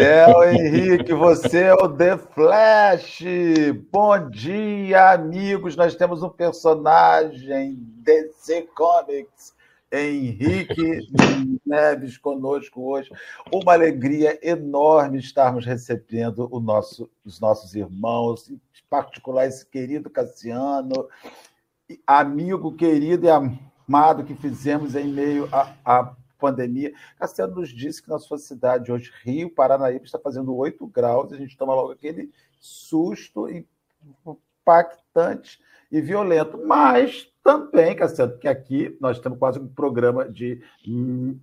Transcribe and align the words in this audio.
Céu, 0.00 0.50
Henrique, 0.50 1.12
você 1.12 1.64
é 1.64 1.74
o 1.74 1.86
The 1.86 2.16
Flash. 2.16 3.22
Bom 3.92 4.30
dia, 4.30 5.10
amigos. 5.12 5.76
Nós 5.76 5.94
temos 5.94 6.22
um 6.22 6.30
personagem 6.30 7.76
DC 8.02 8.62
Comics, 8.74 9.54
Henrique 9.92 11.06
Neves, 11.66 12.16
conosco 12.16 12.80
hoje. 12.80 13.10
Uma 13.52 13.74
alegria 13.74 14.38
enorme 14.42 15.18
estarmos 15.18 15.66
recebendo 15.66 16.48
nosso, 16.60 17.10
os 17.22 17.38
nossos 17.38 17.74
irmãos, 17.74 18.48
em 18.48 18.58
particular 18.88 19.44
esse 19.48 19.66
querido 19.66 20.08
Cassiano, 20.08 21.10
amigo 22.06 22.74
querido 22.74 23.26
e 23.26 23.28
amado 23.28 24.24
que 24.24 24.34
fizemos 24.34 24.94
em 24.94 25.08
meio 25.12 25.46
a 25.84 26.14
pandemia. 26.40 26.92
Cassiano 27.18 27.56
nos 27.56 27.68
disse 27.68 28.02
que 28.02 28.08
na 28.08 28.18
sua 28.18 28.38
cidade 28.38 28.90
hoje, 28.90 29.12
Rio, 29.22 29.50
Paranaíba, 29.50 30.04
está 30.04 30.18
fazendo 30.18 30.56
8 30.56 30.86
graus, 30.86 31.30
e 31.30 31.34
a 31.34 31.38
gente 31.38 31.56
toma 31.56 31.74
logo 31.74 31.92
aquele 31.92 32.30
susto 32.58 33.46
impactante 34.26 35.60
e 35.92 36.00
violento. 36.00 36.58
Mas 36.64 37.30
também, 37.42 37.96
Cassiano, 37.96 38.32
porque 38.32 38.48
aqui 38.48 38.96
nós 39.00 39.18
temos 39.18 39.38
quase 39.38 39.58
um 39.58 39.68
programa 39.68 40.28
de 40.28 40.60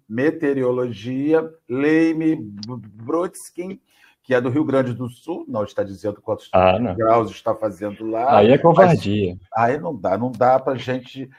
meteorologia, 0.07 1.49
Leime 1.67 2.35
Brutskin, 2.35 3.79
que 4.27 4.33
é 4.33 4.41
do 4.41 4.49
Rio 4.49 4.65
Grande 4.65 4.93
do 4.93 5.09
Sul, 5.09 5.45
não 5.47 5.63
está 5.63 5.83
dizendo 5.83 6.21
quantos 6.21 6.49
ah, 6.51 6.77
graus 6.97 7.31
está 7.31 7.55
fazendo 7.55 8.05
lá. 8.05 8.39
Aí 8.39 8.51
é 8.51 8.57
covardia. 8.57 9.37
aí 9.55 9.79
não 9.79 9.95
dá, 9.95 10.17
não 10.17 10.31
dá 10.33 10.59
para 10.59 10.73
a 10.73 10.77
gente 10.77 11.29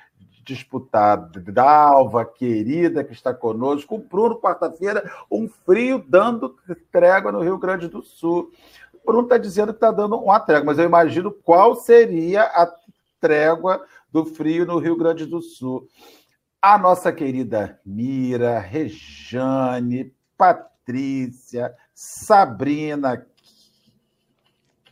disputar 0.48 1.30
Dalva, 1.52 2.24
querida, 2.24 3.04
que 3.04 3.12
está 3.12 3.34
conosco, 3.34 3.96
o 3.96 3.98
Bruno, 3.98 4.40
quarta-feira, 4.40 5.10
um 5.30 5.48
frio 5.48 6.02
dando 6.08 6.56
trégua 6.90 7.30
no 7.30 7.42
Rio 7.42 7.58
Grande 7.58 7.86
do 7.86 8.02
Sul. 8.02 8.50
O 8.94 9.06
Bruno 9.06 9.24
está 9.24 9.36
dizendo 9.36 9.72
que 9.72 9.76
está 9.76 9.90
dando 9.90 10.16
uma 10.16 10.40
trégua, 10.40 10.64
mas 10.64 10.78
eu 10.78 10.86
imagino 10.86 11.30
qual 11.30 11.76
seria 11.76 12.42
a 12.42 12.72
trégua 13.20 13.84
do 14.10 14.24
frio 14.24 14.64
no 14.64 14.78
Rio 14.78 14.96
Grande 14.96 15.26
do 15.26 15.42
Sul. 15.42 15.86
A 16.60 16.78
nossa 16.78 17.12
querida 17.12 17.78
Mira, 17.84 18.58
Rejane, 18.58 20.12
Patrícia, 20.36 21.74
Sabrina, 21.94 23.24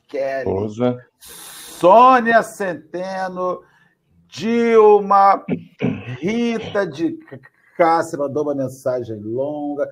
Kelly, 0.06 0.48
Ousa. 0.48 1.04
Sônia 1.18 2.42
Centeno, 2.42 3.62
Dilma, 4.36 5.42
Rita 6.20 6.86
de 6.86 7.18
Cássia 7.74 8.18
mandou 8.18 8.42
uma 8.42 8.54
mensagem 8.54 9.18
longa. 9.18 9.88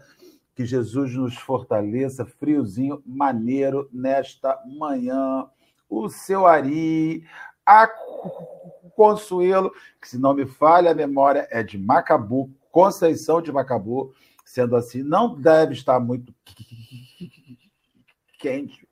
Que 0.55 0.67
Jesus 0.67 1.15
nos 1.15 1.35
fortaleça, 1.35 2.27
friozinho, 2.27 3.03
maneiro, 3.07 3.89
nesta 3.91 4.63
manhã. 4.67 5.49
O 5.89 6.11
seu 6.11 6.47
Ari, 6.47 7.25
a 7.65 7.89
Consuelo, 8.95 9.73
que 9.99 10.11
se 10.11 10.19
não 10.19 10.35
me 10.35 10.45
falha 10.45 10.91
a 10.91 10.95
memória, 10.95 11.49
é 11.51 11.63
de 11.63 11.79
Macabu, 11.79 12.51
Conceição 12.71 13.41
de 13.41 13.51
Macabu. 13.51 14.13
Sendo 14.45 14.77
assim, 14.77 15.03
não 15.03 15.41
deve 15.41 15.73
estar 15.73 15.99
muito 15.99 16.35
quente 18.39 18.84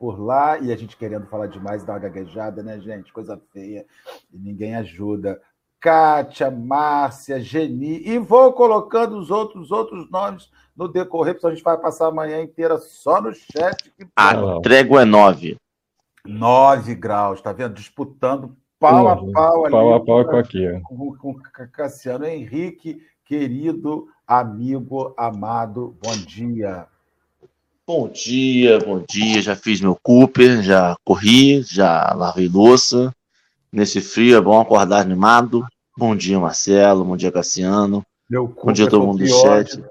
por 0.00 0.18
lá 0.18 0.58
e 0.58 0.72
a 0.72 0.76
gente 0.76 0.96
querendo 0.96 1.26
falar 1.26 1.46
demais, 1.46 1.84
dá 1.84 1.92
uma 1.92 1.98
gaguejada, 1.98 2.62
né, 2.62 2.80
gente? 2.80 3.12
Coisa 3.12 3.38
feia 3.52 3.84
e 4.32 4.38
ninguém 4.38 4.74
ajuda. 4.74 5.38
Kátia, 5.78 6.50
Márcia, 6.50 7.38
Geni, 7.38 8.02
e 8.08 8.18
vou 8.18 8.54
colocando 8.54 9.18
os 9.18 9.30
outros 9.30 9.70
outros 9.70 10.10
nomes 10.10 10.50
no 10.74 10.88
decorrer, 10.88 11.34
porque 11.34 11.46
a 11.46 11.50
gente 11.50 11.62
vai 11.62 11.76
passar 11.76 12.06
a 12.06 12.12
manhã 12.12 12.40
inteira 12.40 12.78
só 12.78 13.20
no 13.20 13.32
chat. 13.34 13.92
A 14.16 14.60
trégua 14.62 15.02
é 15.02 15.04
nove. 15.04 15.56
Nove 16.24 16.94
graus, 16.94 17.42
tá 17.42 17.52
vendo? 17.52 17.74
Disputando 17.74 18.56
pau 18.78 19.06
a 19.06 19.16
pau 19.16 19.64
ali. 19.66 19.72
Pau 19.72 19.94
a 19.94 20.04
pau 20.04 20.24
com 20.24 20.36
aqui. 20.36 20.80
Com, 20.82 21.14
com 21.14 21.34
Cassiano 21.72 22.24
Henrique, 22.24 23.02
querido 23.26 24.08
amigo, 24.26 25.14
amado, 25.18 25.94
bom 26.02 26.16
dia. 26.26 26.86
Bom 27.92 28.08
dia, 28.08 28.78
bom 28.78 29.04
dia. 29.04 29.42
Já 29.42 29.56
fiz 29.56 29.80
meu 29.80 29.98
Cooper, 30.00 30.62
já 30.62 30.94
corri, 31.04 31.60
já 31.62 32.14
lavei 32.14 32.46
louça. 32.46 33.12
Nesse 33.72 34.00
frio 34.00 34.38
é 34.38 34.40
bom 34.40 34.60
acordar 34.60 35.00
animado. 35.00 35.66
Bom 35.98 36.14
dia, 36.14 36.38
Marcelo. 36.38 37.04
Bom 37.04 37.16
dia, 37.16 37.32
Cassiano. 37.32 38.06
Meu 38.30 38.46
Cooper 38.46 38.64
bom 38.64 38.72
dia, 38.72 38.88
todo 38.88 39.04
mundo 39.04 39.18
do 39.18 39.26
chat. 39.26 39.82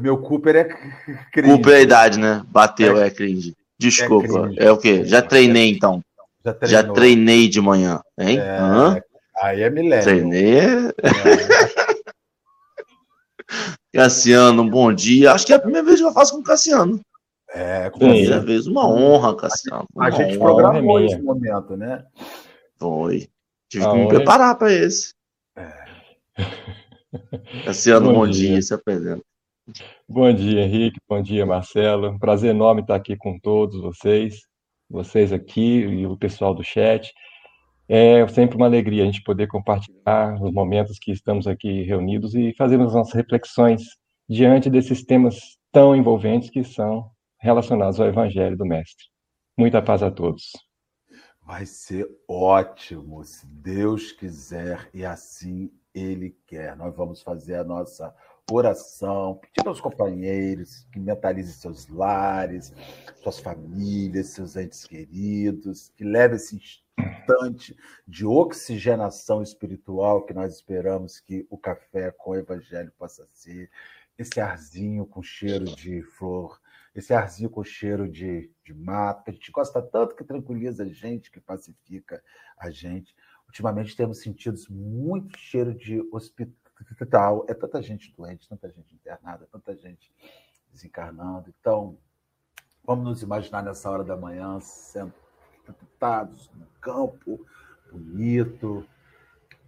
Meu 0.00 0.16
Cooper 0.16 0.56
é 0.56 0.64
cringe. 0.64 1.54
Cooper 1.54 1.74
é 1.74 1.76
a 1.76 1.82
idade, 1.82 2.18
né? 2.18 2.42
Bateu, 2.48 2.96
é, 2.96 3.08
é 3.08 3.10
cringe. 3.10 3.54
Desculpa. 3.78 4.24
É, 4.24 4.30
cringe. 4.30 4.60
é, 4.60 4.72
o 4.72 4.78
quê? 4.78 5.04
Já 5.04 5.20
treinei 5.20 5.70
então. 5.70 6.00
Já, 6.42 6.56
já 6.62 6.82
treinei 6.82 7.46
de 7.46 7.60
manhã, 7.60 8.00
hein? 8.18 8.38
É, 8.38 9.02
aí 9.42 9.60
é 9.60 9.68
milênio. 9.68 10.02
Treinei. 10.02 10.60
É. 10.60 10.94
Cassiano, 13.92 14.64
bom 14.64 14.90
dia. 14.90 15.32
Acho 15.32 15.44
que 15.44 15.52
é 15.52 15.56
a 15.56 15.60
primeira 15.60 15.86
vez 15.86 16.00
que 16.00 16.06
eu 16.06 16.12
faço 16.14 16.32
com 16.32 16.38
o 16.38 16.42
Cassiano. 16.42 16.98
É, 17.54 17.88
com 17.88 18.00
primeira 18.00 18.40
vez, 18.40 18.66
uma 18.66 18.84
honra, 18.84 19.36
Cassiano. 19.36 19.86
A, 19.96 20.10
gente 20.10 20.36
programou 20.36 20.98
esse 20.98 21.22
momento, 21.22 21.76
né? 21.76 22.04
Foi. 22.76 23.28
Tive 23.68 23.88
que 23.88 23.94
me 23.94 24.08
preparar 24.08 24.58
para 24.58 24.72
esse. 24.72 25.14
É. 25.56 25.72
Cassiano, 27.64 28.06
bom, 28.06 28.14
bom 28.14 28.26
dia. 28.26 28.50
dia, 28.50 28.62
se 28.62 28.74
apresenta. 28.74 29.22
Bom 30.08 30.32
dia, 30.32 30.62
Henrique. 30.62 30.98
Bom 31.08 31.22
dia, 31.22 31.46
Marcelo. 31.46 32.08
Um 32.08 32.18
prazer 32.18 32.50
enorme 32.50 32.80
estar 32.80 32.96
aqui 32.96 33.16
com 33.16 33.38
todos 33.38 33.80
vocês, 33.80 34.40
vocês 34.90 35.32
aqui 35.32 35.78
e 35.78 36.06
o 36.06 36.16
pessoal 36.16 36.56
do 36.56 36.64
chat. 36.64 37.14
É 37.88 38.26
sempre 38.26 38.56
uma 38.56 38.66
alegria 38.66 39.04
a 39.04 39.06
gente 39.06 39.22
poder 39.22 39.46
compartilhar 39.46 40.42
os 40.42 40.52
momentos 40.52 40.98
que 40.98 41.12
estamos 41.12 41.46
aqui 41.46 41.82
reunidos 41.82 42.34
e 42.34 42.52
fazermos 42.58 42.94
nossas 42.94 43.14
reflexões 43.14 43.82
diante 44.28 44.68
desses 44.68 45.04
temas 45.04 45.56
tão 45.70 45.94
envolventes 45.94 46.50
que 46.50 46.64
são 46.64 47.13
relacionados 47.44 48.00
ao 48.00 48.06
Evangelho 48.06 48.56
do 48.56 48.64
Mestre. 48.64 49.04
Muita 49.54 49.82
paz 49.82 50.02
a 50.02 50.10
todos. 50.10 50.52
Vai 51.42 51.66
ser 51.66 52.08
ótimo, 52.26 53.22
se 53.22 53.46
Deus 53.46 54.12
quiser 54.12 54.88
e 54.94 55.04
assim 55.04 55.70
Ele 55.94 56.34
quer. 56.46 56.74
Nós 56.74 56.96
vamos 56.96 57.20
fazer 57.20 57.56
a 57.56 57.62
nossa 57.62 58.14
oração, 58.50 59.38
pedir 59.42 59.68
aos 59.68 59.78
companheiros 59.78 60.86
que 60.90 60.98
mentalizem 60.98 61.52
seus 61.52 61.86
lares, 61.86 62.72
suas 63.22 63.38
famílias, 63.38 64.28
seus 64.28 64.56
entes 64.56 64.86
queridos, 64.86 65.90
que 65.90 66.02
leve 66.02 66.36
esse 66.36 66.56
instante 66.56 67.76
de 68.08 68.24
oxigenação 68.24 69.42
espiritual 69.42 70.24
que 70.24 70.32
nós 70.32 70.54
esperamos 70.54 71.20
que 71.20 71.46
o 71.50 71.58
café 71.58 72.10
com 72.10 72.30
o 72.30 72.36
Evangelho 72.36 72.90
possa 72.98 73.28
ser, 73.34 73.70
esse 74.16 74.40
arzinho 74.40 75.04
com 75.04 75.22
cheiro 75.22 75.66
de 75.66 76.00
flor 76.00 76.58
esse 76.94 77.12
arzinho 77.12 77.50
com 77.50 77.64
cheiro 77.64 78.08
de, 78.08 78.50
de 78.64 78.72
mato, 78.72 79.24
que 79.24 79.30
a 79.30 79.34
gente 79.34 79.50
gosta 79.50 79.82
tanto, 79.82 80.14
que 80.14 80.22
tranquiliza 80.22 80.84
a 80.84 80.88
gente, 80.88 81.30
que 81.30 81.40
pacifica 81.40 82.22
a 82.56 82.70
gente. 82.70 83.14
Ultimamente 83.46 83.96
temos 83.96 84.20
sentido 84.20 84.58
muito 84.70 85.36
cheiro 85.38 85.74
de 85.74 86.00
hospital. 86.12 87.44
É 87.48 87.54
tanta 87.54 87.82
gente 87.82 88.14
doente, 88.16 88.48
tanta 88.48 88.70
gente 88.70 88.94
internada, 88.94 89.48
tanta 89.50 89.76
gente 89.76 90.14
desencarnando. 90.72 91.52
Então, 91.60 91.98
vamos 92.84 93.04
nos 93.04 93.22
imaginar 93.22 93.62
nessa 93.62 93.90
hora 93.90 94.04
da 94.04 94.16
manhã, 94.16 94.58
sentados 94.60 96.50
no 96.54 96.66
campo 96.80 97.44
bonito, 97.90 98.86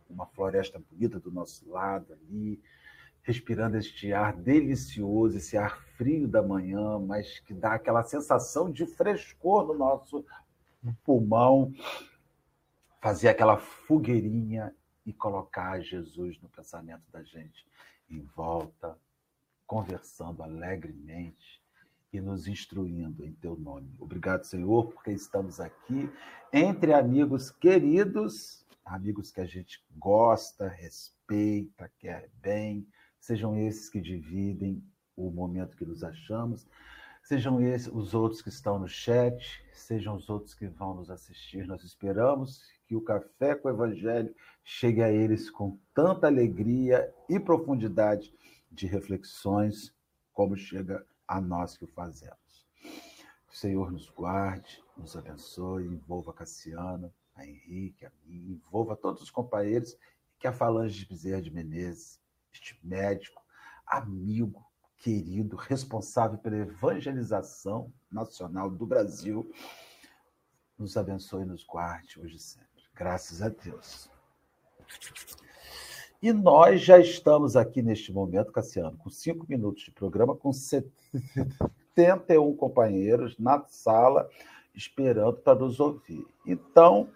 uma 0.08 0.26
floresta 0.26 0.80
bonita 0.90 1.18
do 1.18 1.30
nosso 1.30 1.68
lado 1.68 2.12
ali, 2.12 2.60
respirando 3.26 3.76
este 3.76 4.12
ar 4.12 4.32
delicioso, 4.36 5.36
esse 5.36 5.58
ar 5.58 5.82
frio 5.96 6.28
da 6.28 6.40
manhã, 6.40 6.96
mas 7.00 7.40
que 7.40 7.52
dá 7.52 7.74
aquela 7.74 8.04
sensação 8.04 8.70
de 8.70 8.86
frescor 8.86 9.66
no 9.66 9.74
nosso 9.74 10.24
pulmão, 11.04 11.74
fazer 13.00 13.28
aquela 13.28 13.58
fogueirinha 13.58 14.72
e 15.04 15.12
colocar 15.12 15.80
Jesus 15.80 16.40
no 16.40 16.48
pensamento 16.48 17.02
da 17.10 17.24
gente 17.24 17.66
em 18.08 18.20
volta, 18.36 18.96
conversando 19.66 20.44
alegremente 20.44 21.60
e 22.12 22.20
nos 22.20 22.46
instruindo 22.46 23.24
em 23.24 23.32
teu 23.32 23.56
nome. 23.56 23.92
Obrigado, 23.98 24.44
Senhor, 24.44 24.86
porque 24.92 25.10
estamos 25.10 25.58
aqui 25.58 26.08
entre 26.52 26.92
amigos 26.92 27.50
queridos, 27.50 28.64
amigos 28.84 29.32
que 29.32 29.40
a 29.40 29.46
gente 29.46 29.84
gosta, 29.96 30.68
respeita, 30.68 31.90
quer 31.98 32.30
bem, 32.40 32.86
sejam 33.26 33.58
esses 33.58 33.88
que 33.88 34.00
dividem 34.00 34.80
o 35.16 35.32
momento 35.32 35.76
que 35.76 35.84
nos 35.84 36.04
achamos, 36.04 36.64
sejam 37.24 37.60
esses 37.60 37.88
os 37.88 38.14
outros 38.14 38.40
que 38.40 38.50
estão 38.50 38.78
no 38.78 38.86
chat, 38.86 39.64
sejam 39.72 40.14
os 40.14 40.30
outros 40.30 40.54
que 40.54 40.68
vão 40.68 40.94
nos 40.94 41.10
assistir. 41.10 41.66
Nós 41.66 41.82
esperamos 41.82 42.62
que 42.86 42.94
o 42.94 43.00
café 43.00 43.56
com 43.56 43.66
o 43.66 43.72
evangelho 43.72 44.32
chegue 44.62 45.02
a 45.02 45.10
eles 45.10 45.50
com 45.50 45.76
tanta 45.92 46.28
alegria 46.28 47.12
e 47.28 47.40
profundidade 47.40 48.32
de 48.70 48.86
reflexões 48.86 49.92
como 50.32 50.56
chega 50.56 51.04
a 51.26 51.40
nós 51.40 51.76
que 51.76 51.84
o 51.84 51.88
fazemos. 51.88 52.64
Que 53.48 53.54
o 53.54 53.56
Senhor 53.56 53.90
nos 53.90 54.08
guarde, 54.08 54.80
nos 54.96 55.16
abençoe, 55.16 55.84
envolva 55.84 56.30
a 56.30 56.34
Cassiana, 56.34 57.12
a 57.34 57.44
Henrique, 57.44 58.06
a 58.06 58.12
mim, 58.24 58.52
envolva 58.52 58.94
todos 58.94 59.20
os 59.20 59.32
companheiros 59.32 59.98
que 60.38 60.46
a 60.46 60.52
Falange 60.52 61.00
de 61.00 61.08
Bezerra 61.08 61.42
de 61.42 61.50
Menezes, 61.50 62.20
este 62.56 62.78
médico, 62.82 63.42
amigo, 63.86 64.64
querido, 64.98 65.56
responsável 65.56 66.38
pela 66.38 66.56
evangelização 66.56 67.92
nacional 68.10 68.70
do 68.70 68.86
Brasil, 68.86 69.50
nos 70.78 70.96
abençoe 70.96 71.42
e 71.42 71.46
nos 71.46 71.64
guarde 71.64 72.18
hoje 72.18 72.36
e 72.36 72.40
sempre. 72.40 72.82
Graças 72.94 73.42
a 73.42 73.48
Deus. 73.48 74.10
E 76.22 76.32
nós 76.32 76.80
já 76.80 76.98
estamos 76.98 77.56
aqui 77.56 77.82
neste 77.82 78.12
momento, 78.12 78.52
Cassiano, 78.52 78.96
com 78.96 79.10
cinco 79.10 79.46
minutos 79.48 79.84
de 79.84 79.90
programa, 79.90 80.34
com 80.34 80.52
71 80.52 82.56
companheiros 82.56 83.38
na 83.38 83.62
sala, 83.66 84.28
esperando 84.74 85.36
para 85.36 85.58
nos 85.58 85.78
ouvir. 85.78 86.26
Então, 86.46 87.10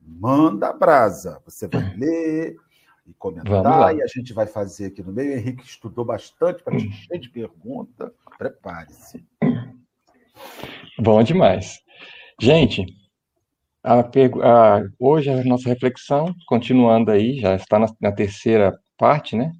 manda 0.00 0.72
brasa. 0.72 1.40
Você 1.44 1.68
vai 1.68 1.96
ler 1.96 2.56
e 3.06 3.14
comentar, 3.14 3.94
e 3.94 4.02
a 4.02 4.06
gente 4.06 4.32
vai 4.32 4.46
fazer 4.46 4.86
aqui 4.86 5.02
no 5.02 5.12
meio. 5.12 5.34
O 5.34 5.38
Henrique 5.38 5.64
estudou 5.64 6.04
bastante 6.04 6.62
para 6.62 6.76
te 6.76 6.86
encher 6.86 7.18
de 7.18 7.28
perguntas. 7.28 8.10
Prepare-se. 8.36 9.24
Bom 10.98 11.22
demais. 11.22 11.80
Gente, 12.40 12.84
a, 13.82 14.00
a, 14.00 14.82
hoje 14.98 15.30
a 15.30 15.44
nossa 15.44 15.68
reflexão, 15.68 16.34
continuando 16.46 17.10
aí, 17.10 17.38
já 17.38 17.54
está 17.54 17.78
na, 17.78 17.86
na 18.00 18.12
terceira 18.12 18.76
parte, 18.98 19.36
né? 19.36 19.52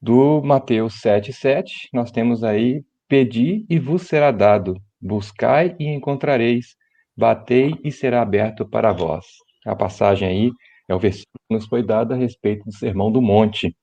Do 0.00 0.40
Mateus 0.42 1.00
7,7, 1.00 1.88
nós 1.92 2.12
temos 2.12 2.44
aí: 2.44 2.84
Pedi 3.08 3.66
e 3.68 3.78
vos 3.78 4.02
será 4.02 4.30
dado, 4.30 4.80
buscai 5.00 5.74
e 5.78 5.88
encontrareis, 5.88 6.76
batei 7.16 7.74
e 7.82 7.90
será 7.90 8.22
aberto 8.22 8.64
para 8.64 8.92
vós. 8.92 9.26
A 9.64 9.74
passagem 9.74 10.28
aí 10.28 10.50
é 10.88 10.94
o 10.94 10.98
versículo 10.98 11.40
que 11.48 11.54
nos 11.54 11.66
foi 11.66 11.82
dado 11.82 12.14
a 12.14 12.16
respeito 12.16 12.64
do 12.64 12.72
Sermão 12.72 13.10
do 13.10 13.20
Monte. 13.20 13.76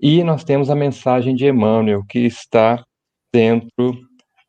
E 0.00 0.24
nós 0.24 0.42
temos 0.42 0.68
a 0.68 0.74
mensagem 0.74 1.34
de 1.34 1.46
Emmanuel, 1.46 2.04
que 2.08 2.20
está 2.20 2.84
dentro 3.32 3.96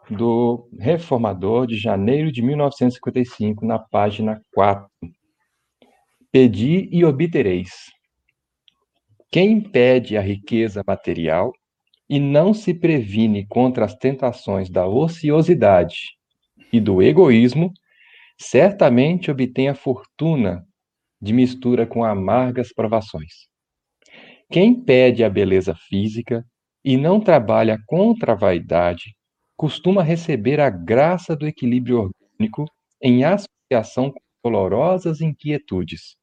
do 0.10 0.68
Reformador 0.80 1.68
de 1.68 1.78
janeiro 1.78 2.32
de 2.32 2.42
1955, 2.42 3.66
na 3.66 3.78
página 3.80 4.42
4. 4.54 4.88
Pedi 6.32 6.90
e 6.92 7.06
obtereis. 7.06 7.70
Quem 9.32 9.62
pede 9.62 10.18
a 10.18 10.22
riqueza 10.22 10.84
material 10.86 11.52
e 12.10 12.20
não 12.20 12.54
se 12.54 12.74
previne 12.74 13.46
contra 13.48 13.86
as 13.86 13.96
tentações 13.96 14.70
da 14.70 14.88
ociosidade 14.88 16.18
e 16.72 16.80
do 16.80 17.02
egoísmo, 17.02 17.72
certamente 18.38 19.32
obtém 19.32 19.70
a 19.70 19.76
fortuna 19.76 20.66
de 21.24 21.32
mistura 21.32 21.88
com 21.88 22.04
amargas 22.04 22.74
provações. 22.74 23.48
Quem 24.52 24.76
pede 24.76 25.24
a 25.24 25.30
beleza 25.30 25.74
física 25.74 26.46
e 26.84 26.98
não 26.98 27.22
trabalha 27.22 27.80
contra 27.88 28.34
a 28.34 28.36
vaidade, 28.36 29.16
costuma 29.56 30.04
receber 30.04 30.60
a 30.60 30.70
graça 30.70 31.34
do 31.34 31.48
equilíbrio 31.48 32.12
orgânico 32.12 32.66
em 33.02 33.24
associação 33.24 34.12
com 34.12 34.20
dolorosas 34.44 35.22
inquietudes. 35.22 36.18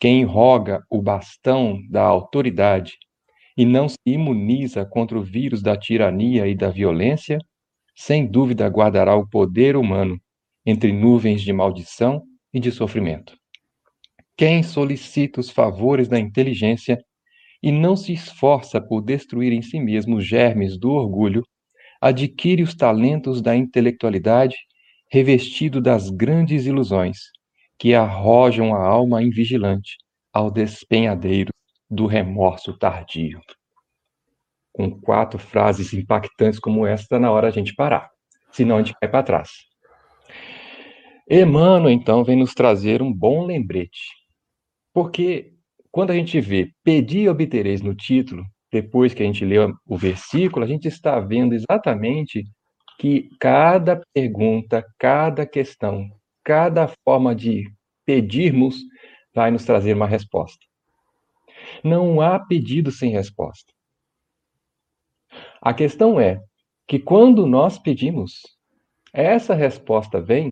Quem 0.00 0.24
roga 0.24 0.82
o 0.90 1.02
bastão 1.02 1.78
da 1.90 2.02
autoridade 2.02 2.94
e 3.54 3.66
não 3.66 3.86
se 3.86 3.98
imuniza 4.06 4.86
contra 4.86 5.18
o 5.18 5.22
vírus 5.22 5.62
da 5.62 5.76
tirania 5.76 6.48
e 6.48 6.54
da 6.54 6.70
violência, 6.70 7.36
sem 7.94 8.26
dúvida 8.26 8.66
guardará 8.66 9.14
o 9.14 9.28
poder 9.28 9.76
humano 9.76 10.18
entre 10.64 10.90
nuvens 10.90 11.42
de 11.42 11.52
maldição 11.52 12.22
e 12.52 12.58
de 12.58 12.72
sofrimento. 12.72 13.36
Quem 14.36 14.62
solicita 14.62 15.40
os 15.40 15.48
favores 15.48 16.08
da 16.08 16.18
inteligência 16.18 16.98
e 17.62 17.70
não 17.70 17.96
se 17.96 18.12
esforça 18.12 18.80
por 18.80 19.00
destruir 19.00 19.52
em 19.52 19.62
si 19.62 19.78
mesmo 19.78 20.16
os 20.16 20.26
germes 20.26 20.76
do 20.78 20.90
orgulho, 20.90 21.42
adquire 22.00 22.62
os 22.62 22.74
talentos 22.74 23.40
da 23.40 23.56
intelectualidade 23.56 24.56
revestido 25.10 25.80
das 25.80 26.10
grandes 26.10 26.66
ilusões 26.66 27.18
que 27.78 27.94
arrojam 27.94 28.74
a 28.74 28.84
alma 28.84 29.22
invigilante 29.22 29.96
ao 30.32 30.50
despenhadeiro 30.50 31.52
do 31.88 32.06
remorso 32.06 32.76
tardio. 32.76 33.40
Com 34.72 34.90
quatro 34.90 35.38
frases 35.38 35.94
impactantes 35.94 36.58
como 36.58 36.84
esta, 36.84 37.20
na 37.20 37.30
hora 37.30 37.46
a 37.46 37.50
gente 37.52 37.74
parar, 37.74 38.10
senão 38.50 38.76
a 38.76 38.82
gente 38.82 38.96
cai 39.00 39.08
para 39.08 39.22
trás. 39.22 39.50
Emmanuel, 41.30 41.90
então, 41.90 42.24
vem 42.24 42.36
nos 42.36 42.52
trazer 42.52 43.00
um 43.00 43.12
bom 43.12 43.46
lembrete. 43.46 44.23
Porque 44.94 45.52
quando 45.90 46.12
a 46.12 46.14
gente 46.14 46.40
vê 46.40 46.70
pedir 46.84 47.22
e 47.22 47.28
obtereis 47.28 47.82
no 47.82 47.96
título, 47.96 48.44
depois 48.72 49.12
que 49.12 49.22
a 49.22 49.26
gente 49.26 49.44
lê 49.44 49.56
o 49.58 49.98
versículo, 49.98 50.64
a 50.64 50.68
gente 50.68 50.86
está 50.86 51.18
vendo 51.18 51.52
exatamente 51.52 52.44
que 52.98 53.28
cada 53.40 54.00
pergunta, 54.14 54.84
cada 54.98 55.44
questão, 55.44 56.08
cada 56.44 56.88
forma 57.04 57.34
de 57.34 57.64
pedirmos 58.06 58.78
vai 59.34 59.50
nos 59.50 59.64
trazer 59.64 59.94
uma 59.94 60.06
resposta. 60.06 60.64
Não 61.82 62.20
há 62.20 62.38
pedido 62.38 62.92
sem 62.92 63.10
resposta. 63.10 63.72
A 65.60 65.74
questão 65.74 66.20
é 66.20 66.40
que 66.86 67.00
quando 67.00 67.46
nós 67.46 67.78
pedimos, 67.78 68.42
essa 69.12 69.54
resposta 69.54 70.20
vem 70.20 70.50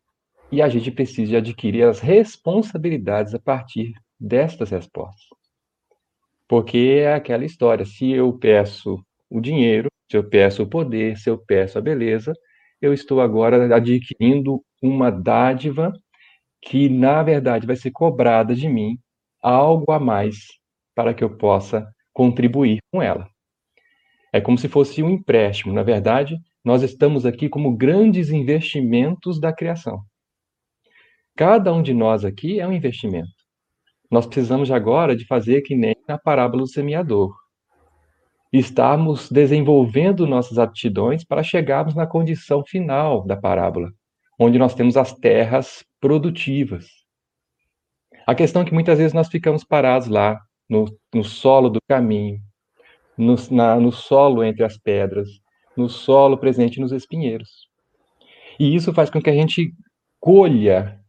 e 0.51 0.61
a 0.61 0.69
gente 0.69 0.91
precisa 0.91 1.39
adquirir 1.39 1.85
as 1.85 2.01
responsabilidades 2.01 3.35
a 3.35 3.39
partir 3.39 3.93
destas 4.23 4.71
respostas. 4.71 5.27
Porque 6.49 7.01
é 7.01 7.15
aquela 7.15 7.45
história: 7.45 7.85
se 7.85 8.11
eu 8.11 8.33
peço 8.39 9.05
o 9.29 9.41
dinheiro, 9.41 9.89
se 10.11 10.17
eu 10.17 10.29
peço 10.29 10.63
o 10.63 10.67
poder, 10.69 11.17
se 11.19 11.29
eu 11.29 11.39
peço 11.39 11.79
a 11.79 11.81
beleza, 11.81 12.33
eu 12.81 12.93
estou 12.93 13.21
agora 13.21 13.75
adquirindo 13.75 14.63
uma 14.81 15.11
dádiva 15.11 15.93
que, 16.61 16.89
na 16.89 17.23
verdade, 17.23 17.67
vai 17.67 17.77
ser 17.77 17.91
cobrada 17.91 18.55
de 18.55 18.69
mim 18.69 18.99
algo 19.43 19.91
a 19.91 19.99
mais 19.99 20.37
para 20.95 21.13
que 21.13 21.25
eu 21.25 21.37
possa 21.37 21.87
contribuir 22.13 22.79
com 22.93 23.03
ela. 23.03 23.29
É 24.33 24.41
como 24.41 24.57
se 24.57 24.69
fosse 24.69 25.03
um 25.03 25.11
empréstimo. 25.11 25.73
Na 25.73 25.83
verdade, 25.83 26.39
nós 26.65 26.83
estamos 26.83 27.27
aqui 27.27 27.49
como 27.49 27.77
grandes 27.77 28.31
investimentos 28.31 29.41
da 29.41 29.53
criação. 29.53 30.03
Cada 31.37 31.73
um 31.73 31.83
de 31.83 31.95
nós 31.95 32.25
aqui 32.25 32.61
é 32.61 32.67
um 32.67 32.73
investimento. 32.73 33.42
Nós 34.13 34.27
precisamos 34.27 34.71
agora 34.71 35.17
de 35.17 35.25
fazer 35.27 35.63
que 35.63 35.75
nem 35.75 35.97
na 36.07 36.19
parábola 36.19 36.65
do 36.65 36.69
semeador. 36.69 37.35
Estarmos 38.53 39.31
desenvolvendo 39.31 40.27
nossas 40.27 40.59
aptidões 40.59 41.25
para 41.25 41.43
chegarmos 41.43 41.95
na 41.95 42.07
condição 42.07 42.63
final 42.63 43.25
da 43.25 43.39
parábola, 43.39 43.91
onde 44.39 44.59
nós 44.59 44.75
temos 44.75 44.99
as 44.99 45.15
terras 45.15 45.83
produtivas. 45.99 46.89
A 48.27 48.35
questão 48.35 48.61
é 48.61 48.65
que 48.67 48.75
muitas 48.75 48.99
vezes 48.99 49.15
nós 49.15 49.29
ficamos 49.29 49.65
parados 49.65 50.09
lá, 50.09 50.39
no, 50.69 50.85
no 51.15 51.25
solo 51.25 51.71
do 51.71 51.81
caminho, 51.89 52.39
no, 53.17 53.35
na, 53.51 53.81
no 53.81 53.91
solo 53.91 54.45
entre 54.45 54.63
as 54.63 54.77
pedras, 54.77 55.29
no 55.75 55.89
solo 55.89 56.37
presente 56.37 56.79
nos 56.79 56.93
espinheiros. 56.93 57.67
E 58.61 58.75
isso 58.75 58.93
faz 58.93 59.09
com 59.09 59.23
que 59.23 59.31
a 59.31 59.35
gente 59.35 59.73
colha 60.21 61.02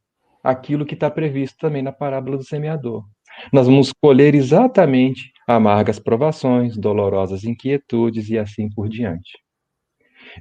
aquilo 0.44 0.86
que 0.86 0.94
está 0.94 1.10
previsto 1.10 1.58
também 1.58 1.82
na 1.82 1.92
parábola 1.92 2.38
do 2.38 2.44
semeador. 2.44 3.06
Nós 3.52 3.68
vamos 3.68 3.92
colher 4.02 4.36
exatamente 4.36 5.32
amargas 5.48 6.00
provações, 6.00 6.78
dolorosas 6.78 7.44
inquietudes 7.44 8.30
e 8.30 8.38
assim 8.38 8.70
por 8.70 8.90
diante. 8.90 9.32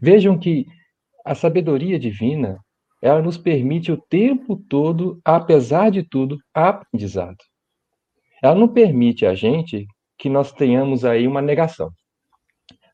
Vejam 0.00 0.38
que 0.38 0.66
a 1.25 1.35
sabedoria 1.35 1.99
divina, 1.99 2.59
ela 3.00 3.23
nos 3.23 3.38
permite 3.38 3.92
o 3.92 3.97
tempo 3.97 4.56
todo, 4.68 5.21
apesar 5.25 5.90
de 5.90 6.02
tudo, 6.02 6.38
aprendizado. 6.52 7.38
Ela 8.42 8.54
não 8.54 8.68
permite 8.68 9.25
a 9.25 9.35
gente 9.35 9.87
que 10.18 10.28
nós 10.28 10.52
tenhamos 10.52 11.04
aí 11.04 11.26
uma 11.26 11.40
negação. 11.40 11.90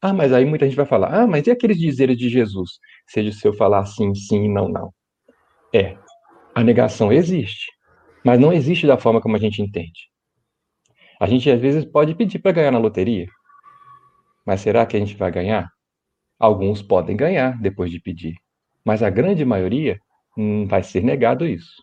Ah, 0.01 0.13
mas 0.13 0.33
aí 0.33 0.45
muita 0.45 0.67
gente 0.67 0.77
vai 0.77 0.87
falar, 0.87 1.13
ah, 1.13 1.27
mas 1.27 1.47
e 1.47 1.51
aqueles 1.51 1.79
dizeres 1.79 2.17
de 2.17 2.29
Jesus? 2.29 2.79
Seja 3.09 3.33
se 3.33 3.47
eu 3.47 3.53
falar 3.53 3.85
sim, 3.87 4.15
sim, 4.15 4.49
não, 4.49 4.69
não. 4.69 4.93
É, 5.75 5.97
a 6.59 6.65
negação 6.65 7.13
existe, 7.13 7.71
mas 8.25 8.41
não 8.41 8.53
existe 8.53 8.85
da 8.85 8.99
forma 8.99 9.21
como 9.21 9.37
a 9.37 9.39
gente 9.39 9.63
entende. 9.63 10.11
A 11.21 11.27
gente 11.29 11.49
às 11.49 11.61
vezes 11.61 11.85
pode 11.85 12.17
pedir 12.17 12.41
para 12.41 12.51
ganhar 12.51 12.73
na 12.73 12.81
loteria, 12.81 13.29
mas 14.45 14.61
será 14.61 14.85
que 14.85 14.97
a 14.97 14.99
gente 14.99 15.15
vai 15.15 15.31
ganhar? 15.31 15.71
Alguns 16.37 16.83
podem 16.83 17.17
ganhar 17.17 17.57
depois 17.61 17.93
de 17.93 18.01
pedir, 18.01 18.35
mas 18.85 19.05
a 19.05 19.09
grande 19.09 19.45
maioria 19.45 20.01
hum, 20.37 20.67
vai 20.67 20.83
ser 20.83 21.01
negado 21.05 21.47
isso. 21.47 21.81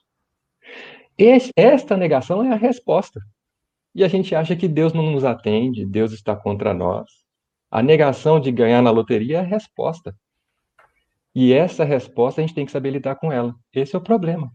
Esta 1.55 1.95
negação 1.95 2.43
é 2.43 2.51
a 2.51 2.57
resposta. 2.57 3.21
E 3.93 4.03
a 4.03 4.09
gente 4.09 4.35
acha 4.35 4.57
que 4.57 4.67
Deus 4.67 4.91
não 4.91 5.09
nos 5.09 5.23
atende, 5.23 5.85
Deus 5.85 6.11
está 6.11 6.35
contra 6.35 6.73
nós. 6.73 7.09
A 7.71 7.81
negação 7.81 8.41
de 8.41 8.51
ganhar 8.51 8.81
na 8.81 8.91
loteria 8.91 9.37
é 9.37 9.39
a 9.39 9.43
resposta. 9.43 10.13
E 11.33 11.53
essa 11.53 11.85
resposta 11.85 12.41
a 12.41 12.43
gente 12.45 12.53
tem 12.53 12.65
que 12.65 12.73
saber 12.73 12.89
lidar 12.89 13.15
com 13.15 13.31
ela. 13.31 13.55
Esse 13.73 13.95
é 13.95 13.99
o 13.99 14.03
problema. 14.03 14.51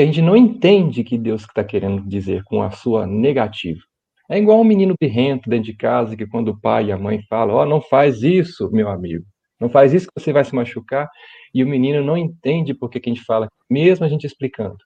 Que 0.00 0.04
a 0.04 0.06
gente 0.06 0.22
não 0.22 0.34
entende 0.34 1.04
que 1.04 1.18
Deus 1.18 1.42
está 1.42 1.62
querendo 1.62 2.00
dizer 2.08 2.42
com 2.44 2.62
a 2.62 2.70
sua 2.70 3.06
negativa. 3.06 3.82
É 4.30 4.38
igual 4.38 4.58
um 4.58 4.64
menino 4.64 4.94
birrento 4.98 5.50
dentro 5.50 5.66
de 5.66 5.74
casa 5.76 6.16
que 6.16 6.26
quando 6.26 6.48
o 6.48 6.58
pai 6.58 6.86
e 6.86 6.92
a 6.92 6.96
mãe 6.96 7.20
falam, 7.28 7.56
ó, 7.56 7.62
oh, 7.62 7.66
não 7.66 7.82
faz 7.82 8.22
isso, 8.22 8.70
meu 8.72 8.88
amigo. 8.88 9.26
Não 9.60 9.68
faz 9.68 9.92
isso 9.92 10.06
que 10.06 10.18
você 10.18 10.32
vai 10.32 10.42
se 10.42 10.54
machucar. 10.54 11.06
E 11.52 11.62
o 11.62 11.68
menino 11.68 12.02
não 12.02 12.16
entende 12.16 12.72
por 12.72 12.88
que, 12.88 12.98
que 12.98 13.10
a 13.10 13.12
gente 13.12 13.26
fala, 13.26 13.46
mesmo 13.68 14.06
a 14.06 14.08
gente 14.08 14.26
explicando. 14.26 14.78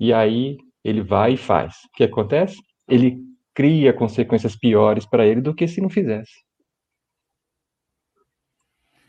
E 0.00 0.14
aí 0.14 0.56
ele 0.82 1.02
vai 1.02 1.34
e 1.34 1.36
faz. 1.36 1.74
O 1.84 1.96
que 1.98 2.04
acontece? 2.04 2.56
Ele 2.88 3.18
cria 3.52 3.92
consequências 3.92 4.56
piores 4.56 5.04
para 5.04 5.26
ele 5.26 5.42
do 5.42 5.54
que 5.54 5.68
se 5.68 5.78
não 5.78 5.90
fizesse. 5.90 6.32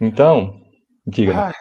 Então, 0.02 0.62
diga. 1.06 1.48
Ah, 1.48 1.54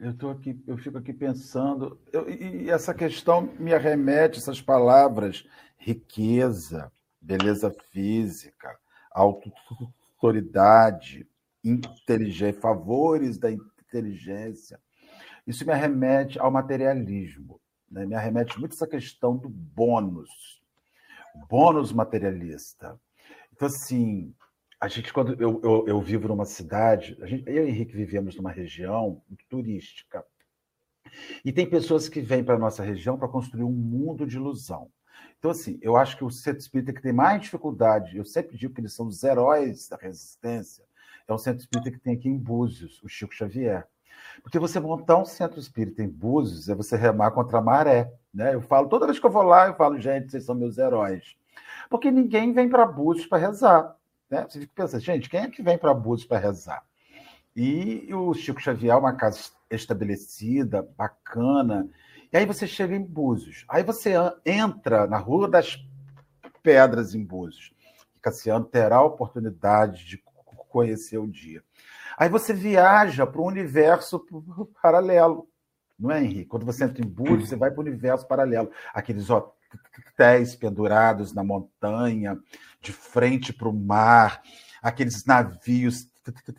eu 0.00 0.16
tô 0.16 0.30
aqui, 0.30 0.62
eu 0.66 0.76
fico 0.76 0.98
aqui 0.98 1.12
pensando, 1.12 1.98
eu, 2.12 2.28
e 2.28 2.70
essa 2.70 2.94
questão 2.94 3.42
me 3.58 3.72
arremete 3.72 4.38
essas 4.38 4.60
palavras 4.60 5.46
riqueza, 5.76 6.90
beleza 7.20 7.74
física, 7.90 8.78
autoridade, 9.12 11.26
inteligência, 11.62 12.60
favores 12.60 13.38
da 13.38 13.50
inteligência. 13.50 14.80
Isso 15.46 15.64
me 15.66 15.72
arremete 15.72 16.38
ao 16.38 16.50
materialismo, 16.50 17.60
né? 17.90 18.06
me 18.06 18.14
arremete 18.14 18.58
muito 18.58 18.74
essa 18.74 18.86
questão 18.86 19.36
do 19.36 19.48
bônus 19.48 20.62
bônus 21.48 21.92
materialista. 21.92 22.98
Então, 23.52 23.66
assim, 23.66 24.34
a 24.84 24.88
gente, 24.88 25.14
quando 25.14 25.32
eu, 25.40 25.62
eu, 25.64 25.84
eu 25.88 26.00
vivo 26.02 26.28
numa 26.28 26.44
cidade, 26.44 27.16
a 27.22 27.26
gente, 27.26 27.48
eu 27.48 27.66
e 27.66 27.70
Henrique 27.70 27.96
vivemos 27.96 28.36
numa 28.36 28.50
região 28.50 29.22
turística. 29.48 30.22
E 31.42 31.50
tem 31.50 31.66
pessoas 31.66 32.06
que 32.06 32.20
vêm 32.20 32.44
para 32.44 32.56
a 32.56 32.58
nossa 32.58 32.82
região 32.82 33.16
para 33.16 33.26
construir 33.26 33.64
um 33.64 33.72
mundo 33.72 34.26
de 34.26 34.36
ilusão. 34.36 34.90
Então, 35.38 35.50
assim, 35.50 35.78
eu 35.80 35.96
acho 35.96 36.18
que 36.18 36.24
o 36.24 36.30
centro 36.30 36.60
espírita 36.60 36.92
que 36.92 37.00
tem 37.00 37.14
mais 37.14 37.40
dificuldade, 37.40 38.18
eu 38.18 38.26
sempre 38.26 38.58
digo 38.58 38.74
que 38.74 38.82
eles 38.82 38.92
são 38.92 39.06
os 39.06 39.24
heróis 39.24 39.88
da 39.88 39.96
resistência, 39.96 40.84
é 41.26 41.32
o 41.32 41.38
centro 41.38 41.60
espírita 41.60 41.90
que 41.90 41.98
tem 41.98 42.14
aqui 42.16 42.28
em 42.28 42.36
Búzios, 42.36 43.02
o 43.02 43.08
Chico 43.08 43.34
Xavier. 43.34 43.88
Porque 44.42 44.58
você 44.58 44.78
montar 44.78 45.16
um 45.16 45.24
centro 45.24 45.58
espírita 45.58 46.02
em 46.02 46.08
Búzios 46.10 46.68
é 46.68 46.74
você 46.74 46.94
remar 46.94 47.30
contra 47.30 47.56
a 47.56 47.62
maré. 47.62 48.12
Né? 48.34 48.54
Eu 48.54 48.60
falo, 48.60 48.86
toda 48.90 49.06
vez 49.06 49.18
que 49.18 49.24
eu 49.24 49.30
vou 49.30 49.44
lá, 49.44 49.66
eu 49.66 49.76
falo, 49.76 49.98
gente, 49.98 50.30
vocês 50.30 50.44
são 50.44 50.54
meus 50.54 50.76
heróis. 50.76 51.34
Porque 51.88 52.10
ninguém 52.10 52.52
vem 52.52 52.68
para 52.68 52.84
Búzios 52.84 53.26
para 53.26 53.38
rezar. 53.38 53.96
Né? 54.34 54.46
Você 54.48 54.60
fica 54.60 54.72
pensando, 54.74 55.00
gente, 55.00 55.30
quem 55.30 55.40
é 55.40 55.48
que 55.48 55.62
vem 55.62 55.78
para 55.78 55.94
Búzios 55.94 56.26
para 56.26 56.38
rezar? 56.38 56.84
E 57.54 58.12
o 58.12 58.34
Chico 58.34 58.60
Xavier 58.60 58.98
uma 58.98 59.14
casa 59.14 59.38
estabelecida, 59.70 60.82
bacana. 60.96 61.88
E 62.32 62.36
aí 62.36 62.44
você 62.44 62.66
chega 62.66 62.96
em 62.96 63.02
Búzios. 63.02 63.64
Aí 63.68 63.84
você 63.84 64.14
entra 64.44 65.06
na 65.06 65.18
Rua 65.18 65.48
das 65.48 65.78
Pedras 66.64 67.14
em 67.14 67.24
Búzios. 67.24 67.72
Cassiano 68.20 68.64
terá 68.64 68.96
a 68.96 69.04
oportunidade 69.04 70.04
de 70.04 70.22
conhecer 70.68 71.18
o 71.18 71.28
dia. 71.28 71.62
Aí 72.18 72.28
você 72.28 72.52
viaja 72.52 73.24
para 73.24 73.40
um 73.40 73.46
universo 73.46 74.26
paralelo. 74.82 75.48
Não 75.96 76.10
é, 76.10 76.24
Henrique? 76.24 76.46
Quando 76.46 76.66
você 76.66 76.84
entra 76.84 77.04
em 77.04 77.08
Búzios, 77.08 77.48
você 77.48 77.56
vai 77.56 77.70
para 77.70 77.78
o 77.78 77.82
universo 77.82 78.26
paralelo. 78.26 78.72
Aqueles 78.92 79.30
hotéis 79.30 79.63
pendurados 80.58 81.32
na 81.32 81.42
montanha, 81.42 82.38
de 82.80 82.92
frente 82.92 83.52
para 83.52 83.68
o 83.68 83.72
mar, 83.72 84.42
aqueles 84.82 85.24
navios 85.24 86.08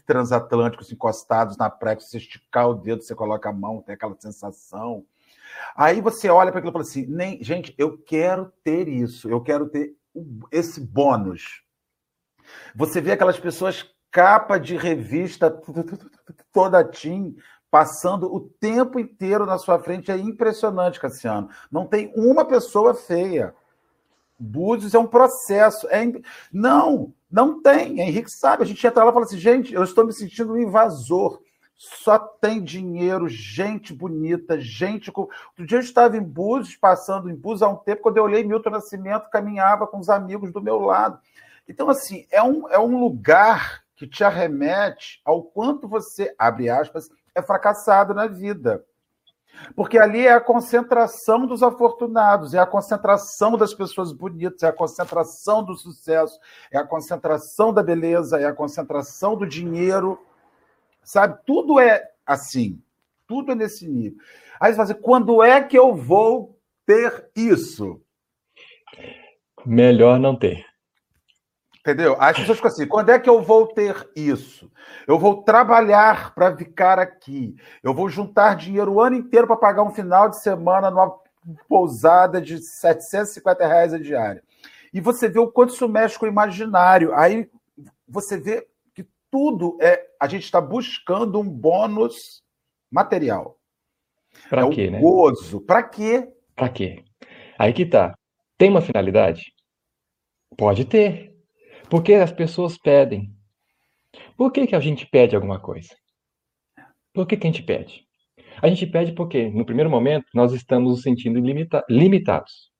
transatlânticos 0.05 0.91
encostados 0.91 1.57
na 1.57 1.69
praia, 1.69 1.99
você 1.99 2.17
esticar 2.17 2.69
o 2.69 2.75
dedo, 2.75 3.01
você 3.01 3.15
coloca 3.15 3.49
a 3.49 3.53
mão, 3.53 3.81
tem 3.81 3.95
aquela 3.95 4.15
sensação. 4.19 5.05
Aí 5.75 6.01
você 6.01 6.29
olha 6.29 6.51
para 6.51 6.59
aquilo 6.59 6.71
e 6.71 6.73
fala 6.73 6.83
assim: 6.83 7.05
nem, 7.07 7.43
gente, 7.43 7.73
eu 7.77 7.97
quero 7.97 8.51
ter 8.63 8.87
isso, 8.87 9.29
eu 9.29 9.41
quero 9.41 9.67
ter 9.69 9.95
esse 10.51 10.79
bônus. 10.79 11.63
Você 12.75 13.01
vê 13.01 13.13
aquelas 13.13 13.39
pessoas 13.39 13.89
capa 14.11 14.57
de 14.57 14.77
revista 14.77 15.51
toda 16.53 16.83
Tim, 16.83 17.35
passando 17.75 18.33
o 18.33 18.39
tempo 18.39 18.97
inteiro 18.97 19.45
na 19.45 19.57
sua 19.57 19.77
frente. 19.77 20.09
É 20.09 20.15
impressionante, 20.15 20.97
Cassiano. 20.97 21.49
Não 21.69 21.85
tem 21.85 22.09
uma 22.15 22.45
pessoa 22.45 22.93
feia. 22.93 23.53
Búzios 24.39 24.93
é 24.93 24.97
um 24.97 25.05
processo. 25.05 25.85
É. 25.89 26.05
Não, 26.53 27.13
não 27.29 27.61
tem. 27.61 27.99
Henrique 27.99 28.31
sabe. 28.31 28.63
A 28.63 28.65
gente 28.65 28.87
entra 28.87 29.03
lá 29.03 29.09
e 29.09 29.13
fala 29.13 29.25
assim, 29.25 29.37
gente, 29.37 29.73
eu 29.73 29.83
estou 29.83 30.05
me 30.05 30.13
sentindo 30.13 30.53
um 30.53 30.57
invasor. 30.57 31.41
Só 31.75 32.17
tem 32.17 32.63
dinheiro, 32.63 33.27
gente 33.27 33.93
bonita, 33.93 34.57
gente. 34.57 35.11
Com... 35.11 35.23
Outro 35.23 35.67
dia 35.67 35.79
eu 35.79 35.81
estava 35.81 36.15
em 36.15 36.23
Búzios, 36.23 36.77
passando 36.77 37.29
em 37.29 37.35
Búzios 37.35 37.63
há 37.63 37.67
um 37.67 37.75
tempo, 37.75 38.03
quando 38.03 38.15
eu 38.15 38.23
olhei 38.23 38.45
Milton 38.45 38.69
Nascimento, 38.69 39.29
caminhava 39.29 39.85
com 39.85 39.99
os 39.99 40.07
amigos 40.07 40.49
do 40.49 40.61
meu 40.61 40.79
lado. 40.79 41.19
Então, 41.67 41.89
assim, 41.89 42.25
é 42.31 42.41
um, 42.41 42.69
é 42.69 42.79
um 42.79 43.01
lugar 43.01 43.83
que 43.97 44.07
te 44.07 44.23
arremete 44.23 45.19
ao 45.25 45.43
quanto 45.43 45.89
você, 45.89 46.33
abre 46.39 46.69
aspas, 46.69 47.09
é 47.35 47.41
fracassado 47.41 48.13
na 48.13 48.25
vida. 48.25 48.83
Porque 49.75 49.97
ali 49.97 50.25
é 50.25 50.33
a 50.33 50.41
concentração 50.41 51.45
dos 51.45 51.63
afortunados, 51.63 52.53
é 52.53 52.59
a 52.59 52.65
concentração 52.65 53.57
das 53.57 53.73
pessoas 53.73 54.11
bonitas, 54.11 54.63
é 54.63 54.67
a 54.67 54.73
concentração 54.73 55.63
do 55.63 55.75
sucesso, 55.75 56.39
é 56.71 56.77
a 56.77 56.83
concentração 56.83 57.73
da 57.73 57.83
beleza, 57.83 58.39
é 58.39 58.45
a 58.45 58.53
concentração 58.53 59.35
do 59.35 59.45
dinheiro. 59.45 60.19
Sabe? 61.03 61.39
Tudo 61.45 61.79
é 61.79 62.03
assim. 62.25 62.81
Tudo 63.27 63.51
é 63.51 63.55
nesse 63.55 63.87
nível. 63.87 64.19
Aí 64.59 64.71
você 64.71 64.77
fala 64.77 64.91
assim, 64.91 65.01
quando 65.01 65.43
é 65.43 65.61
que 65.63 65.77
eu 65.77 65.95
vou 65.95 66.57
ter 66.85 67.29
isso? 67.35 68.01
Melhor 69.65 70.19
não 70.19 70.35
ter. 70.35 70.65
Entendeu? 71.85 72.17
As 72.19 72.35
pessoas 72.35 72.57
ficam 72.57 72.71
assim: 72.71 72.87
quando 72.87 73.11
é 73.11 73.19
que 73.19 73.29
eu 73.29 73.43
vou 73.43 73.67
ter 73.67 74.09
isso? 74.15 74.71
Eu 75.07 75.19
vou 75.19 75.43
trabalhar 75.43 76.33
para 76.33 76.57
ficar 76.57 76.97
aqui. 76.97 77.55
Eu 77.83 77.93
vou 77.93 78.09
juntar 78.09 78.55
dinheiro 78.55 78.93
o 78.93 78.99
ano 78.99 79.17
inteiro 79.17 79.45
para 79.45 79.55
pagar 79.55 79.83
um 79.83 79.91
final 79.91 80.27
de 80.27 80.41
semana 80.41 80.89
numa 80.89 81.15
pousada 81.69 82.41
de 82.41 82.57
750 82.57 83.67
reais 83.67 83.93
a 83.93 83.99
diária. 83.99 84.43
E 84.91 84.99
você 84.99 85.29
vê 85.29 85.37
o 85.37 85.51
quanto 85.51 85.75
isso 85.75 85.87
mexe 85.87 86.17
com 86.17 86.25
o 86.25 86.29
imaginário. 86.29 87.13
Aí 87.13 87.47
você 88.07 88.35
vê 88.35 88.67
que 88.95 89.05
tudo 89.29 89.77
é. 89.79 90.07
A 90.19 90.27
gente 90.27 90.45
está 90.45 90.59
buscando 90.59 91.39
um 91.39 91.47
bônus 91.47 92.43
material. 92.91 93.59
Para 94.49 94.65
é 94.65 94.69
quê, 94.71 94.89
né? 94.89 94.99
Gozo. 94.99 95.61
Para 95.61 95.83
quê? 95.83 96.27
Para 96.55 96.67
quê? 96.67 97.03
Aí 97.59 97.71
que 97.73 97.85
tá. 97.85 98.17
Tem 98.57 98.71
uma 98.71 98.81
finalidade? 98.81 99.53
Pode 100.57 100.85
ter. 100.85 101.34
Porque 101.89 102.13
as 102.13 102.31
pessoas 102.31 102.77
pedem. 102.77 103.29
Por 104.37 104.51
que, 104.51 104.67
que 104.67 104.75
a 104.75 104.79
gente 104.79 105.05
pede 105.05 105.35
alguma 105.35 105.59
coisa? 105.59 105.89
Por 107.13 107.25
que, 107.25 107.37
que 107.37 107.47
a 107.47 107.51
gente 107.51 107.63
pede? 107.63 108.05
A 108.61 108.67
gente 108.67 108.85
pede 108.87 109.13
porque, 109.13 109.49
no 109.49 109.65
primeiro 109.65 109.89
momento, 109.89 110.25
nós 110.33 110.53
estamos 110.53 110.91
nos 110.91 111.01
sentindo 111.01 111.39
limita 111.39 111.83
limitados. 111.89 112.71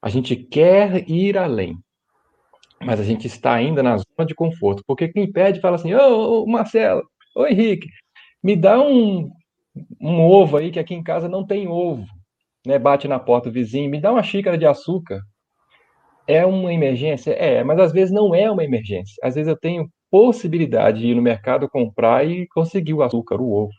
A 0.00 0.08
gente 0.08 0.34
quer 0.34 1.08
ir 1.08 1.38
além, 1.38 1.76
mas 2.80 2.98
a 2.98 3.04
gente 3.04 3.26
está 3.26 3.54
ainda 3.54 3.82
na 3.82 3.98
zona 3.98 4.26
de 4.26 4.34
conforto. 4.34 4.82
Porque 4.86 5.08
quem 5.08 5.30
pede 5.30 5.60
fala 5.60 5.76
assim: 5.76 5.94
Ô, 5.94 6.46
Marcelo, 6.46 7.02
ô 7.36 7.46
Henrique, 7.46 7.88
me 8.42 8.56
dá 8.56 8.80
um, 8.80 9.30
um 10.00 10.20
ovo 10.20 10.56
aí 10.56 10.70
que 10.70 10.80
aqui 10.80 10.94
em 10.94 11.02
casa 11.02 11.28
não 11.28 11.46
tem 11.46 11.68
ovo. 11.68 12.06
Né? 12.66 12.78
Bate 12.78 13.06
na 13.06 13.18
porta 13.18 13.48
do 13.48 13.54
vizinho, 13.54 13.90
me 13.90 14.00
dá 14.00 14.12
uma 14.12 14.22
xícara 14.22 14.58
de 14.58 14.66
açúcar. 14.66 15.20
É 16.26 16.46
uma 16.46 16.72
emergência? 16.72 17.32
É, 17.32 17.64
mas 17.64 17.78
às 17.78 17.92
vezes 17.92 18.12
não 18.12 18.34
é 18.34 18.50
uma 18.50 18.64
emergência. 18.64 19.14
Às 19.22 19.34
vezes 19.34 19.48
eu 19.48 19.56
tenho 19.56 19.88
possibilidade 20.10 21.00
de 21.00 21.08
ir 21.08 21.14
no 21.14 21.22
mercado 21.22 21.68
comprar 21.68 22.28
e 22.28 22.46
conseguir 22.48 22.94
o 22.94 23.02
açúcar, 23.02 23.40
o 23.40 23.50
ovo. 23.50 23.72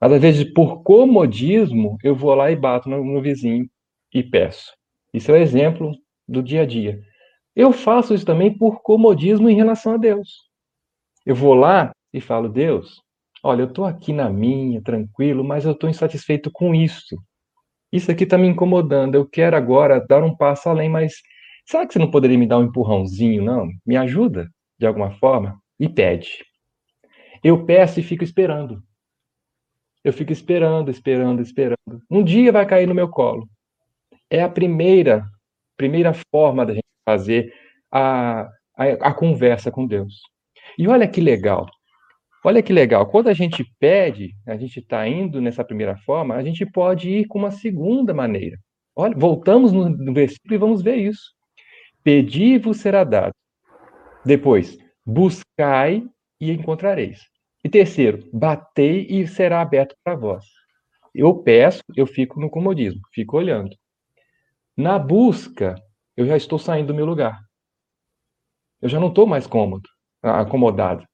Mas 0.00 0.12
às 0.12 0.20
vezes, 0.20 0.52
por 0.52 0.82
comodismo, 0.82 1.96
eu 2.02 2.14
vou 2.14 2.34
lá 2.34 2.50
e 2.50 2.56
bato 2.56 2.88
no, 2.88 3.04
no 3.04 3.22
vizinho 3.22 3.68
e 4.12 4.22
peço. 4.22 4.72
Isso 5.12 5.30
é 5.30 5.34
um 5.34 5.42
exemplo 5.42 5.92
do 6.26 6.42
dia 6.42 6.62
a 6.62 6.66
dia. 6.66 7.00
Eu 7.54 7.72
faço 7.72 8.14
isso 8.14 8.24
também 8.24 8.56
por 8.56 8.82
comodismo 8.82 9.48
em 9.48 9.54
relação 9.54 9.94
a 9.94 9.96
Deus. 9.96 10.28
Eu 11.24 11.34
vou 11.34 11.54
lá 11.54 11.92
e 12.12 12.20
falo, 12.20 12.48
Deus, 12.48 13.00
olha, 13.42 13.62
eu 13.62 13.68
estou 13.68 13.84
aqui 13.84 14.12
na 14.12 14.28
minha, 14.28 14.82
tranquilo, 14.82 15.44
mas 15.44 15.64
eu 15.64 15.72
estou 15.72 15.88
insatisfeito 15.88 16.50
com 16.52 16.74
isso. 16.74 17.16
Isso 17.92 18.10
aqui 18.10 18.24
está 18.24 18.36
me 18.36 18.48
incomodando. 18.48 19.14
Eu 19.14 19.24
quero 19.24 19.56
agora 19.56 20.04
dar 20.04 20.24
um 20.24 20.36
passo 20.36 20.68
além, 20.68 20.88
mas 20.88 21.14
Será 21.66 21.86
que 21.86 21.92
você 21.92 21.98
não 21.98 22.10
poderia 22.10 22.38
me 22.38 22.46
dar 22.46 22.58
um 22.58 22.64
empurrãozinho, 22.64 23.42
não? 23.42 23.68
Me 23.86 23.96
ajuda 23.96 24.50
de 24.78 24.86
alguma 24.86 25.10
forma? 25.12 25.58
E 25.78 25.88
pede. 25.88 26.44
Eu 27.42 27.64
peço 27.64 28.00
e 28.00 28.02
fico 28.02 28.22
esperando. 28.22 28.82
Eu 30.02 30.12
fico 30.12 30.32
esperando, 30.32 30.90
esperando, 30.90 31.40
esperando. 31.40 32.02
Um 32.10 32.22
dia 32.22 32.52
vai 32.52 32.66
cair 32.66 32.86
no 32.86 32.94
meu 32.94 33.08
colo. 33.08 33.48
É 34.30 34.42
a 34.42 34.48
primeira, 34.48 35.24
primeira 35.76 36.12
forma 36.30 36.66
da 36.66 36.74
gente 36.74 36.84
fazer 37.08 37.52
a, 37.90 38.42
a, 38.76 38.84
a 39.00 39.14
conversa 39.14 39.70
com 39.70 39.86
Deus. 39.86 40.20
E 40.78 40.86
olha 40.86 41.08
que 41.08 41.20
legal. 41.20 41.66
Olha 42.44 42.62
que 42.62 42.72
legal. 42.72 43.06
Quando 43.06 43.28
a 43.28 43.32
gente 43.32 43.64
pede, 43.78 44.34
a 44.46 44.56
gente 44.56 44.80
está 44.80 45.08
indo 45.08 45.40
nessa 45.40 45.64
primeira 45.64 45.96
forma, 45.96 46.34
a 46.34 46.42
gente 46.42 46.66
pode 46.66 47.08
ir 47.08 47.26
com 47.26 47.38
uma 47.38 47.50
segunda 47.50 48.12
maneira. 48.12 48.58
Olha, 48.94 49.16
voltamos 49.16 49.72
no, 49.72 49.88
no 49.88 50.12
versículo 50.12 50.54
e 50.54 50.58
vamos 50.58 50.82
ver 50.82 50.96
isso. 50.96 51.32
Pedi 52.04 52.58
vos 52.58 52.80
será 52.80 53.02
dado. 53.02 53.32
Depois, 54.26 54.76
buscai 55.06 56.06
e 56.38 56.52
encontrareis. 56.52 57.22
E 57.64 57.68
terceiro, 57.68 58.28
batei 58.30 59.06
e 59.08 59.26
será 59.26 59.62
aberto 59.62 59.96
para 60.04 60.14
vós. 60.14 60.44
Eu 61.14 61.42
peço, 61.42 61.82
eu 61.96 62.06
fico 62.06 62.38
no 62.38 62.50
comodismo, 62.50 63.00
fico 63.10 63.38
olhando. 63.38 63.74
Na 64.76 64.98
busca, 64.98 65.76
eu 66.14 66.26
já 66.26 66.36
estou 66.36 66.58
saindo 66.58 66.88
do 66.88 66.94
meu 66.94 67.06
lugar. 67.06 67.40
Eu 68.82 68.88
já 68.90 69.00
não 69.00 69.08
estou 69.08 69.26
mais 69.26 69.46
cômodo, 69.46 69.88
acomodado. 70.22 71.06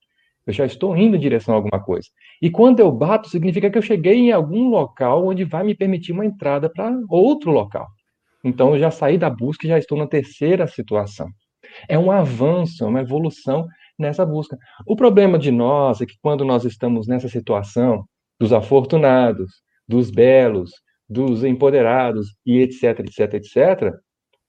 Eu 0.45 0.53
já 0.53 0.67
estou 0.67 0.97
indo 0.97 1.15
em 1.15 1.21
direção 1.21 1.55
a 1.55 1.59
alguma 1.59 1.81
coisa. 1.81 2.09
E 2.43 2.51
quando 2.51 2.81
eu 2.81 2.91
bato, 2.91 3.29
significa 3.29 3.71
que 3.71 3.79
eu 3.79 3.83
cheguei 3.83 4.15
em 4.15 4.33
algum 4.33 4.69
local 4.69 5.25
onde 5.25 5.45
vai 5.45 5.63
me 5.63 5.77
permitir 5.77 6.11
uma 6.11 6.27
entrada 6.27 6.69
para 6.69 6.91
outro 7.09 7.53
local. 7.53 7.87
Então 8.45 8.75
eu 8.75 8.81
já 8.81 8.91
saí 8.91 9.19
da 9.19 9.29
busca 9.29 9.67
e 9.67 9.71
já 9.71 9.79
estou 9.79 9.99
na 9.99 10.07
terceira 10.07 10.67
situação. 10.67 11.29
É 11.89 11.99
um 11.99 12.11
avanço, 12.11 12.85
é 12.85 12.87
uma 12.87 13.01
evolução 13.01 13.67
nessa 13.99 14.25
busca. 14.25 14.57
O 14.87 14.97
problema 14.97 15.39
de 15.39 15.51
nós 15.51 16.01
é 16.01 16.07
que 16.07 16.15
quando 16.23 16.45
nós 16.45 16.65
estamos 16.65 17.07
nessa 17.07 17.29
situação 17.29 18.05
dos 18.39 18.53
afortunados, 18.53 19.51
dos 19.87 20.11
belos, 20.11 20.71
dos 21.09 21.45
empoderados 21.45 22.35
e 22.47 22.61
etc, 22.61 23.01
etc, 23.01 23.35
etc, 23.35 23.95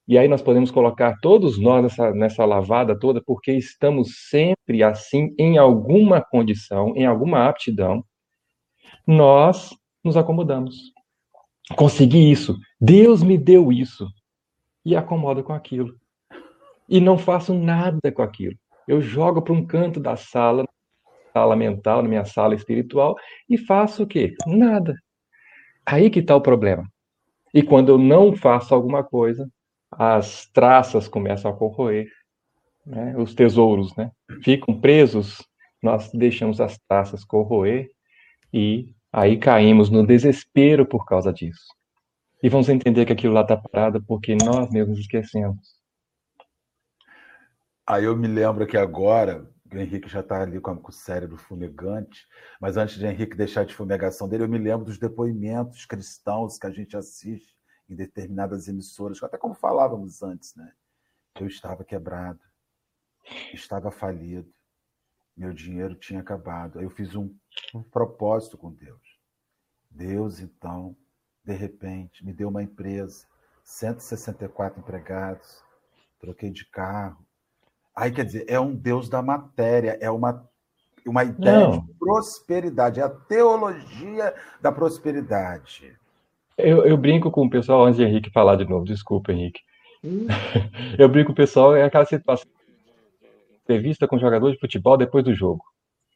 e 0.08 0.18
aí 0.18 0.28
nós 0.28 0.42
podemos 0.42 0.72
colocar 0.72 1.18
todos 1.22 1.58
nós 1.60 1.84
nessa, 1.84 2.12
nessa 2.12 2.46
lavada 2.46 2.98
toda, 2.98 3.22
porque 3.26 3.52
estamos 3.54 4.28
sempre 4.30 4.84
assim, 4.84 5.34
em 5.38 5.58
alguma 5.58 6.22
condição, 6.22 6.94
em 6.96 7.06
alguma 7.06 7.48
aptidão, 7.48 8.04
nós 9.08 9.70
nos 10.04 10.18
acomodamos. 10.18 10.76
Consegui 11.76 12.32
isso, 12.32 12.58
Deus 12.80 13.24
me 13.24 13.38
deu 13.38 13.72
isso, 13.72 14.08
e 14.86 14.96
acomodo 14.96 15.44
com 15.44 15.54
aquilo. 15.54 15.96
E 16.90 17.00
não 17.00 17.18
faço 17.18 17.54
nada 17.54 18.12
com 18.12 18.22
aquilo. 18.22 18.56
Eu 18.88 19.02
jogo 19.02 19.42
para 19.42 19.54
um 19.54 19.66
canto 19.66 20.00
da 20.00 20.18
sala, 20.18 20.66
sala 21.32 21.56
mental, 21.56 22.02
na 22.02 22.10
minha 22.10 22.26
sala 22.26 22.56
espiritual, 22.56 23.16
e 23.50 23.58
faço 23.58 24.04
o 24.04 24.08
quê? 24.08 24.36
Nada. 24.46 24.96
Aí 25.86 26.10
que 26.10 26.20
está 26.20 26.36
o 26.36 26.42
problema. 26.42 26.86
E 27.54 27.62
quando 27.62 27.90
eu 27.90 27.98
não 27.98 28.36
faço 28.36 28.74
alguma 28.74 29.04
coisa, 29.04 29.50
as 29.92 30.46
traças 30.48 31.08
começam 31.08 31.52
a 31.52 31.56
corroer, 31.56 32.10
né? 32.86 33.16
os 33.18 33.34
tesouros 33.36 33.96
né? 33.96 34.12
ficam 34.44 34.80
presos, 34.80 35.46
nós 35.82 36.12
deixamos 36.14 36.62
as 36.62 36.78
traças 36.88 37.24
corroer 37.24 37.90
e 38.54 38.94
aí 39.12 39.38
caímos 39.38 39.90
no 39.90 40.06
desespero 40.06 40.86
por 40.86 41.06
causa 41.06 41.34
disso. 41.34 41.68
E 42.42 42.50
vamos 42.50 42.70
entender 42.70 43.06
que 43.06 43.14
aquilo 43.14 43.34
lá 43.34 43.42
está 43.42 43.58
parado 43.58 44.02
porque 44.04 44.36
nós 44.36 44.70
mesmos 44.72 44.98
esquecemos. 44.98 45.80
Aí 47.86 48.06
eu 48.06 48.16
me 48.16 48.28
lembro 48.28 48.66
que 48.66 48.78
agora, 48.78 49.48
o 49.72 49.78
Henrique 49.78 50.08
já 50.08 50.22
está 50.22 50.42
ali 50.42 50.60
com, 50.60 50.72
o 50.72 50.92
cérebro 50.92 51.38
fumegante, 51.38 52.26
mas 52.60 52.78
antes 52.78 52.98
de 52.98 53.06
Henrique 53.06 53.36
deixar 53.36 53.66
de 53.66 53.76
fumegação 53.76 54.28
dele, 54.28 54.44
eu 54.44 54.50
me 54.50 54.58
lembro 54.58 54.86
dos 54.86 54.98
depoimentos 54.98 55.86
cristãos 55.86 56.58
que 56.58 56.68
a 56.68 56.72
gente 56.72 56.96
assiste 56.96 57.54
em 57.90 57.96
determinadas 57.96 58.68
emissoras, 58.68 59.22
até 59.22 59.38
como 59.38 59.54
falávamos 59.54 60.24
antes, 60.24 60.56
né? 60.56 60.72
Eu 61.40 61.48
estava 61.48 61.84
quebrado, 61.84 62.40
estava 63.54 63.92
falido, 63.92 64.50
meu 65.36 65.54
dinheiro 65.54 65.96
tinha 65.96 66.20
acabado. 66.20 66.80
Aí 66.80 66.86
eu 66.86 66.90
fiz 66.90 67.16
um, 67.16 67.34
um 67.74 67.82
propósito 67.82 68.58
com 68.58 68.72
Deus. 68.72 69.00
Deus, 69.90 70.40
então, 70.40 70.96
de 71.44 71.54
repente, 71.54 72.26
me 72.26 72.34
deu 72.34 72.50
uma 72.50 72.64
empresa, 72.64 73.26
164 73.64 74.80
empregados, 74.80 75.64
troquei 76.20 76.50
de 76.50 76.66
carro. 76.66 77.26
Aí, 77.96 78.12
quer 78.12 78.26
dizer, 78.26 78.46
é 78.48 78.60
um 78.60 78.74
Deus 78.74 79.10
da 79.10 79.22
matéria, 79.22 79.98
é 80.00 80.10
uma, 80.10 80.48
uma 81.06 81.24
ideia 81.24 81.68
Não. 81.68 81.72
de 81.72 81.94
prosperidade, 82.00 83.00
é 83.00 83.04
a 83.04 83.10
teologia 83.10 84.34
da 84.62 84.72
prosperidade. 84.72 85.94
Eu, 86.58 86.86
eu, 86.86 86.96
brinco 86.96 87.32
com 87.32 87.46
o 87.46 87.50
pessoal, 87.50 87.86
antes 87.86 87.98
de 87.98 88.04
Henrique 88.04 88.32
falar 88.32 88.56
de 88.56 88.66
novo, 88.66 88.86
desculpa, 88.86 89.32
Henrique. 89.32 89.62
Hum. 90.04 90.28
Eu 90.98 91.10
brinco 91.10 91.28
com 91.28 91.34
o 91.34 91.36
pessoal, 91.36 91.76
é 91.76 91.84
aquela 91.84 92.06
situação. 92.06 92.50
Entrevista 93.72 94.08
com 94.08 94.18
o 94.18 94.20
jogador 94.20 94.52
de 94.52 94.60
futebol 94.60 94.98
depois 94.98 95.24
do 95.24 95.34
jogo. 95.34 95.64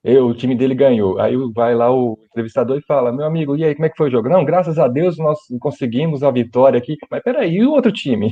Eu, 0.04 0.28
o 0.28 0.36
time 0.36 0.56
dele 0.56 0.76
ganhou. 0.76 1.20
Aí 1.20 1.36
vai 1.54 1.74
lá 1.74 1.92
o 1.92 2.20
entrevistador 2.30 2.78
e 2.78 2.86
fala: 2.86 3.12
Meu 3.12 3.26
amigo, 3.26 3.56
e 3.56 3.64
aí, 3.64 3.74
como 3.74 3.86
é 3.86 3.90
que 3.90 3.98
foi 3.98 4.10
o 4.10 4.12
jogo? 4.12 4.30
Não, 4.30 4.44
graças 4.44 4.78
a 4.78 4.88
Deus 4.88 5.18
nós 5.18 5.40
conseguimos 5.60 6.22
a 6.22 6.30
vitória 6.30 6.78
aqui. 6.78 6.96
Mas 7.10 7.24
peraí, 7.24 7.56
e 7.56 7.66
o 7.66 7.72
outro 7.72 7.92
time? 7.92 8.32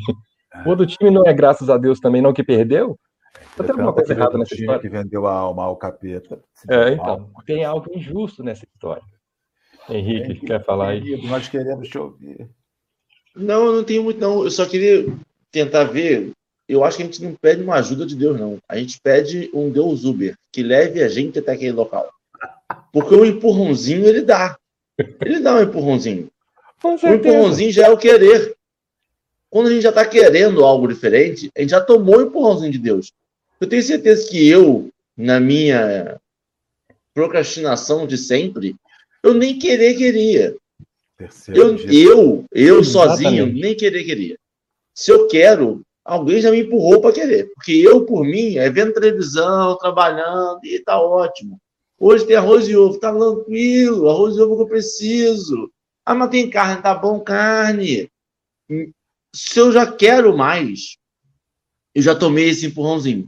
O 0.65 0.69
outro 0.69 0.85
time 0.85 1.09
não 1.09 1.25
é 1.25 1.33
graças 1.33 1.67
a 1.69 1.77
Deus 1.77 1.99
também, 1.99 2.21
não 2.21 2.31
que 2.31 2.43
perdeu? 2.43 2.95
Tem 3.57 3.69
alguma 3.71 3.91
coisa 3.91 4.13
errada 4.13 4.37
nessa 4.37 4.53
história? 4.53 4.81
que 4.81 4.89
vendeu 4.89 5.25
a 5.25 5.33
alma 5.33 5.63
ao 5.63 5.75
capeta. 5.75 6.39
É, 6.69 6.89
então, 6.89 7.31
tem 7.45 7.65
algo 7.65 7.89
injusto 7.91 8.43
nessa 8.43 8.63
história. 8.65 9.01
Henrique, 9.89 10.25
Henrique 10.25 10.45
quer 10.45 10.63
falar 10.63 10.89
aí? 10.89 11.27
Nós 11.27 11.47
queremos 11.47 11.89
te 11.89 11.97
ouvir. 11.97 12.49
Não, 13.35 13.65
eu 13.65 13.73
não 13.73 13.83
tenho 13.83 14.03
muito, 14.03 14.19
não. 14.19 14.43
Eu 14.43 14.51
só 14.51 14.65
queria 14.65 15.05
tentar 15.51 15.85
ver. 15.85 16.31
Eu 16.67 16.83
acho 16.83 16.97
que 16.97 17.03
a 17.03 17.05
gente 17.05 17.23
não 17.23 17.35
pede 17.35 17.61
uma 17.61 17.75
ajuda 17.75 18.05
de 18.05 18.15
Deus, 18.15 18.39
não. 18.39 18.57
A 18.67 18.77
gente 18.77 18.99
pede 19.01 19.49
um 19.53 19.69
Deus 19.69 20.05
Uber 20.05 20.35
que 20.51 20.63
leve 20.63 21.03
a 21.03 21.09
gente 21.09 21.39
até 21.39 21.51
aquele 21.51 21.73
local. 21.73 22.09
Porque 22.91 23.13
o 23.13 23.25
empurrãozinho 23.25 24.05
ele 24.05 24.21
dá. 24.21 24.57
Ele 25.21 25.39
dá 25.39 25.55
um 25.55 25.63
empurrãozinho. 25.63 26.29
O 26.83 27.07
empurrãozinho 27.07 27.71
já 27.71 27.87
é 27.87 27.89
o 27.89 27.97
querer. 27.97 28.55
Quando 29.49 29.67
a 29.67 29.71
gente 29.71 29.83
já 29.83 29.89
está 29.89 30.05
querendo 30.05 30.63
algo 30.63 30.87
diferente, 30.87 31.49
a 31.55 31.61
gente 31.61 31.71
já 31.71 31.81
tomou 31.81 32.17
o 32.17 32.21
empurrãozinho 32.23 32.71
de 32.71 32.79
Deus. 32.79 33.11
Eu 33.59 33.67
tenho 33.67 33.83
certeza 33.83 34.29
que 34.29 34.47
eu, 34.47 34.89
na 35.15 35.39
minha 35.39 36.19
procrastinação 37.13 38.07
de 38.07 38.17
sempre, 38.17 38.75
eu 39.21 39.33
nem 39.33 39.57
querer 39.57 39.95
queria. 39.95 40.55
Eu, 41.47 41.77
eu, 41.89 42.45
eu 42.51 42.83
sozinho, 42.83 43.45
nem 43.45 43.75
querer 43.75 44.03
queria. 44.03 44.37
Se 44.93 45.11
eu 45.11 45.27
quero, 45.27 45.81
alguém 46.03 46.41
já 46.41 46.51
me 46.51 46.61
empurrou 46.61 47.01
para 47.01 47.13
querer. 47.13 47.49
Porque 47.53 47.71
eu, 47.71 48.05
por 48.05 48.23
mim, 48.23 48.57
é 48.57 48.69
vendo 48.69 48.93
televisão, 48.93 49.77
trabalhando, 49.77 50.59
e 50.63 50.79
tá 50.79 50.99
ótimo. 50.99 51.59
Hoje 51.99 52.25
tem 52.25 52.35
arroz 52.35 52.67
e 52.67 52.75
ovo, 52.75 52.99
tá 52.99 53.13
tranquilo, 53.13 54.09
arroz 54.09 54.35
e 54.35 54.41
ovo 54.41 54.57
que 54.57 54.63
eu 54.63 54.67
preciso. 54.67 55.71
Ah, 56.05 56.13
mas 56.13 56.29
tem 56.29 56.49
carne, 56.49 56.81
tá 56.81 56.93
bom, 56.93 57.19
carne. 57.19 58.09
Se 59.33 59.59
eu 59.59 59.71
já 59.71 59.89
quero 59.89 60.35
mais, 60.35 60.97
eu 61.95 62.01
já 62.01 62.13
tomei 62.13 62.49
esse 62.49 62.65
empurrãozinho. 62.65 63.27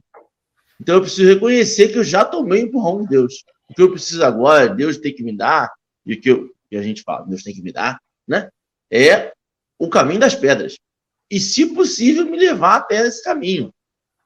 Então 0.81 0.95
eu 0.95 1.01
preciso 1.01 1.27
reconhecer 1.27 1.87
que 1.89 1.97
eu 1.97 2.03
já 2.03 2.25
tomei 2.25 2.63
o 2.63 2.67
empurrão 2.67 3.03
de 3.03 3.09
Deus. 3.09 3.45
O 3.69 3.73
que 3.73 3.81
eu 3.81 3.91
preciso 3.91 4.23
agora, 4.23 4.67
Deus 4.67 4.97
tem 4.97 5.13
que 5.13 5.23
me 5.23 5.35
dar 5.35 5.71
e 6.05 6.13
o 6.13 6.21
que, 6.21 6.29
eu, 6.29 6.49
que 6.69 6.75
a 6.75 6.81
gente 6.81 7.01
fala, 7.01 7.25
Deus 7.25 7.43
tem 7.43 7.53
que 7.53 7.61
me 7.61 7.71
dar, 7.71 7.99
né? 8.27 8.49
É 8.91 9.33
o 9.79 9.89
caminho 9.89 10.19
das 10.19 10.35
pedras. 10.35 10.75
E, 11.29 11.39
se 11.39 11.73
possível, 11.73 12.25
me 12.25 12.37
levar 12.37 12.77
até 12.77 13.07
esse 13.07 13.23
caminho. 13.23 13.73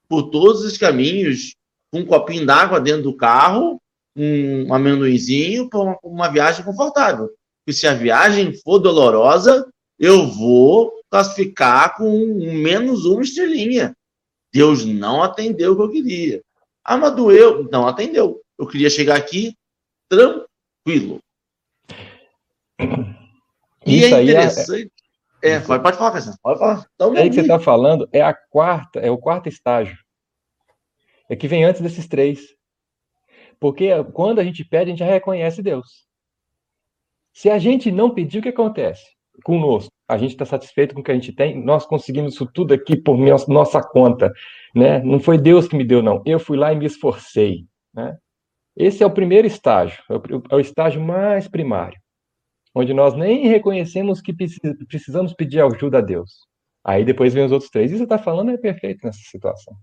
Por 0.08 0.30
todos 0.30 0.64
os 0.64 0.78
caminhos, 0.78 1.56
com 1.92 2.00
um 2.00 2.06
copinho 2.06 2.46
d'água 2.46 2.80
dentro 2.80 3.04
do 3.04 3.16
carro, 3.16 3.82
um 4.16 4.74
amendoinzinho 4.74 5.70
para 5.70 5.80
uma, 5.80 6.00
uma, 6.04 6.28
viagem 6.28 6.66
confortável. 6.66 7.30
E 7.66 7.74
se 7.74 7.88
a 7.88 7.94
viagem 7.94 8.54
for 8.54 8.80
dolorosa, 8.80 9.68
eu 9.98 10.28
vou 10.28 10.92
classificar 11.10 11.96
com 11.96 12.10
um, 12.10 12.54
menos 12.54 13.06
uma 13.06 13.22
estrelinha. 13.22 13.96
Deus 14.52 14.84
não 14.84 15.24
atendeu 15.24 15.74
o 15.74 15.76
que 15.76 15.82
eu 15.84 15.92
queria. 15.92 16.42
Ah, 16.84 16.98
mas 16.98 17.16
doeu? 17.16 17.68
Não 17.72 17.88
atendeu. 17.88 18.42
Eu 18.58 18.68
queria 18.68 18.90
chegar 18.90 19.16
aqui 19.16 19.54
tranquilo. 20.10 21.20
E 23.86 24.02
Isso 24.02 24.14
é 24.14 24.24
interessante. 24.24 24.92
É, 25.42 25.52
é, 25.52 25.60
pode 25.60 25.98
falar, 25.98 26.12
Cassiano. 26.12 26.38
Pode 26.42 26.60
falar. 26.60 26.86
Então, 26.96 27.16
é 27.16 27.22
aí 27.22 27.30
que 27.30 27.36
você 27.36 27.42
está 27.42 27.60
falando 27.60 28.08
é 28.12 28.22
a 28.22 28.34
quarta, 28.34 29.00
é 29.00 29.10
o 29.10 29.18
quarto 29.18 29.48
estágio. 29.48 29.98
É 31.30 31.36
que 31.36 31.48
vem 31.48 31.64
antes 31.64 31.82
desses 31.82 32.08
três. 32.08 32.40
Porque 33.60 33.90
quando 34.14 34.40
a 34.40 34.44
gente 34.44 34.64
pede, 34.64 34.86
a 34.86 34.94
gente 34.94 35.00
já 35.00 35.06
reconhece 35.06 35.62
Deus. 35.62 36.08
Se 37.34 37.50
a 37.50 37.58
gente 37.58 37.92
não 37.92 38.10
pedir, 38.10 38.40
o 38.40 38.42
que 38.42 38.50
acontece 38.50 39.04
conosco? 39.44 39.92
A 40.08 40.18
gente 40.18 40.32
está 40.32 40.46
satisfeito 40.46 40.94
com 40.94 41.02
o 41.02 41.04
que 41.04 41.12
a 41.12 41.14
gente 41.14 41.32
tem, 41.32 41.64
nós 41.64 41.86
conseguimos 41.86 42.34
isso 42.34 42.46
tudo 42.52 42.74
aqui 42.74 42.98
por 42.98 43.18
nossa 43.48 43.82
conta. 43.82 44.34
Né? 44.76 45.00
Não 45.00 45.20
foi 45.20 45.38
Deus 45.38 45.68
que 45.68 45.76
me 45.76 45.86
deu, 45.86 46.02
não. 46.02 46.22
Eu 46.26 46.40
fui 46.40 46.58
lá 46.58 46.74
e 46.74 46.76
me 46.76 46.86
esforcei. 46.86 47.66
Né? 47.94 48.18
Esse 48.76 49.04
é 49.04 49.06
o 49.06 49.12
primeiro 49.12 49.48
estágio, 49.48 50.02
é 50.10 50.56
o 50.56 50.60
é 50.60 50.62
estágio 50.62 51.02
mais 51.02 51.48
primário 51.48 52.00
onde 52.74 52.94
nós 52.94 53.16
nem 53.16 53.48
reconhecemos 53.48 54.22
que 54.22 54.34
precisamos 54.34 55.34
pedir 55.34 55.62
ajuda 55.62 55.98
a 55.98 56.02
Deus. 56.02 56.48
Aí 56.84 57.04
depois 57.04 57.34
vem 57.34 57.46
os 57.46 57.52
outros 57.52 57.70
três. 57.70 57.92
Você 57.92 58.04
está 58.04 58.18
falando 58.18 58.52
é 58.52 58.58
perfeito 58.58 59.06
nessa 59.06 59.20
situação. 59.20 59.76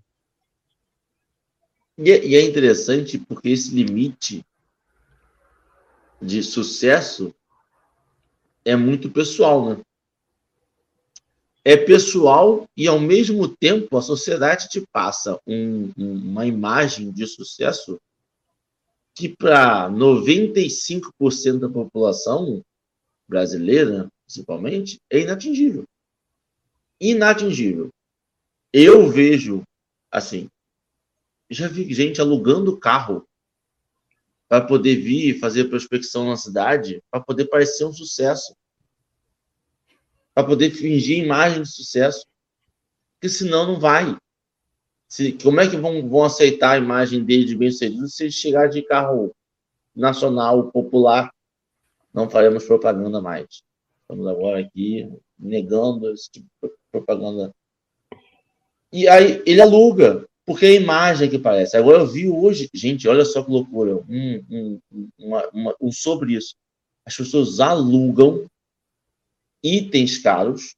E 1.98 2.10
é, 2.10 2.24
e 2.24 2.36
é 2.36 2.42
interessante 2.42 3.18
porque 3.18 3.50
esse 3.50 3.74
limite 3.74 4.44
de 6.20 6.42
sucesso 6.42 7.34
é 8.64 8.76
muito 8.76 9.10
pessoal, 9.10 9.70
né? 9.70 9.80
É 11.64 11.76
pessoal 11.76 12.68
e, 12.76 12.86
ao 12.86 13.00
mesmo 13.00 13.48
tempo, 13.48 13.96
a 13.96 14.02
sociedade 14.02 14.68
te 14.68 14.86
passa 14.92 15.40
um, 15.46 15.90
uma 15.96 16.46
imagem 16.46 17.10
de 17.10 17.26
sucesso 17.26 18.00
que, 19.14 19.28
para 19.28 19.90
95% 19.90 21.58
da 21.58 21.68
população 21.68 22.62
brasileira, 23.28 24.08
principalmente, 24.24 25.00
é 25.10 25.20
inatingível. 25.20 25.84
Inatingível. 27.00 27.90
Eu 28.72 29.10
vejo, 29.10 29.62
assim, 30.10 30.50
já 31.48 31.68
vi 31.68 31.92
gente 31.92 32.20
alugando 32.20 32.78
carro 32.78 33.26
para 34.48 34.64
poder 34.64 34.96
vir 34.96 35.38
fazer 35.38 35.64
prospecção 35.64 36.26
na 36.26 36.36
cidade, 36.36 37.02
para 37.10 37.20
poder 37.20 37.46
parecer 37.46 37.84
um 37.84 37.92
sucesso, 37.92 38.54
para 40.34 40.44
poder 40.46 40.70
fingir 40.70 41.18
imagem 41.18 41.62
de 41.62 41.72
sucesso, 41.72 42.26
porque 43.14 43.28
senão 43.28 43.66
não 43.66 43.80
vai. 43.80 44.16
Se, 45.08 45.32
como 45.32 45.60
é 45.60 45.68
que 45.68 45.76
vão, 45.76 46.08
vão 46.08 46.24
aceitar 46.24 46.72
a 46.72 46.78
imagem 46.78 47.24
dele 47.24 47.44
de 47.44 47.56
bem-sucedido 47.56 48.08
se 48.08 48.30
chegar 48.30 48.68
de 48.68 48.82
carro 48.82 49.34
nacional, 49.94 50.70
popular? 50.70 51.32
Não 52.16 52.30
faremos 52.30 52.64
propaganda 52.64 53.20
mais. 53.20 53.62
Estamos 54.00 54.26
agora 54.26 54.58
aqui 54.60 55.06
negando 55.38 56.10
esse 56.10 56.30
tipo 56.30 56.46
de 56.62 56.70
propaganda. 56.90 57.54
E 58.90 59.06
aí 59.06 59.42
ele 59.44 59.60
aluga 59.60 60.26
porque 60.46 60.64
é 60.64 60.68
a 60.70 60.80
imagem 60.80 61.28
que 61.28 61.38
parece. 61.38 61.76
Agora 61.76 61.98
eu 61.98 62.06
vi 62.06 62.26
hoje, 62.26 62.70
gente, 62.72 63.06
olha 63.06 63.22
só 63.22 63.42
que 63.44 63.50
loucura, 63.50 63.96
um, 64.08 64.44
um, 64.50 64.80
uma, 65.18 65.46
uma, 65.52 65.76
um 65.78 65.92
sobre 65.92 66.34
isso. 66.34 66.54
As 67.04 67.14
pessoas 67.14 67.60
alugam 67.60 68.46
itens 69.62 70.16
caros, 70.16 70.74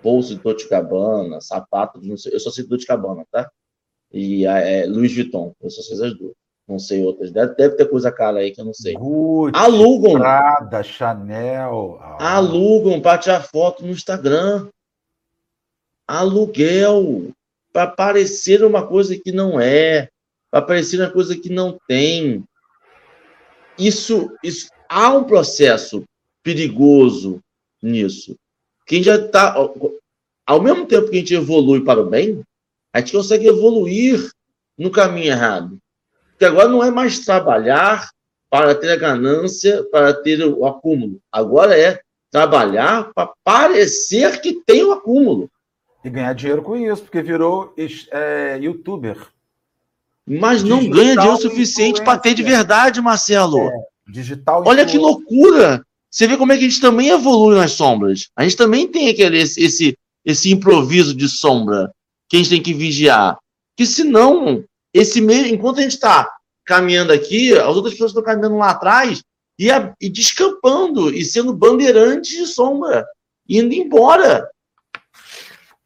bolsa 0.00 0.36
de 0.36 0.42
Dolce 0.42 0.68
Gabbana, 0.68 1.40
sapato, 1.40 2.00
não 2.00 2.16
sei, 2.16 2.32
eu 2.32 2.38
só 2.38 2.52
sei 2.52 2.64
Dolce 2.64 2.86
Gabbana, 2.86 3.26
tá? 3.32 3.50
E 4.12 4.46
é, 4.46 4.86
Louis 4.86 5.12
Vuitton, 5.12 5.56
eu 5.60 5.70
só 5.70 5.82
sei 5.82 6.06
as 6.06 6.16
duas. 6.16 6.41
Não 6.72 6.78
sei 6.78 7.04
outras. 7.04 7.30
Deve, 7.30 7.54
deve 7.54 7.76
ter 7.76 7.84
coisa 7.84 8.10
cara 8.10 8.38
aí 8.38 8.50
que 8.50 8.60
eu 8.60 8.64
não 8.64 8.72
sei. 8.72 8.94
Gucci, 8.94 9.52
alugam. 9.54 10.14
Prada, 10.14 10.82
Chanel. 10.82 11.98
Ah. 12.00 12.36
Alugam 12.36 12.98
para 12.98 13.18
tirar 13.18 13.42
foto 13.42 13.84
no 13.84 13.92
Instagram. 13.92 14.68
Aluguel 16.08 17.30
para 17.72 17.86
parecer 17.86 18.64
uma 18.64 18.86
coisa 18.86 19.18
que 19.18 19.32
não 19.32 19.60
é, 19.60 20.08
para 20.50 20.62
parecer 20.62 20.98
uma 20.98 21.10
coisa 21.10 21.36
que 21.36 21.50
não 21.50 21.78
tem. 21.86 22.42
Isso, 23.78 24.30
isso 24.42 24.68
há 24.88 25.10
um 25.10 25.24
processo 25.24 26.04
perigoso 26.42 27.38
nisso. 27.82 28.34
Quem 28.86 29.02
já 29.02 29.16
está, 29.16 29.54
ao 30.46 30.62
mesmo 30.62 30.86
tempo 30.86 31.10
que 31.10 31.16
a 31.16 31.18
gente 31.18 31.34
evolui 31.34 31.84
para 31.84 32.00
o 32.00 32.08
bem, 32.08 32.42
a 32.92 33.00
gente 33.00 33.12
consegue 33.12 33.46
evoluir 33.46 34.30
no 34.76 34.90
caminho 34.90 35.28
errado. 35.28 35.78
Porque 36.42 36.52
agora 36.56 36.68
não 36.68 36.82
é 36.82 36.90
mais 36.90 37.20
trabalhar 37.20 38.10
para 38.50 38.74
ter 38.74 38.90
a 38.90 38.96
ganância, 38.96 39.84
para 39.92 40.12
ter 40.12 40.44
o 40.44 40.66
acúmulo. 40.66 41.20
Agora 41.30 41.78
é 41.78 42.00
trabalhar 42.32 43.12
para 43.14 43.32
parecer 43.44 44.40
que 44.40 44.54
tem 44.54 44.82
o 44.84 44.90
acúmulo. 44.90 45.48
E 46.04 46.10
ganhar 46.10 46.32
dinheiro 46.32 46.60
com 46.60 46.76
isso, 46.76 47.02
porque 47.02 47.22
virou 47.22 47.72
é, 48.10 48.58
youtuber. 48.60 49.24
Mas 50.26 50.64
não 50.64 50.80
digital 50.80 50.96
ganha 50.96 51.16
dinheiro 51.16 51.40
suficiente 51.40 52.02
para 52.02 52.18
ter 52.18 52.34
de 52.34 52.42
verdade, 52.42 53.00
Marcelo. 53.00 53.60
É, 53.60 53.70
digital 54.08 54.64
Olha 54.66 54.84
que 54.84 54.98
loucura! 54.98 55.86
Você 56.10 56.26
vê 56.26 56.36
como 56.36 56.50
é 56.50 56.58
que 56.58 56.64
a 56.64 56.68
gente 56.68 56.80
também 56.80 57.10
evolui 57.10 57.54
nas 57.54 57.70
sombras. 57.70 58.30
A 58.34 58.42
gente 58.42 58.56
também 58.56 58.88
tem 58.88 59.08
aquele, 59.10 59.38
esse, 59.38 59.96
esse 60.24 60.50
improviso 60.50 61.14
de 61.14 61.28
sombra 61.28 61.94
que 62.28 62.34
a 62.34 62.38
gente 62.40 62.50
tem 62.50 62.60
que 62.60 62.74
vigiar. 62.74 63.38
Que 63.76 63.86
senão, 63.86 64.64
esse 64.92 65.20
meio, 65.20 65.46
enquanto 65.46 65.78
a 65.78 65.82
gente 65.82 65.92
está 65.92 66.28
caminhando 66.64 67.12
aqui, 67.12 67.52
as 67.54 67.74
outras 67.74 67.94
pessoas 67.94 68.10
estão 68.10 68.22
caminhando 68.22 68.56
lá 68.56 68.70
atrás 68.70 69.22
e, 69.58 69.70
a, 69.70 69.94
e 70.00 70.08
descampando 70.08 71.12
e 71.12 71.24
sendo 71.24 71.52
bandeirantes 71.52 72.30
de 72.30 72.46
sombra, 72.46 73.06
indo 73.48 73.72
embora 73.72 74.48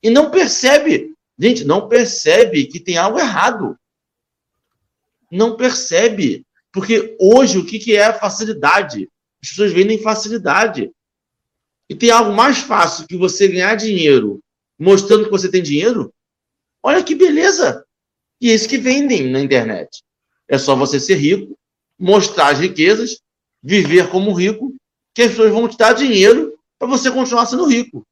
e 0.03 0.11
não 0.11 0.31
percebe. 0.31 1.15
Gente, 1.39 1.65
não 1.65 1.89
percebe 1.89 2.67
que 2.67 2.81
tem 2.81 2.97
algo 2.97 3.19
errado. 3.19 3.79
Não 5.31 5.57
percebe. 5.57 6.47
Porque 6.73 7.17
hoje, 7.21 7.59
o 7.59 7.67
que, 7.67 7.79
que 7.79 7.97
é 7.97 8.05
a 8.05 8.19
facilidade? 8.19 9.09
As 9.43 9.51
pessoas 9.51 9.73
vendem 9.73 10.03
facilidade. 10.03 10.91
E 11.89 11.95
tem 11.95 12.11
algo 12.11 12.33
mais 12.33 12.59
fácil 12.59 13.07
que 13.07 13.17
você 13.17 13.49
ganhar 13.49 13.75
dinheiro 13.75 14.41
mostrando 14.79 15.25
que 15.25 15.31
você 15.31 15.51
tem 15.51 15.63
dinheiro? 15.63 16.13
Olha 16.83 17.03
que 17.03 17.15
beleza! 17.15 17.86
E 18.41 18.51
é 18.51 18.55
isso 18.55 18.69
que 18.69 18.79
vendem 18.79 19.31
na 19.31 19.41
internet. 19.41 20.03
É 20.49 20.59
só 20.59 20.77
você 20.77 21.01
ser 21.01 21.17
rico, 21.17 21.57
mostrar 21.99 22.53
as 22.53 22.59
riquezas, 22.59 23.21
viver 23.63 24.09
como 24.11 24.33
rico, 24.33 24.75
que 25.15 25.23
as 25.23 25.31
pessoas 25.31 25.53
vão 25.53 25.69
te 25.69 25.77
dar 25.77 25.93
dinheiro 25.93 26.55
para 26.79 26.89
você 26.89 27.11
continuar 27.11 27.47
sendo 27.47 27.67
rico 27.67 28.07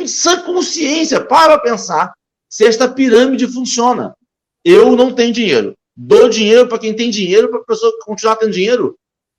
em 0.00 0.06
sã 0.06 0.40
consciência, 0.42 1.20
para 1.20 1.58
pensar 1.58 2.12
se 2.48 2.64
esta 2.64 2.88
pirâmide 2.88 3.46
funciona. 3.46 4.14
Eu 4.64 4.96
não 4.96 5.12
tenho 5.12 5.32
dinheiro. 5.32 5.74
Dou 5.96 6.28
dinheiro 6.28 6.68
para 6.68 6.78
quem 6.78 6.94
tem 6.94 7.10
dinheiro, 7.10 7.50
para 7.50 7.60
a 7.60 7.64
pessoa 7.64 7.92
continuar 8.04 8.36
tendo 8.36 8.52
dinheiro. 8.52 8.96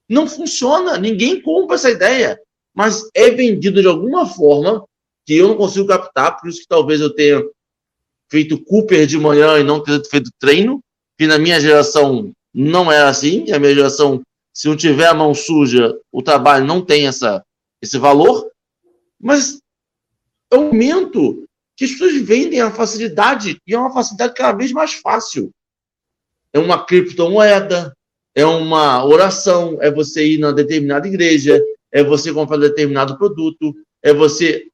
Não 0.08 0.28
funciona. 0.28 0.98
Ninguém 0.98 1.42
compra 1.42 1.76
essa 1.76 1.90
ideia. 1.90 2.40
Mas 2.74 3.08
é 3.14 3.30
vendido 3.32 3.82
de 3.82 3.88
alguma 3.88 4.26
forma 4.26 4.86
que 5.26 5.36
eu 5.36 5.48
não 5.48 5.56
consigo 5.56 5.88
captar, 5.88 6.40
por 6.40 6.50
isso 6.50 6.62
que 6.62 6.68
talvez 6.68 7.02
eu 7.02 7.14
tenha 7.14 7.44
feito 8.30 8.64
Cooper 8.64 9.06
de 9.06 9.18
manhã 9.18 9.60
e 9.60 9.64
não 9.64 9.82
ter 9.82 10.04
feito 10.08 10.32
treino, 10.40 10.82
que 11.18 11.28
na 11.28 11.38
minha 11.38 11.60
geração 11.60 12.32
não 12.54 12.92
era 12.92 13.10
assim. 13.10 13.52
A 13.52 13.60
minha 13.60 13.74
geração, 13.74 14.22
se 14.54 14.68
não 14.68 14.76
tiver 14.76 15.08
a 15.08 15.14
mão 15.14 15.34
suja, 15.34 15.98
o 16.12 16.22
trabalho 16.22 16.66
não 16.66 16.84
tem 16.84 17.08
essa, 17.08 17.44
esse 17.82 17.98
valor. 17.98 18.50
Mas 19.20 19.60
aumento 20.52 21.46
que 21.76 21.86
as 21.86 21.92
pessoas 21.92 22.16
vendem 22.22 22.60
a 22.60 22.72
facilidade, 22.72 23.58
e 23.66 23.74
é 23.74 23.78
uma 23.78 23.94
facilidade 23.94 24.34
cada 24.34 24.58
vez 24.58 24.72
mais 24.72 24.94
fácil. 24.94 25.50
É 26.52 26.60
uma 26.60 26.86
criptomoeda, 26.86 27.94
é 28.36 28.46
uma 28.46 29.06
oração, 29.06 29.78
é 29.82 29.90
você 29.90 30.26
ir 30.26 30.40
na 30.40 30.52
determinada 30.52 31.08
igreja, 31.08 31.62
é 31.92 32.04
você 32.04 32.34
comprar 32.34 32.58
determinado 32.58 33.18
produto, 33.18 33.74
é 34.04 34.14
você. 34.14 34.68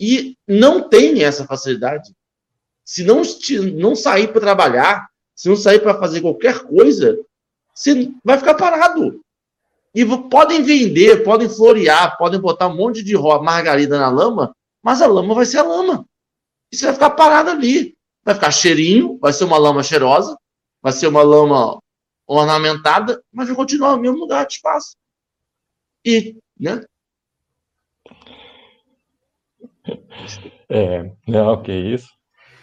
E 0.00 0.36
não 0.46 0.88
tem 0.88 1.24
essa 1.24 1.44
facilidade. 1.44 2.12
Se 2.88 3.04
não, 3.04 3.20
não 3.74 3.94
sair 3.94 4.28
para 4.28 4.40
trabalhar, 4.40 5.10
se 5.36 5.46
não 5.46 5.56
sair 5.56 5.78
para 5.78 5.98
fazer 5.98 6.22
qualquer 6.22 6.60
coisa, 6.60 7.22
você 7.74 8.10
vai 8.24 8.38
ficar 8.38 8.54
parado. 8.54 9.20
E 9.94 10.06
podem 10.30 10.62
vender, 10.62 11.22
podem 11.22 11.50
florear, 11.50 12.16
podem 12.16 12.40
botar 12.40 12.66
um 12.66 12.74
monte 12.74 13.04
de 13.04 13.14
margarida 13.14 13.98
na 13.98 14.08
lama, 14.08 14.56
mas 14.82 15.02
a 15.02 15.06
lama 15.06 15.34
vai 15.34 15.44
ser 15.44 15.58
a 15.58 15.64
lama. 15.64 16.06
E 16.72 16.76
você 16.76 16.86
vai 16.86 16.94
ficar 16.94 17.10
parado 17.10 17.50
ali. 17.50 17.94
Vai 18.24 18.34
ficar 18.34 18.50
cheirinho, 18.50 19.18
vai 19.18 19.34
ser 19.34 19.44
uma 19.44 19.58
lama 19.58 19.82
cheirosa, 19.82 20.34
vai 20.80 20.92
ser 20.92 21.08
uma 21.08 21.22
lama 21.22 21.78
ornamentada, 22.26 23.22
mas 23.30 23.48
vai 23.48 23.56
continuar 23.56 23.96
no 23.96 24.00
mesmo 24.00 24.16
lugar 24.16 24.46
de 24.46 24.54
espaço. 24.54 24.96
E, 26.06 26.38
né? 26.58 26.82
É, 30.70 31.12
não, 31.26 31.62
que 31.62 31.72
isso. 31.72 32.17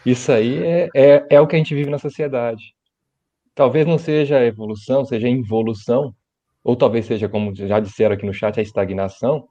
Isso 0.05 0.31
aí 0.31 0.63
é, 0.63 0.89
é, 0.95 1.25
é 1.31 1.41
o 1.41 1.47
que 1.47 1.55
a 1.55 1.57
gente 1.57 1.73
vive 1.73 1.89
na 1.89 1.97
sociedade. 1.97 2.75
Talvez 3.55 3.87
não 3.87 3.97
seja 3.97 4.45
evolução, 4.45 5.05
seja 5.05 5.27
involução, 5.27 6.13
ou 6.63 6.75
talvez 6.75 7.05
seja, 7.05 7.27
como 7.29 7.55
já 7.55 7.79
disseram 7.79 8.15
aqui 8.15 8.25
no 8.25 8.33
chat, 8.33 8.59
a 8.59 8.63
estagnação, 8.63 9.47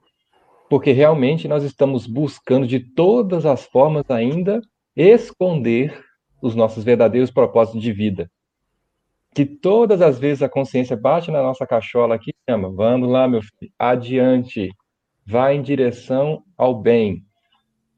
porque 0.69 0.91
realmente 0.91 1.47
nós 1.47 1.63
estamos 1.63 2.07
buscando 2.07 2.67
de 2.67 2.79
todas 2.79 3.45
as 3.45 3.65
formas 3.65 4.03
ainda 4.09 4.61
esconder 4.95 6.03
os 6.41 6.55
nossos 6.55 6.83
verdadeiros 6.83 7.31
propósitos 7.31 7.81
de 7.81 7.91
vida. 7.91 8.29
Que 9.33 9.45
todas 9.45 10.01
as 10.01 10.17
vezes 10.17 10.41
a 10.41 10.49
consciência 10.49 10.95
bate 10.95 11.29
na 11.31 11.41
nossa 11.41 11.67
cachola 11.67 12.15
aqui 12.15 12.31
e 12.31 12.51
chama, 12.51 12.71
vamos 12.71 13.09
lá, 13.09 13.27
meu 13.27 13.41
filho, 13.41 13.71
adiante, 13.77 14.69
vai 15.25 15.55
em 15.55 15.61
direção 15.61 16.43
ao 16.57 16.73
bem. 16.73 17.23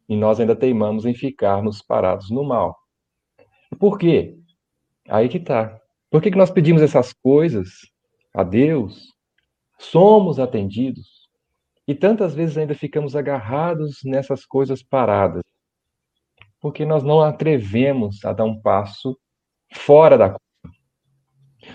E 0.07 0.15
nós 0.15 0.39
ainda 0.39 0.55
teimamos 0.55 1.05
em 1.05 1.13
ficarmos 1.13 1.81
parados 1.81 2.29
no 2.29 2.43
mal. 2.43 2.77
Por 3.79 3.97
quê? 3.97 4.37
Aí 5.09 5.29
que 5.29 5.39
tá. 5.39 5.79
Por 6.09 6.21
que, 6.21 6.31
que 6.31 6.37
nós 6.37 6.49
pedimos 6.51 6.81
essas 6.81 7.13
coisas 7.13 7.69
a 8.33 8.43
Deus? 8.43 9.13
Somos 9.77 10.39
atendidos 10.39 11.27
e 11.87 11.95
tantas 11.95 12.35
vezes 12.35 12.57
ainda 12.57 12.75
ficamos 12.75 13.15
agarrados 13.15 13.99
nessas 14.03 14.45
coisas 14.45 14.83
paradas. 14.83 15.41
porque 16.59 16.85
nós 16.85 17.03
não 17.03 17.21
atrevemos 17.21 18.25
a 18.25 18.33
dar 18.33 18.43
um 18.45 18.59
passo 18.59 19.17
fora 19.73 20.17
da 20.17 20.35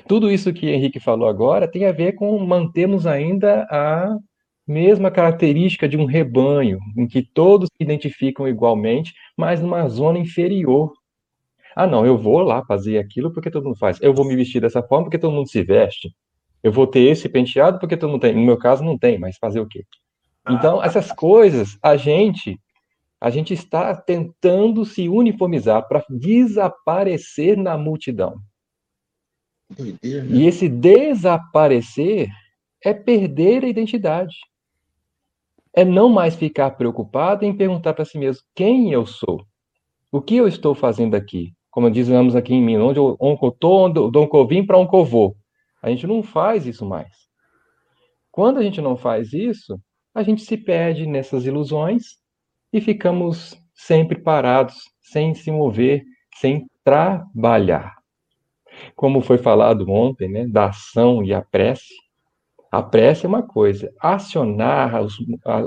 tudo 0.09 0.31
isso 0.31 0.53
que 0.53 0.69
Henrique 0.71 0.99
falou 0.99 1.29
agora 1.29 1.71
tem 1.71 1.87
a 1.87 1.93
ver 1.93 2.13
com 2.15 2.39
mantermos 2.45 3.07
ainda 3.07 3.67
a 3.71 4.17
mesma 4.67 5.11
característica 5.11 5.89
de 5.89 5.97
um 5.97 6.05
rebanho, 6.05 6.79
em 6.97 7.07
que 7.07 7.23
todos 7.23 7.69
se 7.69 7.83
identificam 7.83 8.47
igualmente, 8.47 9.15
mas 9.37 9.61
numa 9.61 9.89
zona 9.89 10.19
inferior. 10.19 10.93
Ah, 11.75 11.87
não, 11.87 12.05
eu 12.05 12.19
vou 12.19 12.41
lá 12.41 12.65
fazer 12.65 12.99
aquilo 12.99 13.33
porque 13.33 13.51
todo 13.51 13.65
mundo 13.65 13.79
faz. 13.79 13.99
Eu 14.01 14.15
vou 14.15 14.25
me 14.25 14.37
vestir 14.37 14.61
dessa 14.61 14.83
forma 14.83 15.05
porque 15.05 15.19
todo 15.19 15.33
mundo 15.33 15.49
se 15.49 15.63
veste. 15.63 16.15
Eu 16.63 16.71
vou 16.71 16.87
ter 16.87 17.01
esse 17.01 17.29
penteado 17.29 17.79
porque 17.79 17.97
todo 17.97 18.11
mundo 18.11 18.21
tem. 18.21 18.35
No 18.35 18.43
meu 18.43 18.57
caso, 18.57 18.85
não 18.85 18.97
tem, 18.97 19.19
mas 19.19 19.37
fazer 19.37 19.61
o 19.61 19.67
quê? 19.67 19.85
Então, 20.49 20.81
ah. 20.81 20.87
essas 20.87 21.11
coisas, 21.13 21.79
a 21.83 21.97
gente 21.97 22.59
a 23.21 23.31
gente 23.31 23.55
está 23.55 23.95
tentando 23.95 24.85
se 24.85 25.09
uniformizar 25.09 25.87
para 25.87 26.05
desaparecer 26.11 27.57
na 27.57 27.79
multidão. 27.79 28.35
Doideira, 29.71 30.25
né? 30.25 30.37
E 30.37 30.47
esse 30.47 30.69
desaparecer 30.69 32.29
é 32.85 32.93
perder 32.93 33.65
a 33.65 33.69
identidade. 33.69 34.35
É 35.75 35.85
não 35.85 36.09
mais 36.09 36.37
ficar 36.37 36.73
preocupado 36.73 37.45
em 37.45 37.57
perguntar 37.57 37.95
para 37.95 38.05
si 38.05 38.19
mesmo 38.19 38.43
quem 38.55 38.93
eu 38.93 39.07
sou. 39.07 39.45
O 40.11 40.21
que 40.21 40.37
eu 40.37 40.47
estou 40.47 40.75
fazendo 40.75 41.15
aqui? 41.15 41.53
Como 41.71 41.91
dizemos 41.91 42.37
aqui 42.37 42.53
em 42.53 42.63
Minas, 42.63 42.85
onde 42.85 42.99
eu 42.99 43.49
estou, 43.49 43.87
onde 43.87 43.99
eu 43.99 44.47
vim 44.47 44.67
para 44.67 44.77
onde 44.77 44.95
eu 44.95 45.05
vou. 45.05 45.35
A 45.83 45.89
gente 45.89 46.07
não 46.07 46.23
faz 46.23 46.67
isso 46.67 46.85
mais. 46.85 47.11
Quando 48.31 48.59
a 48.59 48.63
gente 48.63 48.81
não 48.81 48.97
faz 48.97 49.33
isso, 49.33 49.81
a 50.15 50.23
gente 50.23 50.43
se 50.43 50.57
perde 50.57 51.07
nessas 51.07 51.47
ilusões 51.47 52.19
e 52.73 52.81
ficamos 52.81 53.59
sempre 53.75 54.21
parados, 54.21 54.77
sem 55.01 55.35
se 55.35 55.51
mover, 55.51 56.03
sem 56.37 56.67
trabalhar. 56.85 57.95
Como 58.95 59.21
foi 59.21 59.39
falado 59.39 59.91
ontem, 59.91 60.29
né, 60.29 60.47
da 60.47 60.67
ação 60.67 61.23
e 61.25 61.33
a 61.33 61.43
prece, 61.43 61.95
a 62.73 62.83
prece 62.83 63.27
é 63.27 63.29
uma 63.29 63.43
coisa, 63.43 63.93
acionar 64.01 65.03
os, 65.03 65.19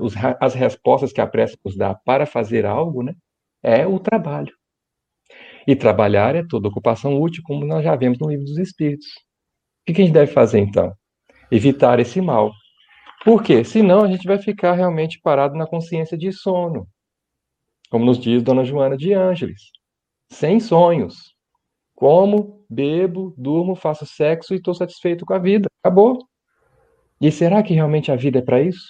os, 0.01 0.15
as 0.41 0.55
respostas 0.55 1.13
que 1.13 1.21
a 1.21 1.27
prece 1.27 1.55
nos 1.63 1.77
dá 1.77 1.93
para 1.93 2.25
fazer 2.25 2.65
algo, 2.65 3.03
né, 3.03 3.13
é 3.61 3.85
o 3.85 3.99
trabalho. 3.99 4.51
E 5.67 5.75
trabalhar 5.75 6.35
é 6.35 6.43
toda 6.43 6.67
ocupação 6.67 7.21
útil, 7.21 7.43
como 7.45 7.63
nós 7.63 7.83
já 7.83 7.95
vemos 7.95 8.17
no 8.17 8.27
livro 8.27 8.45
dos 8.45 8.57
Espíritos. 8.57 9.05
O 9.87 9.93
que 9.93 10.01
a 10.01 10.05
gente 10.05 10.13
deve 10.13 10.31
fazer 10.31 10.59
então? 10.59 10.91
Evitar 11.51 11.99
esse 11.99 12.19
mal. 12.19 12.51
Por 13.23 13.43
quê? 13.43 13.63
Senão 13.63 14.03
a 14.03 14.07
gente 14.07 14.27
vai 14.27 14.39
ficar 14.39 14.73
realmente 14.73 15.19
parado 15.21 15.55
na 15.55 15.67
consciência 15.67 16.17
de 16.17 16.31
sono, 16.31 16.87
como 17.91 18.03
nos 18.03 18.17
diz 18.17 18.41
Dona 18.41 18.63
Joana 18.63 18.97
de 18.97 19.13
Ângeles, 19.13 19.61
sem 20.31 20.59
sonhos. 20.59 21.35
Como, 21.93 22.65
bebo, 22.67 23.33
durmo, 23.37 23.75
faço 23.75 24.07
sexo 24.07 24.53
e 24.53 24.57
estou 24.57 24.73
satisfeito 24.73 25.23
com 25.23 25.33
a 25.33 25.39
vida. 25.39 25.67
Acabou. 25.83 26.27
E 27.19 27.31
será 27.31 27.63
que 27.63 27.73
realmente 27.73 28.11
a 28.11 28.15
vida 28.15 28.39
é 28.39 28.41
para 28.41 28.61
isso? 28.61 28.87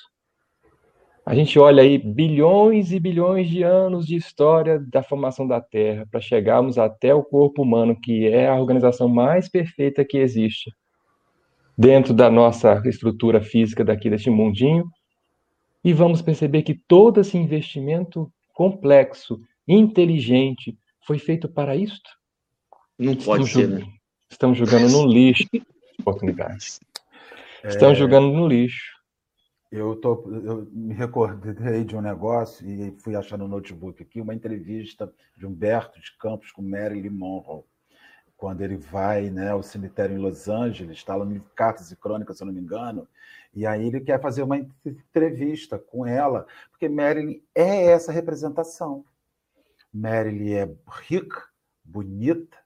A 1.26 1.34
gente 1.34 1.58
olha 1.58 1.82
aí 1.82 1.98
bilhões 1.98 2.92
e 2.92 3.00
bilhões 3.00 3.50
de 3.50 3.64
anos 3.64 4.06
de 4.06 4.16
história 4.16 4.80
da 4.80 5.02
formação 5.02 5.48
da 5.48 5.60
Terra 5.60 6.08
para 6.10 6.22
chegarmos 6.22 6.78
até 6.78 7.16
o 7.16 7.24
corpo 7.24 7.64
humano, 7.64 8.00
que 8.00 8.28
é 8.28 8.48
a 8.48 8.56
organização 8.56 9.08
mais 9.08 9.50
perfeita 9.50 10.06
que 10.06 10.18
existe 10.18 10.72
dentro 11.78 12.14
da 12.14 12.30
nossa 12.30 12.82
estrutura 12.86 13.42
física 13.42 13.84
daqui 13.84 14.10
deste 14.10 14.30
mundinho, 14.30 14.90
e 15.84 15.94
vamos 15.94 16.22
perceber 16.22 16.64
que 16.64 16.74
todo 16.74 17.20
esse 17.20 17.38
investimento 17.38 18.32
complexo, 18.54 19.40
inteligente, 19.68 20.78
foi 21.06 21.20
feito 21.20 21.50
para 21.50 21.76
isto? 21.76 22.10
Não 22.98 23.16
pode 23.16 23.48
ser, 23.48 23.68
né? 23.68 23.86
Estamos 24.32 24.58
jogando 24.58 24.90
no 24.90 25.06
lixo 25.06 25.46
oportunidades. 26.00 26.80
Estamos 27.68 27.98
é... 27.98 28.00
jogando 28.02 28.32
no 28.32 28.48
lixo. 28.48 28.96
Eu, 29.72 29.96
tô, 29.96 30.24
eu 30.32 30.68
me 30.72 30.94
recordei 30.94 31.84
de 31.84 31.96
um 31.96 32.02
negócio 32.02 32.66
e 32.66 32.92
fui 33.00 33.16
achar 33.16 33.38
no 33.38 33.48
notebook 33.48 34.02
aqui 34.02 34.22
uma 34.22 34.34
entrevista 34.34 35.12
de 35.36 35.46
Humberto 35.46 36.00
de 36.00 36.16
Campos 36.18 36.52
com 36.52 36.62
Marilyn 36.62 37.10
Monroe. 37.10 37.64
Quando 38.38 38.62
ele 38.62 38.78
vai 38.78 39.30
né, 39.30 39.50
ao 39.50 39.64
cemitério 39.64 40.16
em 40.16 40.20
Los 40.20 40.48
Angeles, 40.48 40.98
está 40.98 41.16
lá 41.16 41.26
em 41.26 41.42
Cartas 41.56 41.92
e 41.92 41.96
Crônicas, 41.96 42.38
se 42.38 42.44
eu 42.44 42.48
não 42.48 42.54
me 42.54 42.62
engano, 42.62 43.08
e 43.54 43.66
aí 43.66 43.88
ele 43.88 44.02
quer 44.02 44.22
fazer 44.22 44.44
uma 44.44 44.58
entrevista 44.86 45.80
com 45.80 46.06
ela, 46.06 46.46
porque 46.70 46.88
Marilyn 46.88 47.42
é 47.54 47.86
essa 47.86 48.12
representação. 48.12 49.04
Marilyn 49.92 50.54
é 50.54 50.76
rica, 51.08 51.44
bonita, 51.84 52.58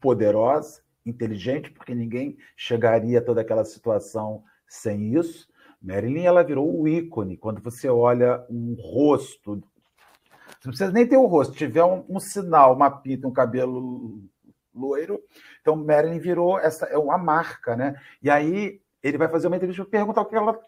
poderosa, 0.00 0.83
inteligente, 1.04 1.70
porque 1.70 1.94
ninguém 1.94 2.36
chegaria 2.56 3.18
a 3.18 3.22
toda 3.22 3.40
aquela 3.40 3.64
situação 3.64 4.42
sem 4.66 5.14
isso. 5.14 5.48
Marilyn 5.80 6.24
ela 6.24 6.42
virou 6.42 6.80
o 6.80 6.88
ícone. 6.88 7.36
Quando 7.36 7.60
você 7.60 7.88
olha 7.88 8.44
um 8.48 8.74
rosto, 8.78 9.56
você 9.56 10.68
não 10.68 10.70
precisa 10.70 10.92
nem 10.92 11.06
ter 11.06 11.16
o 11.16 11.24
um 11.24 11.26
rosto, 11.26 11.54
tiver 11.54 11.84
um, 11.84 12.04
um, 12.08 12.18
sinal, 12.18 12.74
uma 12.74 12.90
pinta, 12.90 13.28
um 13.28 13.32
cabelo 13.32 14.22
loiro, 14.74 15.22
então 15.60 15.76
Marilyn 15.76 16.18
virou 16.18 16.58
essa 16.58 16.86
é 16.86 16.98
uma 16.98 17.16
marca, 17.16 17.76
né? 17.76 18.00
E 18.22 18.28
aí 18.28 18.80
ele 19.02 19.18
vai 19.18 19.28
fazer 19.28 19.46
uma 19.46 19.56
entrevista 19.56 19.84
para 19.84 19.90
perguntar 19.90 20.22
o 20.22 20.24
que 20.24 20.34
ela 20.34 20.58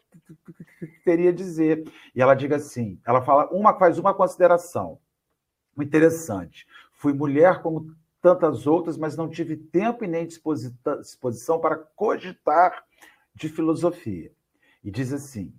teria 1.04 1.30
a 1.30 1.34
dizer. 1.34 1.90
E 2.14 2.20
ela 2.20 2.34
diga 2.34 2.56
assim, 2.56 3.00
ela 3.06 3.22
fala 3.22 3.48
uma 3.50 3.76
faz 3.78 3.98
uma 3.98 4.12
consideração 4.12 4.98
interessante. 5.78 6.66
Fui 6.92 7.12
mulher 7.12 7.62
como 7.62 7.94
tantas 8.26 8.66
outras, 8.66 8.98
mas 8.98 9.16
não 9.16 9.28
tive 9.28 9.56
tempo 9.56 10.04
e 10.04 10.08
nem 10.08 10.26
disposição 10.26 11.60
para 11.60 11.76
cogitar 11.76 12.84
de 13.32 13.48
filosofia. 13.48 14.32
E 14.82 14.90
diz 14.90 15.12
assim: 15.12 15.54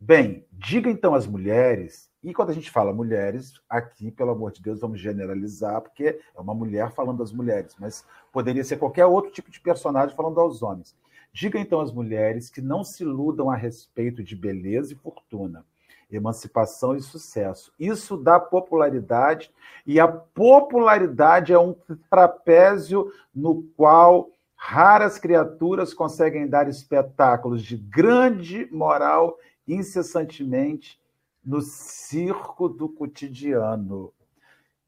bem, 0.00 0.44
diga 0.50 0.90
então 0.90 1.14
às 1.14 1.28
mulheres, 1.28 2.10
e 2.20 2.34
quando 2.34 2.50
a 2.50 2.52
gente 2.52 2.72
fala 2.72 2.92
mulheres, 2.92 3.60
aqui, 3.70 4.10
pelo 4.10 4.32
amor 4.32 4.50
de 4.50 4.60
Deus, 4.60 4.80
vamos 4.80 5.00
generalizar, 5.00 5.80
porque 5.80 6.20
é 6.36 6.40
uma 6.40 6.54
mulher 6.54 6.90
falando 6.90 7.22
às 7.22 7.30
mulheres, 7.30 7.76
mas 7.78 8.04
poderia 8.32 8.64
ser 8.64 8.78
qualquer 8.78 9.06
outro 9.06 9.30
tipo 9.30 9.48
de 9.48 9.60
personagem 9.60 10.16
falando 10.16 10.40
aos 10.40 10.60
homens. 10.60 10.96
Diga 11.32 11.56
então 11.56 11.78
às 11.80 11.92
mulheres 11.92 12.50
que 12.50 12.60
não 12.60 12.82
se 12.82 13.04
iludam 13.04 13.48
a 13.48 13.54
respeito 13.54 14.24
de 14.24 14.34
beleza 14.34 14.92
e 14.92 14.96
fortuna 14.96 15.64
emancipação 16.10 16.96
e 16.96 17.02
sucesso. 17.02 17.72
Isso 17.78 18.16
dá 18.16 18.40
popularidade, 18.40 19.52
e 19.86 20.00
a 20.00 20.08
popularidade 20.08 21.52
é 21.52 21.58
um 21.58 21.74
trapézio 22.10 23.12
no 23.34 23.62
qual 23.76 24.30
raras 24.54 25.18
criaturas 25.18 25.94
conseguem 25.94 26.48
dar 26.48 26.68
espetáculos 26.68 27.62
de 27.62 27.76
grande 27.76 28.68
moral 28.72 29.38
incessantemente 29.66 31.00
no 31.44 31.60
circo 31.60 32.68
do 32.68 32.88
cotidiano. 32.88 34.12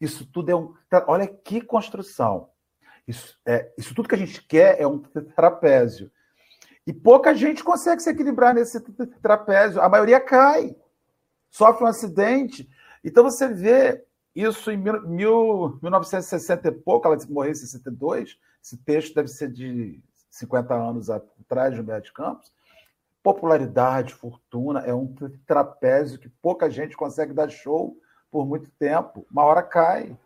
Isso 0.01 0.27
tudo 0.27 0.51
é 0.51 0.57
um. 0.57 0.75
Olha 1.07 1.27
que 1.27 1.61
construção. 1.61 2.49
Isso, 3.07 3.39
é, 3.47 3.71
isso 3.77 3.95
tudo 3.95 4.09
que 4.09 4.15
a 4.15 4.19
gente 4.19 4.43
quer 4.47 4.81
é 4.81 4.87
um 4.87 4.99
trapézio. 4.99 6.11
E 6.87 6.93
pouca 6.93 7.35
gente 7.35 7.63
consegue 7.63 8.03
se 8.03 8.11
equilibrar 8.11 8.55
nesse 8.55 8.81
trapézio. 9.23 9.81
A 9.81 9.89
maioria 9.89 10.21
cai 10.21 10.75
sofre 11.51 11.85
um 11.85 11.89
acidente. 11.89 12.69
Então 13.05 13.25
você 13.25 13.49
vê 13.49 14.05
isso 14.35 14.71
em 14.71 14.77
mil, 14.77 15.03
mil, 15.09 15.79
1960 15.83 16.69
e 16.69 16.73
pouco, 16.73 17.07
ela 17.07 17.17
morreu 17.29 17.53
em 17.53 17.55
62. 17.55 18.39
Esse 18.63 18.77
texto 18.77 19.15
deve 19.15 19.29
ser 19.29 19.51
de 19.51 20.01
50 20.31 20.75
anos 20.75 21.11
atrás 21.11 21.75
de 21.75 21.81
Humberto 21.81 22.13
Campos. 22.13 22.53
Popularidade, 23.23 24.15
fortuna, 24.15 24.81
é 24.81 24.95
um 24.95 25.15
trapézio 25.47 26.19
que 26.19 26.29
pouca 26.29 26.71
gente 26.71 26.97
consegue 26.97 27.35
dar 27.35 27.51
show 27.51 27.97
por 28.31 28.47
muito 28.47 28.71
tempo. 28.79 29.27
Uma 29.31 29.45
hora 29.45 29.63
cai. 29.63 30.17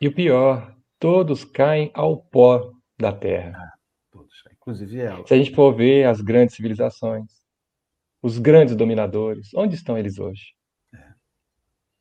E 0.00 0.06
o 0.06 0.14
pior, 0.14 0.72
todos 0.98 1.44
caem 1.44 1.90
ao 1.94 2.18
pó 2.18 2.72
da 2.98 3.12
terra. 3.12 3.58
É, 3.58 3.70
todos, 4.12 4.44
inclusive 4.52 5.00
ela. 5.00 5.26
Se 5.26 5.34
a 5.34 5.36
gente 5.36 5.54
for 5.54 5.74
ver 5.74 6.04
as 6.04 6.20
grandes 6.20 6.54
civilizações, 6.54 7.30
os 8.22 8.38
grandes 8.38 8.76
dominadores, 8.76 9.52
onde 9.54 9.74
estão 9.74 9.98
eles 9.98 10.18
hoje? 10.18 10.54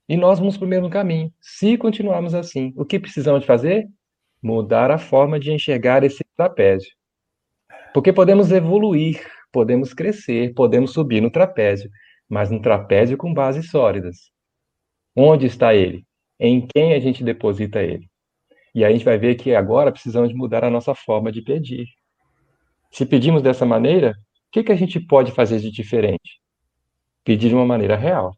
E 0.07 0.17
nós 0.17 0.39
vamos 0.39 0.57
para 0.57 0.65
o 0.65 0.69
mesmo 0.69 0.89
caminho. 0.89 1.33
Se 1.39 1.77
continuarmos 1.77 2.35
assim, 2.35 2.73
o 2.75 2.85
que 2.85 2.99
precisamos 2.99 3.45
fazer? 3.45 3.87
Mudar 4.41 4.91
a 4.91 4.97
forma 4.97 5.39
de 5.39 5.51
enxergar 5.51 6.03
esse 6.03 6.23
trapézio. 6.35 6.91
Porque 7.93 8.11
podemos 8.11 8.51
evoluir, 8.51 9.25
podemos 9.51 9.93
crescer, 9.93 10.53
podemos 10.53 10.91
subir 10.91 11.21
no 11.21 11.31
trapézio, 11.31 11.89
mas 12.27 12.51
no 12.51 12.61
trapézio 12.61 13.17
com 13.17 13.33
bases 13.33 13.69
sólidas. 13.69 14.31
Onde 15.15 15.45
está 15.45 15.73
ele? 15.73 16.05
Em 16.39 16.67
quem 16.67 16.93
a 16.93 16.99
gente 16.99 17.23
deposita 17.23 17.81
ele? 17.81 18.09
E 18.75 18.83
aí 18.83 18.91
a 18.91 18.95
gente 18.95 19.05
vai 19.05 19.17
ver 19.17 19.35
que 19.35 19.55
agora 19.55 19.91
precisamos 19.91 20.33
mudar 20.33 20.65
a 20.65 20.69
nossa 20.69 20.93
forma 20.93 21.31
de 21.31 21.41
pedir. 21.41 21.85
Se 22.91 23.05
pedimos 23.05 23.41
dessa 23.41 23.65
maneira, 23.65 24.11
o 24.11 24.13
que, 24.51 24.63
que 24.63 24.71
a 24.71 24.75
gente 24.75 24.99
pode 24.99 25.31
fazer 25.31 25.59
de 25.59 25.71
diferente? 25.71 26.41
Pedir 27.23 27.49
de 27.49 27.55
uma 27.55 27.65
maneira 27.65 27.95
real 27.95 28.35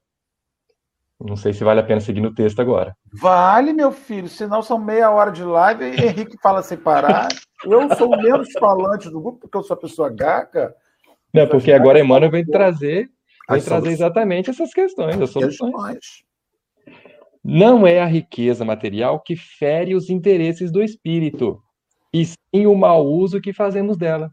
Não 1.19 1.36
sei 1.38 1.54
se 1.54 1.63
vale 1.63 1.80
a 1.80 1.84
pena 1.84 2.01
seguir 2.01 2.19
no 2.19 2.34
texto 2.34 2.60
agora. 2.60 2.95
Vale, 3.13 3.71
meu 3.71 3.91
filho, 3.91 4.28
senão 4.28 4.62
são 4.62 4.78
meia 4.78 5.10
hora 5.10 5.32
de 5.32 5.43
live 5.43 5.86
e 5.86 6.06
Henrique 6.06 6.38
fala 6.41 6.62
sem 6.62 6.78
parar. 6.78 7.30
Eu 7.63 7.95
sou 7.95 8.13
o 8.13 8.21
menos 8.21 8.51
falante 8.60 9.10
do 9.10 9.21
grupo, 9.21 9.39
porque 9.39 9.58
eu 9.58 9.63
sou 9.63 9.75
a 9.75 9.80
pessoa 9.80 10.10
gaga. 10.10 10.75
Não, 11.34 11.47
porque 11.47 11.71
agora 11.71 11.99
Emmanuel 11.99 12.32
vem 12.32 12.45
trazer, 12.45 13.10
vem 13.49 13.62
trazer 13.62 13.89
exatamente 13.89 14.49
essas 14.49 14.73
questões, 14.73 15.19
as 15.19 15.30
soluções. 15.30 16.23
Não 17.43 17.88
é 17.88 18.01
a 18.01 18.06
riqueza 18.06 18.65
material 18.65 19.19
que 19.19 19.36
fere 19.36 19.95
os 19.95 20.10
interesses 20.10 20.71
do 20.71 20.84
espírito, 20.84 21.62
e 22.13 22.25
sim 22.25 22.65
o 22.65 22.75
mau 22.75 23.06
uso 23.06 23.41
que 23.41 23.54
fazemos 23.54 23.97
dela 23.97 24.32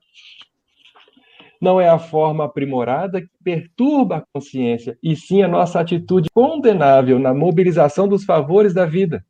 não 1.63 1.81
é 1.81 1.89
a 1.89 1.97
forma 1.97 2.45
aprimorada 2.45 3.23
que 3.23 3.31
perturba 3.45 4.17
a 4.17 4.25
consciência, 4.35 4.99
e 5.01 5.15
sim 5.15 5.43
a 5.43 5.49
nossa 5.49 5.79
atitude 5.79 6.29
condenável 6.35 7.21
na 7.21 7.33
mobilização 7.33 8.09
dos 8.09 8.25
favores 8.25 8.75
da 8.75 8.85
vida. 8.85 9.25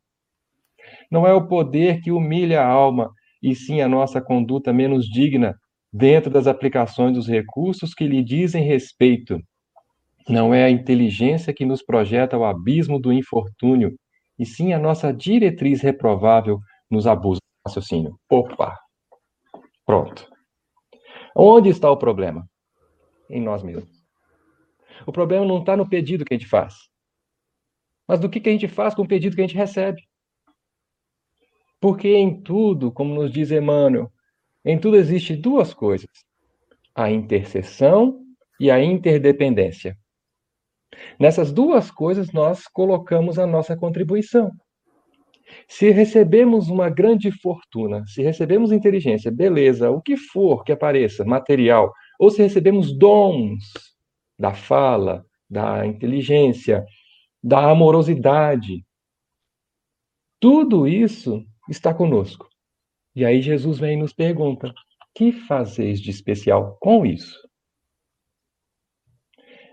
Não 1.10 1.26
é 1.26 1.34
o 1.34 1.46
poder 1.46 2.00
que 2.00 2.10
humilha 2.10 2.62
a 2.62 2.66
alma, 2.66 3.12
e 3.42 3.54
sim 3.54 3.82
a 3.82 3.88
nossa 3.88 4.18
conduta 4.18 4.72
menos 4.72 5.04
digna 5.10 5.54
dentro 5.92 6.30
das 6.30 6.46
aplicações 6.46 7.12
dos 7.12 7.28
recursos 7.28 7.92
que 7.92 8.06
lhe 8.06 8.24
dizem 8.24 8.64
respeito. 8.64 9.38
Não 10.26 10.54
é 10.54 10.64
a 10.64 10.70
inteligência 10.70 11.52
que 11.52 11.66
nos 11.66 11.84
projeta 11.84 12.34
ao 12.34 12.46
abismo 12.46 12.98
do 12.98 13.12
infortúnio, 13.12 13.94
e 14.38 14.46
sim 14.46 14.72
a 14.72 14.78
nossa 14.78 15.12
diretriz 15.12 15.82
reprovável 15.82 16.58
nos 16.90 17.06
abusos 17.06 17.40
do 17.40 17.68
raciocínio. 17.68 18.16
Opa! 18.30 18.74
Pronto. 19.84 20.31
Onde 21.34 21.68
está 21.68 21.90
o 21.90 21.96
problema? 21.96 22.48
Em 23.28 23.40
nós 23.40 23.62
mesmos. 23.62 24.02
O 25.06 25.12
problema 25.12 25.44
não 25.44 25.58
está 25.58 25.76
no 25.76 25.88
pedido 25.88 26.24
que 26.24 26.34
a 26.34 26.36
gente 26.36 26.48
faz, 26.48 26.74
mas 28.06 28.20
do 28.20 28.28
que, 28.28 28.40
que 28.40 28.48
a 28.48 28.52
gente 28.52 28.68
faz 28.68 28.94
com 28.94 29.02
o 29.02 29.08
pedido 29.08 29.34
que 29.34 29.42
a 29.42 29.46
gente 29.46 29.56
recebe. 29.56 30.02
Porque 31.80 32.08
em 32.08 32.40
tudo, 32.42 32.92
como 32.92 33.14
nos 33.14 33.32
diz 33.32 33.50
Emmanuel, 33.50 34.12
em 34.64 34.78
tudo 34.78 34.96
existe 34.96 35.34
duas 35.34 35.74
coisas: 35.74 36.10
a 36.94 37.10
intercessão 37.10 38.20
e 38.60 38.70
a 38.70 38.82
interdependência. 38.82 39.98
Nessas 41.18 41.52
duas 41.52 41.90
coisas 41.90 42.32
nós 42.32 42.68
colocamos 42.68 43.38
a 43.38 43.46
nossa 43.46 43.76
contribuição. 43.76 44.52
Se 45.68 45.90
recebemos 45.90 46.68
uma 46.68 46.88
grande 46.88 47.30
fortuna, 47.30 48.04
se 48.06 48.22
recebemos 48.22 48.72
inteligência, 48.72 49.30
beleza, 49.30 49.90
o 49.90 50.00
que 50.00 50.16
for 50.16 50.64
que 50.64 50.72
apareça, 50.72 51.24
material, 51.24 51.92
ou 52.18 52.30
se 52.30 52.42
recebemos 52.42 52.96
dons 52.96 53.64
da 54.38 54.54
fala, 54.54 55.24
da 55.48 55.86
inteligência, 55.86 56.84
da 57.42 57.70
amorosidade, 57.70 58.84
tudo 60.40 60.88
isso 60.88 61.44
está 61.68 61.94
conosco. 61.94 62.48
E 63.14 63.24
aí 63.24 63.42
Jesus 63.42 63.78
vem 63.78 63.94
e 63.94 64.00
nos 64.00 64.12
pergunta: 64.12 64.72
que 65.14 65.32
fazeis 65.32 66.00
de 66.00 66.10
especial 66.10 66.76
com 66.80 67.04
isso? 67.04 67.48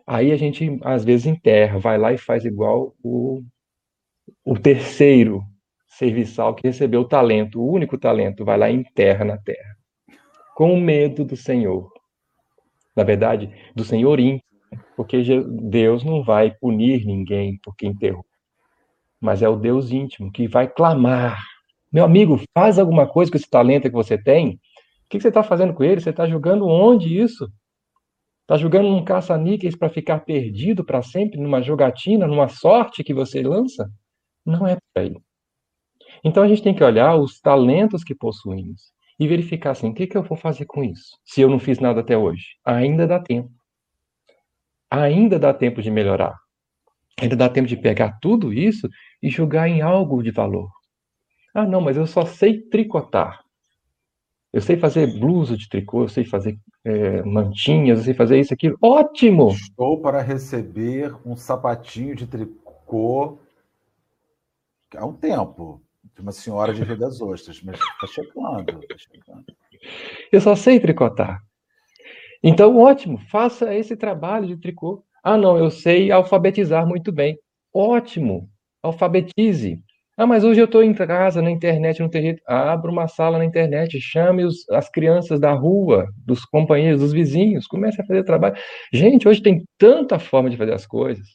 Aí 0.05 0.31
a 0.31 0.35
gente 0.35 0.79
às 0.83 1.05
vezes 1.05 1.27
enterra, 1.27 1.79
vai 1.79 1.97
lá 1.97 2.11
e 2.11 2.17
faz 2.17 2.43
igual 2.43 2.95
o, 3.03 3.43
o 4.43 4.59
terceiro 4.59 5.43
serviçal 5.89 6.53
que 6.53 6.67
recebeu 6.67 7.01
o 7.01 7.07
talento, 7.07 7.59
o 7.59 7.69
único 7.69 7.97
talento, 7.97 8.45
vai 8.45 8.57
lá 8.57 8.69
e 8.69 8.75
enterra 8.75 9.25
na 9.25 9.37
terra. 9.37 9.75
Com 10.55 10.79
medo 10.79 11.25
do 11.25 11.35
Senhor. 11.35 11.91
Na 12.95 13.03
verdade, 13.03 13.51
do 13.75 13.83
Senhor 13.83 14.19
íntimo, 14.19 14.43
porque 14.95 15.21
Deus 15.63 16.03
não 16.03 16.23
vai 16.23 16.51
punir 16.51 17.05
ninguém 17.05 17.59
porque 17.63 17.87
enterrou. 17.87 18.25
Mas 19.19 19.41
é 19.41 19.49
o 19.49 19.55
Deus 19.55 19.91
íntimo 19.91 20.31
que 20.31 20.47
vai 20.47 20.67
clamar. 20.67 21.41
Meu 21.91 22.05
amigo, 22.05 22.39
faz 22.53 22.77
alguma 22.77 23.07
coisa 23.07 23.31
com 23.31 23.37
esse 23.37 23.49
talento 23.49 23.83
que 23.83 23.89
você 23.89 24.17
tem. 24.17 24.51
O 24.51 25.09
que 25.09 25.19
você 25.19 25.29
está 25.29 25.41
fazendo 25.41 25.73
com 25.73 25.83
ele? 25.83 25.99
Você 25.99 26.11
está 26.11 26.27
jogando 26.27 26.67
onde 26.67 27.19
isso? 27.19 27.51
Está 28.41 28.57
jogando 28.57 28.87
um 28.89 29.03
caça-níqueis 29.03 29.75
para 29.75 29.89
ficar 29.89 30.19
perdido 30.19 30.83
para 30.83 31.01
sempre 31.01 31.39
numa 31.39 31.61
jogatina, 31.61 32.27
numa 32.27 32.47
sorte 32.47 33.03
que 33.03 33.13
você 33.13 33.41
lança? 33.41 33.89
Não 34.45 34.67
é 34.67 34.75
por 34.75 35.01
aí. 35.01 35.15
Então 36.23 36.43
a 36.43 36.47
gente 36.47 36.63
tem 36.63 36.73
que 36.73 36.83
olhar 36.83 37.15
os 37.15 37.39
talentos 37.39 38.03
que 38.03 38.15
possuímos 38.15 38.91
e 39.19 39.27
verificar 39.27 39.71
assim, 39.71 39.89
o 39.89 39.93
que, 39.93 40.07
que 40.07 40.17
eu 40.17 40.23
vou 40.23 40.37
fazer 40.37 40.65
com 40.65 40.83
isso? 40.83 41.17
Se 41.25 41.41
eu 41.41 41.49
não 41.49 41.59
fiz 41.59 41.79
nada 41.79 41.99
até 42.01 42.17
hoje, 42.17 42.45
ainda 42.63 43.05
dá 43.05 43.19
tempo. 43.19 43.49
Ainda 44.89 45.37
dá 45.37 45.53
tempo 45.53 45.81
de 45.81 45.91
melhorar. 45.91 46.35
Ainda 47.19 47.35
dá 47.35 47.49
tempo 47.49 47.67
de 47.67 47.75
pegar 47.75 48.17
tudo 48.21 48.53
isso 48.53 48.89
e 49.21 49.29
jogar 49.29 49.67
em 49.67 49.81
algo 49.81 50.23
de 50.23 50.31
valor. 50.31 50.69
Ah, 51.53 51.65
não, 51.65 51.81
mas 51.81 51.97
eu 51.97 52.07
só 52.07 52.25
sei 52.25 52.61
tricotar. 52.61 53.41
Eu 54.51 54.61
sei 54.61 54.77
fazer 54.77 55.19
blusa 55.19 55.55
de 55.55 55.69
tricô, 55.69 56.03
eu 56.03 56.09
sei 56.09 56.23
fazer 56.23 56.57
é, 56.83 57.21
mantinhas, 57.23 57.99
eu 57.99 58.05
sei 58.05 58.13
fazer 58.13 58.39
isso, 58.39 58.53
aquilo. 58.53 58.77
Ótimo! 58.81 59.49
Estou 59.49 60.01
para 60.01 60.21
receber 60.21 61.15
um 61.25 61.35
sapatinho 61.35 62.15
de 62.15 62.25
tricô 62.25 63.37
há 64.95 65.05
um 65.05 65.13
tempo 65.13 65.81
de 66.19 66.23
uma 66.23 66.33
senhora 66.33 66.73
de 66.73 66.83
Rio 66.83 66.97
das 66.97 67.21
Ostras, 67.21 67.61
mas 67.63 67.79
está 67.79 68.07
chegando, 68.07 68.65
tá 68.65 68.95
chegando. 68.97 69.45
Eu 70.31 70.41
só 70.41 70.53
sei 70.53 70.77
tricotar. 70.77 71.41
Então, 72.43 72.77
ótimo, 72.77 73.17
faça 73.31 73.73
esse 73.73 73.95
trabalho 73.95 74.45
de 74.45 74.57
tricô. 74.57 75.01
Ah, 75.23 75.37
não, 75.37 75.57
eu 75.57 75.71
sei 75.71 76.11
alfabetizar 76.11 76.85
muito 76.85 77.09
bem. 77.11 77.39
Ótimo, 77.73 78.49
alfabetize. 78.83 79.81
Ah, 80.17 80.27
mas 80.27 80.43
hoje 80.43 80.59
eu 80.59 80.65
estou 80.65 80.83
em 80.83 80.93
casa, 80.93 81.41
na 81.41 81.49
internet, 81.49 82.01
não 82.01 82.09
tem 82.09 82.21
jeito. 82.21 82.41
Abra 82.45 82.91
uma 82.91 83.07
sala 83.07 83.37
na 83.37 83.45
internet, 83.45 83.99
chame 84.01 84.43
os, 84.43 84.69
as 84.69 84.89
crianças 84.89 85.39
da 85.39 85.53
rua, 85.53 86.05
dos 86.25 86.43
companheiros, 86.43 86.99
dos 86.99 87.13
vizinhos, 87.13 87.65
comece 87.65 88.01
a 88.01 88.05
fazer 88.05 88.23
trabalho. 88.23 88.57
Gente, 88.91 89.25
hoje 89.25 89.41
tem 89.41 89.63
tanta 89.77 90.19
forma 90.19 90.49
de 90.49 90.57
fazer 90.57 90.73
as 90.73 90.85
coisas. 90.85 91.25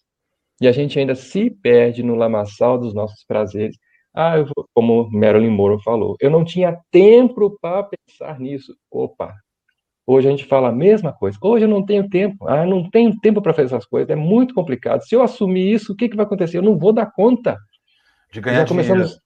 E 0.60 0.68
a 0.68 0.72
gente 0.72 0.98
ainda 0.98 1.14
se 1.14 1.50
perde 1.50 2.02
no 2.02 2.14
lamaçal 2.14 2.78
dos 2.78 2.92
nossos 2.94 3.24
prazeres. 3.24 3.76
Ah, 4.14 4.38
eu 4.38 4.46
vou, 4.46 4.68
como 4.72 5.10
Marilyn 5.10 5.50
Monroe 5.50 5.82
falou, 5.82 6.16
eu 6.20 6.30
não 6.30 6.44
tinha 6.44 6.78
tempo 6.92 7.58
para 7.60 7.82
pensar 7.82 8.38
nisso. 8.38 8.76
Opa, 8.88 9.34
hoje 10.06 10.28
a 10.28 10.30
gente 10.30 10.44
fala 10.44 10.68
a 10.68 10.72
mesma 10.72 11.12
coisa. 11.12 11.36
Hoje 11.42 11.64
eu 11.64 11.68
não 11.68 11.84
tenho 11.84 12.08
tempo. 12.08 12.46
Ah, 12.46 12.64
não 12.64 12.88
tenho 12.88 13.18
tempo 13.18 13.42
para 13.42 13.52
fazer 13.52 13.66
essas 13.66 13.86
coisas. 13.86 14.08
É 14.08 14.14
muito 14.14 14.54
complicado. 14.54 15.02
Se 15.02 15.16
eu 15.16 15.22
assumir 15.22 15.72
isso, 15.72 15.92
o 15.92 15.96
que, 15.96 16.08
que 16.08 16.16
vai 16.16 16.24
acontecer? 16.24 16.58
Eu 16.58 16.62
não 16.62 16.78
vou 16.78 16.92
dar 16.92 17.06
conta. 17.06 17.58
De 18.32 18.40
ganhar 18.40 18.60
já 18.60 18.68
começamos... 18.68 19.20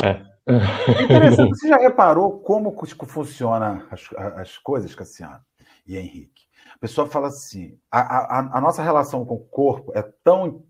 dinheiro. 0.00 0.26
É. 0.46 0.52
é 0.98 1.02
interessante. 1.02 1.58
Você 1.58 1.68
já 1.68 1.78
reparou 1.78 2.38
como 2.38 2.72
funciona 3.08 3.84
as, 3.90 4.08
as 4.36 4.58
coisas, 4.58 4.94
Cassiano 4.94 5.40
e 5.84 5.96
Henrique? 5.96 6.44
A 6.72 6.78
pessoa 6.78 7.08
fala 7.08 7.26
assim: 7.28 7.76
a, 7.90 8.00
a, 8.00 8.58
a 8.58 8.60
nossa 8.60 8.82
relação 8.82 9.24
com 9.24 9.34
o 9.34 9.44
corpo 9.44 9.92
é 9.94 10.02
tão 10.22 10.62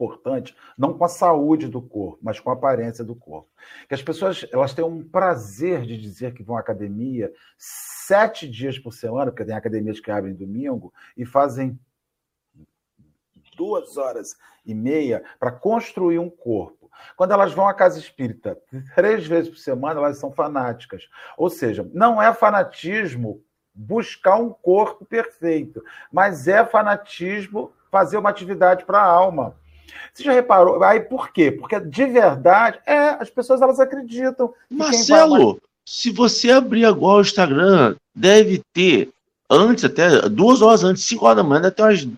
importante, 0.00 0.56
não 0.76 0.96
com 0.96 1.04
a 1.04 1.08
saúde 1.08 1.68
do 1.68 1.82
corpo, 1.82 2.18
mas 2.22 2.40
com 2.40 2.50
a 2.50 2.54
aparência 2.54 3.04
do 3.04 3.14
corpo. 3.14 3.48
Que 3.86 3.94
as 3.94 4.02
pessoas 4.02 4.46
elas 4.50 4.72
têm 4.72 4.84
um 4.84 5.06
prazer 5.06 5.82
de 5.82 5.98
dizer 5.98 6.32
que 6.32 6.42
vão 6.42 6.56
à 6.56 6.60
academia 6.60 7.30
sete 7.58 8.48
dias 8.48 8.78
por 8.78 8.92
semana, 8.92 9.30
porque 9.30 9.44
tem 9.44 9.54
academias 9.54 10.00
que 10.00 10.10
abrem 10.10 10.34
domingo, 10.34 10.92
e 11.16 11.26
fazem 11.26 11.78
duas 13.56 13.98
horas 13.98 14.36
e 14.64 14.74
meia 14.74 15.22
para 15.38 15.52
construir 15.52 16.18
um 16.18 16.30
corpo. 16.30 16.90
Quando 17.16 17.32
elas 17.32 17.52
vão 17.52 17.68
à 17.68 17.74
casa 17.74 17.98
espírita 17.98 18.58
três 18.94 19.26
vezes 19.26 19.50
por 19.50 19.58
semana, 19.58 20.00
elas 20.00 20.18
são 20.18 20.32
fanáticas. 20.32 21.08
Ou 21.36 21.50
seja, 21.50 21.88
não 21.92 22.20
é 22.20 22.32
fanatismo 22.32 23.42
buscar 23.74 24.36
um 24.36 24.50
corpo 24.50 25.04
perfeito, 25.04 25.82
mas 26.12 26.48
é 26.48 26.64
fanatismo 26.64 27.72
fazer 27.90 28.18
uma 28.18 28.30
atividade 28.30 28.84
para 28.84 28.98
a 28.98 29.04
alma. 29.04 29.56
Você 30.12 30.24
já 30.24 30.32
reparou? 30.32 30.82
Aí 30.82 31.00
por 31.00 31.32
quê? 31.32 31.50
Porque 31.50 31.78
de 31.80 32.06
verdade, 32.06 32.78
é, 32.86 33.10
as 33.20 33.30
pessoas 33.30 33.62
elas 33.62 33.80
acreditam. 33.80 34.52
Marcelo, 34.70 35.52
vai... 35.52 35.60
se 35.84 36.10
você 36.10 36.50
abrir 36.50 36.84
agora 36.84 37.18
o 37.18 37.22
Instagram, 37.22 37.96
deve 38.14 38.62
ter, 38.72 39.10
antes, 39.48 39.84
até 39.84 40.28
duas 40.28 40.62
horas 40.62 40.84
antes, 40.84 41.04
cinco 41.04 41.24
horas 41.24 41.36
da 41.36 41.42
manhã, 41.42 41.62
deve 41.62 41.74
ter 41.74 41.82
umas 41.82 42.08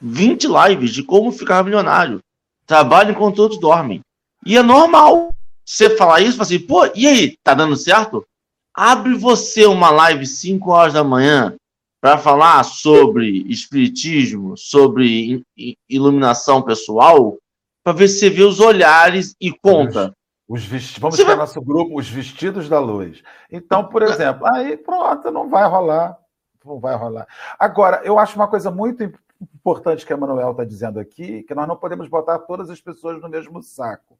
20 0.00 0.48
lives 0.48 0.90
de 0.90 1.02
como 1.02 1.30
ficar 1.30 1.62
milionário. 1.62 2.20
Trabalha 2.66 3.12
enquanto 3.12 3.36
todos 3.36 3.60
dormem. 3.60 4.00
E 4.44 4.56
é 4.56 4.62
normal 4.62 5.32
você 5.64 5.96
falar 5.96 6.20
isso, 6.20 6.36
falar 6.36 6.44
assim, 6.44 6.58
pô, 6.58 6.86
e 6.94 7.06
aí, 7.06 7.36
tá 7.42 7.54
dando 7.54 7.76
certo? 7.76 8.26
Abre 8.74 9.14
você 9.14 9.66
uma 9.66 9.90
live 9.90 10.26
5 10.26 10.70
horas 10.70 10.94
da 10.94 11.04
manhã 11.04 11.54
para 12.02 12.18
falar 12.18 12.64
sobre 12.64 13.44
espiritismo, 13.48 14.56
sobre 14.56 15.46
iluminação 15.88 16.60
pessoal, 16.60 17.38
para 17.84 17.92
ver 17.92 18.08
se 18.08 18.18
você 18.18 18.28
vê 18.28 18.42
os 18.42 18.58
olhares 18.58 19.36
e 19.40 19.52
conta. 19.52 20.12
Os, 20.48 20.64
os 20.70 20.98
Vamos 20.98 21.16
ter 21.16 21.24
vai... 21.24 21.36
nosso 21.36 21.62
grupo, 21.62 21.96
os 21.96 22.08
vestidos 22.08 22.68
da 22.68 22.80
luz. 22.80 23.22
Então, 23.48 23.84
por 23.84 24.02
exemplo, 24.02 24.44
aí 24.52 24.76
pronto, 24.76 25.30
não 25.30 25.48
vai 25.48 25.68
rolar. 25.68 26.18
Não 26.64 26.80
vai 26.80 26.96
rolar. 26.96 27.24
Agora, 27.56 28.00
eu 28.04 28.18
acho 28.18 28.34
uma 28.34 28.48
coisa 28.48 28.68
muito 28.68 29.04
importante 29.40 30.04
que 30.04 30.12
a 30.12 30.16
Manuel 30.16 30.50
está 30.50 30.64
dizendo 30.64 30.98
aqui, 30.98 31.44
que 31.44 31.54
nós 31.54 31.68
não 31.68 31.76
podemos 31.76 32.08
botar 32.08 32.40
todas 32.40 32.68
as 32.68 32.80
pessoas 32.80 33.22
no 33.22 33.28
mesmo 33.28 33.62
saco 33.62 34.18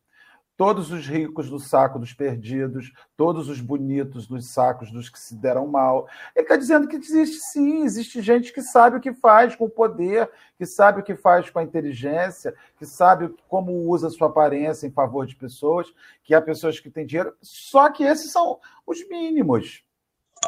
todos 0.57 0.91
os 0.91 1.07
ricos 1.07 1.51
no 1.51 1.59
saco 1.59 1.99
dos 1.99 2.13
perdidos, 2.13 2.93
todos 3.17 3.49
os 3.49 3.61
bonitos 3.61 4.29
nos 4.29 4.47
sacos 4.47 4.91
dos 4.91 5.09
que 5.09 5.19
se 5.19 5.35
deram 5.35 5.67
mal. 5.67 6.09
Ele 6.37 6.45
está 6.45 6.57
dizendo 6.57 6.87
que 6.87 6.97
existe 6.97 7.39
sim, 7.39 7.83
existe 7.83 8.21
gente 8.21 8.53
que 8.53 8.63
sabe 8.63 8.97
o 8.97 9.01
que 9.01 9.13
faz 9.13 9.57
com 9.57 9.65
o 9.65 9.71
poder, 9.71 10.31
que 10.57 10.67
sabe 10.67 11.01
o 11.01 11.03
que 11.03 11.17
faz 11.17 11.51
com 11.51 11.59
a 11.59 11.65
inteligência, 11.65 12.55
que 12.77 12.87
sabe 12.87 13.35
como 13.49 13.73
usa 13.89 14.11
sua 14.11 14.29
aparência 14.29 14.87
em 14.87 14.91
favor 14.91 15.27
de 15.27 15.37
pessoas, 15.37 15.93
que 16.23 16.35
há 16.35 16.41
pessoas 16.41 16.79
que 16.79 16.91
têm 16.91 17.07
dinheiro, 17.07 17.35
só 17.41 17.91
que 17.91 18.05
esses 18.05 18.31
são 18.31 18.61
os 18.87 19.07
mínimos, 19.09 19.85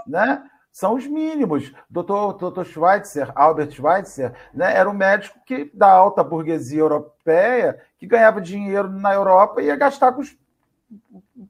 né? 0.07 0.49
São 0.75 0.97
os 0.97 1.07
mínimos. 1.07 1.73
Dr. 1.89 2.65
Schweitzer, 2.65 3.31
Albert 3.37 3.71
Schweitzer, 3.71 4.35
né, 4.53 4.77
era 4.77 4.91
um 4.91 4.93
médico 4.93 5.39
que 5.47 5.71
da 5.73 5.89
alta 5.89 6.25
burguesia 6.25 6.81
europeia 6.81 7.81
que 7.97 8.09
ganhava 8.09 8.41
dinheiro 8.41 8.91
na 8.91 9.15
Europa 9.15 9.63
e 9.63 9.67
ia 9.67 9.77
gastar 9.77 10.13
com 10.13 10.21
os 10.21 10.37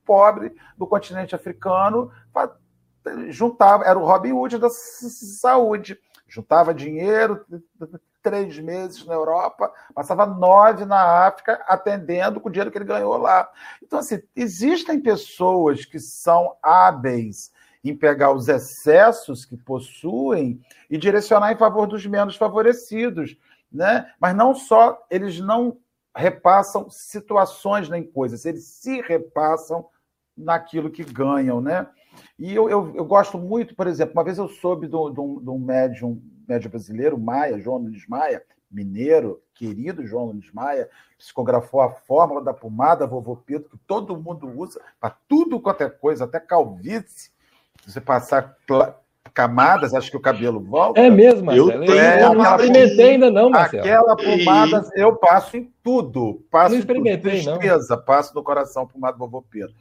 pobres 0.04 0.52
do 0.76 0.86
continente 0.86 1.34
africano, 1.34 2.12
juntava, 3.30 3.84
era 3.84 3.98
o 3.98 4.04
Robin 4.04 4.32
Hood 4.32 4.58
da 4.58 4.68
saúde, 4.68 5.98
juntava 6.28 6.74
dinheiro 6.74 7.46
três 8.22 8.58
meses 8.58 9.06
na 9.06 9.14
Europa, 9.14 9.72
passava 9.94 10.26
nove 10.26 10.84
na 10.84 11.26
África, 11.26 11.64
atendendo 11.66 12.40
com 12.40 12.50
o 12.50 12.52
dinheiro 12.52 12.70
que 12.70 12.76
ele 12.76 12.84
ganhou 12.84 13.16
lá. 13.16 13.50
Então, 13.82 13.98
assim, 13.98 14.22
existem 14.36 15.00
pessoas 15.00 15.86
que 15.86 15.98
são 15.98 16.56
hábeis 16.62 17.53
em 17.90 17.96
pegar 17.96 18.32
os 18.32 18.48
excessos 18.48 19.44
que 19.44 19.56
possuem 19.56 20.60
e 20.88 20.96
direcionar 20.96 21.52
em 21.52 21.56
favor 21.56 21.86
dos 21.86 22.06
menos 22.06 22.36
favorecidos, 22.36 23.36
né? 23.70 24.10
Mas 24.18 24.34
não 24.34 24.54
só 24.54 25.04
eles 25.10 25.38
não 25.38 25.76
repassam 26.16 26.88
situações 26.88 27.88
nem 27.88 28.04
coisas, 28.04 28.44
eles 28.44 28.64
se 28.64 29.00
repassam 29.02 29.86
naquilo 30.36 30.90
que 30.90 31.04
ganham, 31.04 31.60
né? 31.60 31.86
E 32.38 32.54
eu, 32.54 32.70
eu, 32.70 32.94
eu 32.94 33.04
gosto 33.04 33.38
muito, 33.38 33.74
por 33.74 33.86
exemplo, 33.86 34.14
uma 34.14 34.24
vez 34.24 34.38
eu 34.38 34.48
soube 34.48 34.86
de 34.86 34.96
um 34.96 35.58
médium, 35.58 36.22
médium 36.48 36.70
brasileiro, 36.70 37.18
Maia, 37.18 37.58
João 37.58 37.80
Nunes 37.80 38.06
Maia, 38.06 38.42
mineiro, 38.70 39.42
querido 39.54 40.06
João 40.06 40.28
Nunes 40.28 40.52
Maia, 40.52 40.88
psicografou 41.18 41.80
a 41.80 41.90
fórmula 41.90 42.42
da 42.42 42.54
pomada 42.54 43.06
vovô 43.06 43.36
Pedro, 43.36 43.70
que 43.70 43.78
todo 43.78 44.16
mundo 44.16 44.48
usa 44.48 44.80
para 45.00 45.16
tudo 45.28 45.60
quanto 45.60 45.82
é 45.82 45.90
coisa, 45.90 46.24
até 46.24 46.40
calvície, 46.40 47.30
você 47.90 48.00
passar 48.00 48.56
camadas, 49.32 49.92
acho 49.94 50.10
que 50.10 50.16
o 50.16 50.20
cabelo 50.20 50.60
volta. 50.60 51.00
É 51.00 51.10
mesmo, 51.10 51.46
Marcelo. 51.46 51.72
Eu, 51.72 51.80
tenho, 51.86 51.98
é, 51.98 52.22
eu 52.22 52.34
não 52.34 52.44
experimentei 52.44 53.10
ainda 53.10 53.30
não, 53.30 53.50
Marcelo. 53.50 53.82
Aquela 53.82 54.16
pomada 54.16 54.90
e... 54.94 55.00
eu 55.00 55.16
passo 55.16 55.56
em 55.56 55.72
tudo. 55.82 56.44
Passo 56.50 56.72
não 56.72 56.78
experimentei, 56.78 57.40
em 57.40 57.44
tristeza, 57.44 57.96
não. 57.96 58.04
passo 58.04 58.34
no 58.34 58.42
coração 58.42 58.86
pomada 58.86 59.16
vovô 59.16 59.42
Pedro. 59.42 59.74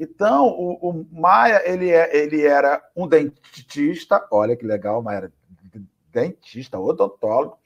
Então, 0.00 0.46
o, 0.48 0.90
o, 0.90 1.06
Maia, 1.12 1.62
ele, 1.64 1.90
é, 1.90 2.16
ele 2.16 2.42
era 2.42 2.82
um 2.96 3.06
dentista, 3.06 4.26
olha 4.30 4.56
que 4.56 4.66
legal, 4.66 5.02
Maia 5.02 5.16
era 5.18 5.32
dentista, 6.12 6.78
odontólogo, 6.78 7.58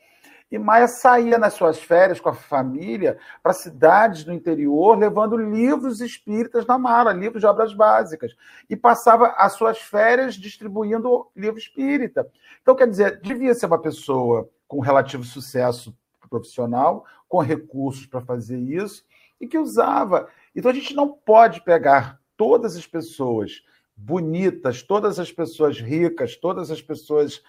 e 0.50 0.58
Maia 0.58 0.88
saía 0.88 1.36
nas 1.38 1.54
suas 1.54 1.78
férias 1.78 2.20
com 2.20 2.30
a 2.30 2.34
família 2.34 3.18
para 3.42 3.52
cidades 3.52 4.24
do 4.24 4.32
interior, 4.32 4.96
levando 4.96 5.36
livros 5.36 6.00
espíritas 6.00 6.66
na 6.66 6.78
mala, 6.78 7.12
livros 7.12 7.40
de 7.40 7.46
obras 7.46 7.74
básicas. 7.74 8.34
E 8.68 8.74
passava 8.74 9.34
as 9.36 9.52
suas 9.52 9.78
férias 9.78 10.34
distribuindo 10.34 11.26
livro 11.36 11.58
espírita. 11.58 12.26
Então, 12.62 12.74
quer 12.74 12.88
dizer, 12.88 13.20
devia 13.20 13.54
ser 13.54 13.66
uma 13.66 13.80
pessoa 13.80 14.48
com 14.66 14.80
relativo 14.80 15.22
sucesso 15.22 15.94
profissional, 16.30 17.04
com 17.28 17.40
recursos 17.40 18.06
para 18.06 18.20
fazer 18.22 18.58
isso, 18.58 19.04
e 19.38 19.46
que 19.46 19.58
usava. 19.58 20.28
Então, 20.56 20.70
a 20.70 20.74
gente 20.74 20.94
não 20.94 21.12
pode 21.12 21.62
pegar 21.62 22.18
todas 22.38 22.74
as 22.74 22.86
pessoas 22.86 23.62
bonitas, 23.94 24.82
todas 24.82 25.18
as 25.18 25.30
pessoas 25.30 25.78
ricas, 25.78 26.36
todas 26.36 26.70
as 26.70 26.80
pessoas 26.80 27.42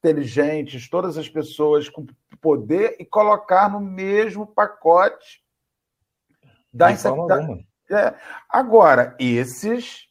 inteligentes, 0.00 0.88
todas 0.88 1.18
as 1.18 1.28
pessoas 1.28 1.88
com 1.88 2.06
poder 2.40 2.96
e 2.98 3.04
colocar 3.04 3.70
no 3.70 3.80
mesmo 3.80 4.46
pacote 4.46 5.42
da 6.72 6.90
inseguridade. 6.90 7.66
É. 7.90 8.14
Agora, 8.48 9.14
esses 9.18 10.08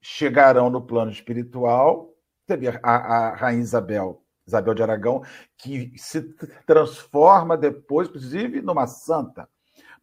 chegarão 0.00 0.70
no 0.70 0.80
plano 0.80 1.10
espiritual. 1.10 2.14
Teve 2.46 2.68
a, 2.68 2.78
a 2.82 3.34
Rainha 3.34 3.62
Isabel, 3.62 4.22
Isabel 4.46 4.74
de 4.74 4.82
Aragão, 4.82 5.22
que 5.56 5.92
se 5.96 6.22
transforma 6.66 7.56
depois, 7.56 8.08
inclusive, 8.08 8.60
numa 8.60 8.86
santa, 8.86 9.48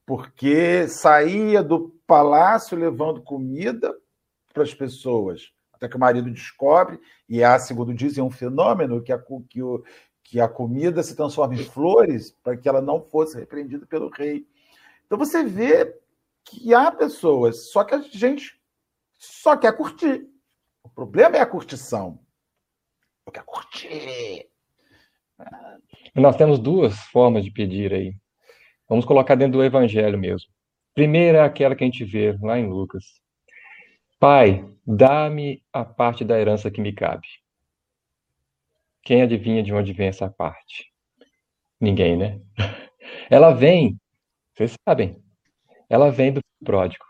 porque 0.06 0.88
saía 0.88 1.64
do 1.64 1.96
palácio 2.06 2.78
levando 2.78 3.22
comida 3.22 3.96
para 4.52 4.64
as 4.64 4.74
pessoas 4.74 5.54
até 5.82 5.90
que 5.90 5.98
o 5.98 6.00
marido 6.00 6.30
descobre, 6.30 7.00
e 7.28 7.44
há, 7.44 7.58
segundo 7.58 7.92
dizem, 7.92 8.24
um 8.24 8.30
fenômeno 8.30 9.02
que 9.02 9.12
a, 9.12 9.20
que, 9.50 9.64
o, 9.64 9.84
que 10.24 10.40
a 10.40 10.48
comida 10.48 11.02
se 11.02 11.16
transforma 11.16 11.56
em 11.56 11.64
flores 11.64 12.30
para 12.44 12.56
que 12.56 12.70
ela 12.70 12.82
não 12.82 13.02
fosse 13.02 13.40
repreendida 13.40 13.88
pelo 13.88 14.10
rei. 14.10 14.46
Então 15.08 15.18
você 15.18 15.44
vê 15.44 15.92
que 16.46 16.72
há 16.72 16.92
pessoas, 16.92 17.72
só 17.72 17.84
que 17.84 17.96
a 17.96 18.00
gente 18.00 18.62
só 19.18 19.58
quer 19.58 19.76
curtir. 19.76 20.28
O 20.84 20.90
problema 20.90 21.38
é 21.38 21.40
a 21.40 21.48
curtição. 21.48 22.20
Eu 23.26 23.34
quero 23.34 23.46
curtir. 23.48 24.48
Nós 26.14 26.36
temos 26.36 26.60
duas 26.60 26.96
formas 27.06 27.44
de 27.44 27.52
pedir 27.52 27.92
aí. 27.92 28.16
Vamos 28.88 29.06
colocar 29.06 29.34
dentro 29.34 29.58
do 29.58 29.64
evangelho 29.64 30.20
mesmo. 30.20 30.48
Primeira 30.94 31.40
é 31.40 31.42
aquela 31.42 31.76
que 31.76 31.84
a 31.84 31.88
gente 31.88 32.06
vê 32.06 32.38
lá 32.40 32.60
em 32.60 32.68
Lucas. 32.68 33.04
Pai, 34.22 34.64
dá-me 34.86 35.64
a 35.74 35.84
parte 35.84 36.24
da 36.24 36.40
herança 36.40 36.70
que 36.70 36.80
me 36.80 36.94
cabe. 36.94 37.28
Quem 39.02 39.24
adivinha 39.24 39.64
de 39.64 39.74
onde 39.74 39.94
vem 39.94 40.10
essa 40.10 40.30
parte? 40.30 40.94
Ninguém, 41.80 42.16
né? 42.16 42.40
Ela 43.32 43.52
vem, 43.52 44.00
vocês 44.54 44.76
sabem, 44.88 45.18
ela 45.90 46.12
vem 46.12 46.32
do 46.32 46.40
pródigo. 46.64 47.04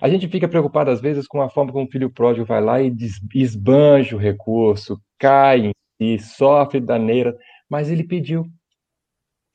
A 0.00 0.08
gente 0.08 0.26
fica 0.28 0.48
preocupado, 0.48 0.90
às 0.90 1.00
vezes, 1.00 1.26
com 1.26 1.42
a 1.42 1.50
forma 1.50 1.72
como 1.72 1.84
o 1.84 1.90
filho 1.90 2.10
pródigo 2.10 2.46
vai 2.46 2.62
lá 2.62 2.80
e 2.80 2.90
esbanja 3.34 4.16
o 4.16 4.18
recurso, 4.18 4.98
cai 5.18 5.72
em 6.00 6.18
si, 6.18 6.24
sofre 6.24 6.80
daneira, 6.80 7.36
mas 7.68 7.90
ele 7.90 8.04
pediu. 8.04 8.46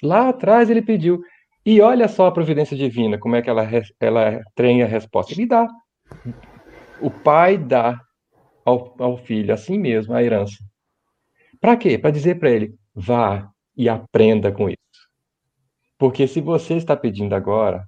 Lá 0.04 0.30
atrás 0.30 0.70
ele 0.70 0.84
pediu. 0.84 1.20
E 1.66 1.82
olha 1.82 2.08
só 2.08 2.28
a 2.28 2.32
providência 2.32 2.78
divina, 2.78 3.18
como 3.18 3.36
é 3.36 3.42
que 3.42 3.50
ela, 3.50 3.68
ela 4.00 4.40
tem 4.54 4.84
a 4.84 4.86
resposta. 4.86 5.34
Ele 5.34 5.48
dá. 5.48 5.68
O 7.02 7.12
pai 7.12 7.58
dá 7.58 8.00
ao, 8.66 8.96
ao 9.00 9.18
filho, 9.18 9.54
assim 9.54 9.78
mesmo, 9.78 10.14
a 10.14 10.24
herança. 10.24 10.58
Para 11.60 11.78
quê? 11.78 11.98
Para 11.98 12.12
dizer 12.12 12.40
para 12.40 12.52
ele: 12.52 12.76
vá 12.94 13.50
e 13.76 13.88
aprenda 13.88 14.52
com 14.52 14.70
isso. 14.70 14.78
Porque 15.98 16.28
se 16.28 16.42
você 16.42 16.76
está 16.76 16.96
pedindo 16.96 17.34
agora, 17.34 17.88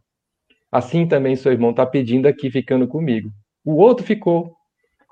assim 0.72 1.08
também 1.08 1.36
seu 1.36 1.52
irmão 1.52 1.72
está 1.72 1.86
pedindo 1.86 2.28
aqui, 2.28 2.50
ficando 2.50 2.88
comigo. 2.88 3.32
O 3.64 3.76
outro 3.76 4.06
ficou, 4.06 4.56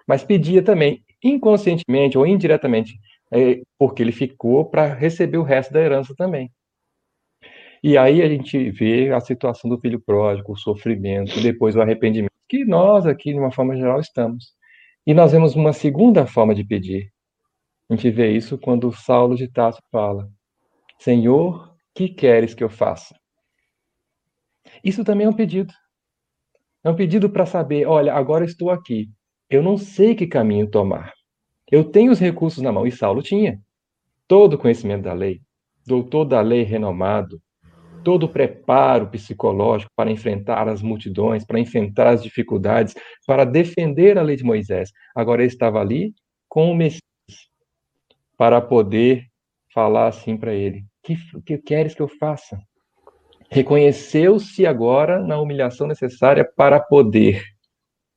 mas 0.08 0.24
pedia 0.24 0.64
também, 0.64 1.04
inconscientemente 1.24 2.18
ou 2.18 2.26
indiretamente, 2.26 3.00
é, 3.32 3.62
porque 3.78 4.02
ele 4.02 4.12
ficou 4.12 4.66
para 4.66 4.94
receber 4.94 5.38
o 5.38 5.44
resto 5.44 5.74
da 5.74 5.82
herança 5.82 6.14
também. 6.16 6.52
E 7.84 7.98
aí 7.98 8.22
a 8.22 8.28
gente 8.28 8.72
vê 8.72 9.12
a 9.12 9.20
situação 9.20 9.70
do 9.70 9.80
filho 9.80 10.00
pródigo, 10.00 10.54
o 10.54 10.58
sofrimento, 10.58 11.40
depois 11.42 11.76
o 11.76 11.82
arrependimento 11.82 12.32
que 12.48 12.66
nós 12.66 13.06
aqui, 13.06 13.34
de 13.34 13.40
uma 13.40 13.52
forma 13.52 13.76
geral, 13.76 14.00
estamos. 14.00 14.54
E 15.06 15.14
nós 15.14 15.32
vemos 15.32 15.56
uma 15.56 15.74
segunda 15.74 16.26
forma 16.26 16.54
de 16.54 16.64
pedir. 16.64 17.12
A 17.90 17.96
gente 17.96 18.10
vê 18.10 18.32
isso 18.32 18.58
quando 18.58 18.92
Saulo 18.92 19.36
de 19.36 19.48
Tarso 19.48 19.82
fala: 19.92 20.30
Senhor, 21.00 21.74
que 21.96 22.10
queres 22.10 22.54
que 22.54 22.64
eu 22.64 22.70
faça? 22.70 23.16
Isso 24.84 25.04
também 25.04 25.26
é 25.26 25.30
um 25.30 25.34
pedido. 25.34 25.74
É 26.84 26.90
um 26.90 26.96
pedido 26.96 27.30
para 27.30 27.46
saber: 27.46 27.88
olha, 27.88 28.14
agora 28.14 28.46
estou 28.46 28.70
aqui. 28.70 29.10
Eu 29.50 29.64
não 29.64 29.78
sei 29.78 30.14
que 30.16 30.28
caminho 30.28 30.70
tomar. 30.70 31.14
Eu 31.72 31.84
tenho 31.84 32.12
os 32.12 32.20
recursos 32.20 32.62
na 32.62 32.72
mão. 32.72 32.86
E 32.86 32.92
Saulo 32.92 33.22
tinha. 33.22 33.60
Todo 34.28 34.54
o 34.56 34.58
conhecimento 34.58 35.04
da 35.04 35.14
lei, 35.14 35.42
doutor 35.86 36.26
da 36.26 36.42
lei 36.42 36.64
renomado, 36.64 37.42
todo 38.08 38.24
o 38.24 38.30
preparo 38.30 39.10
psicológico 39.10 39.92
para 39.94 40.10
enfrentar 40.10 40.70
as 40.70 40.82
multidões, 40.82 41.44
para 41.46 41.60
enfrentar 41.60 42.08
as 42.08 42.24
dificuldades, 42.24 42.96
para 43.26 43.44
defender 43.44 44.18
a 44.18 44.22
lei 44.22 44.38
de 44.38 44.46
Moisés. 44.46 44.94
Agora 45.14 45.42
ele 45.42 45.52
estava 45.52 45.82
ali 45.82 46.14
com 46.48 46.72
o 46.72 46.74
Messias 46.74 47.02
para 48.38 48.62
poder 48.62 49.26
falar 49.74 50.08
assim 50.08 50.38
para 50.38 50.54
ele: 50.54 50.86
que, 51.04 51.18
que 51.46 51.58
queres 51.58 51.94
que 51.94 52.02
eu 52.02 52.08
faça? 52.08 52.58
Reconheceu-se 53.52 54.66
agora 54.66 55.22
na 55.22 55.38
humilhação 55.42 55.86
necessária 55.86 56.50
para 56.56 56.80
poder 56.80 57.44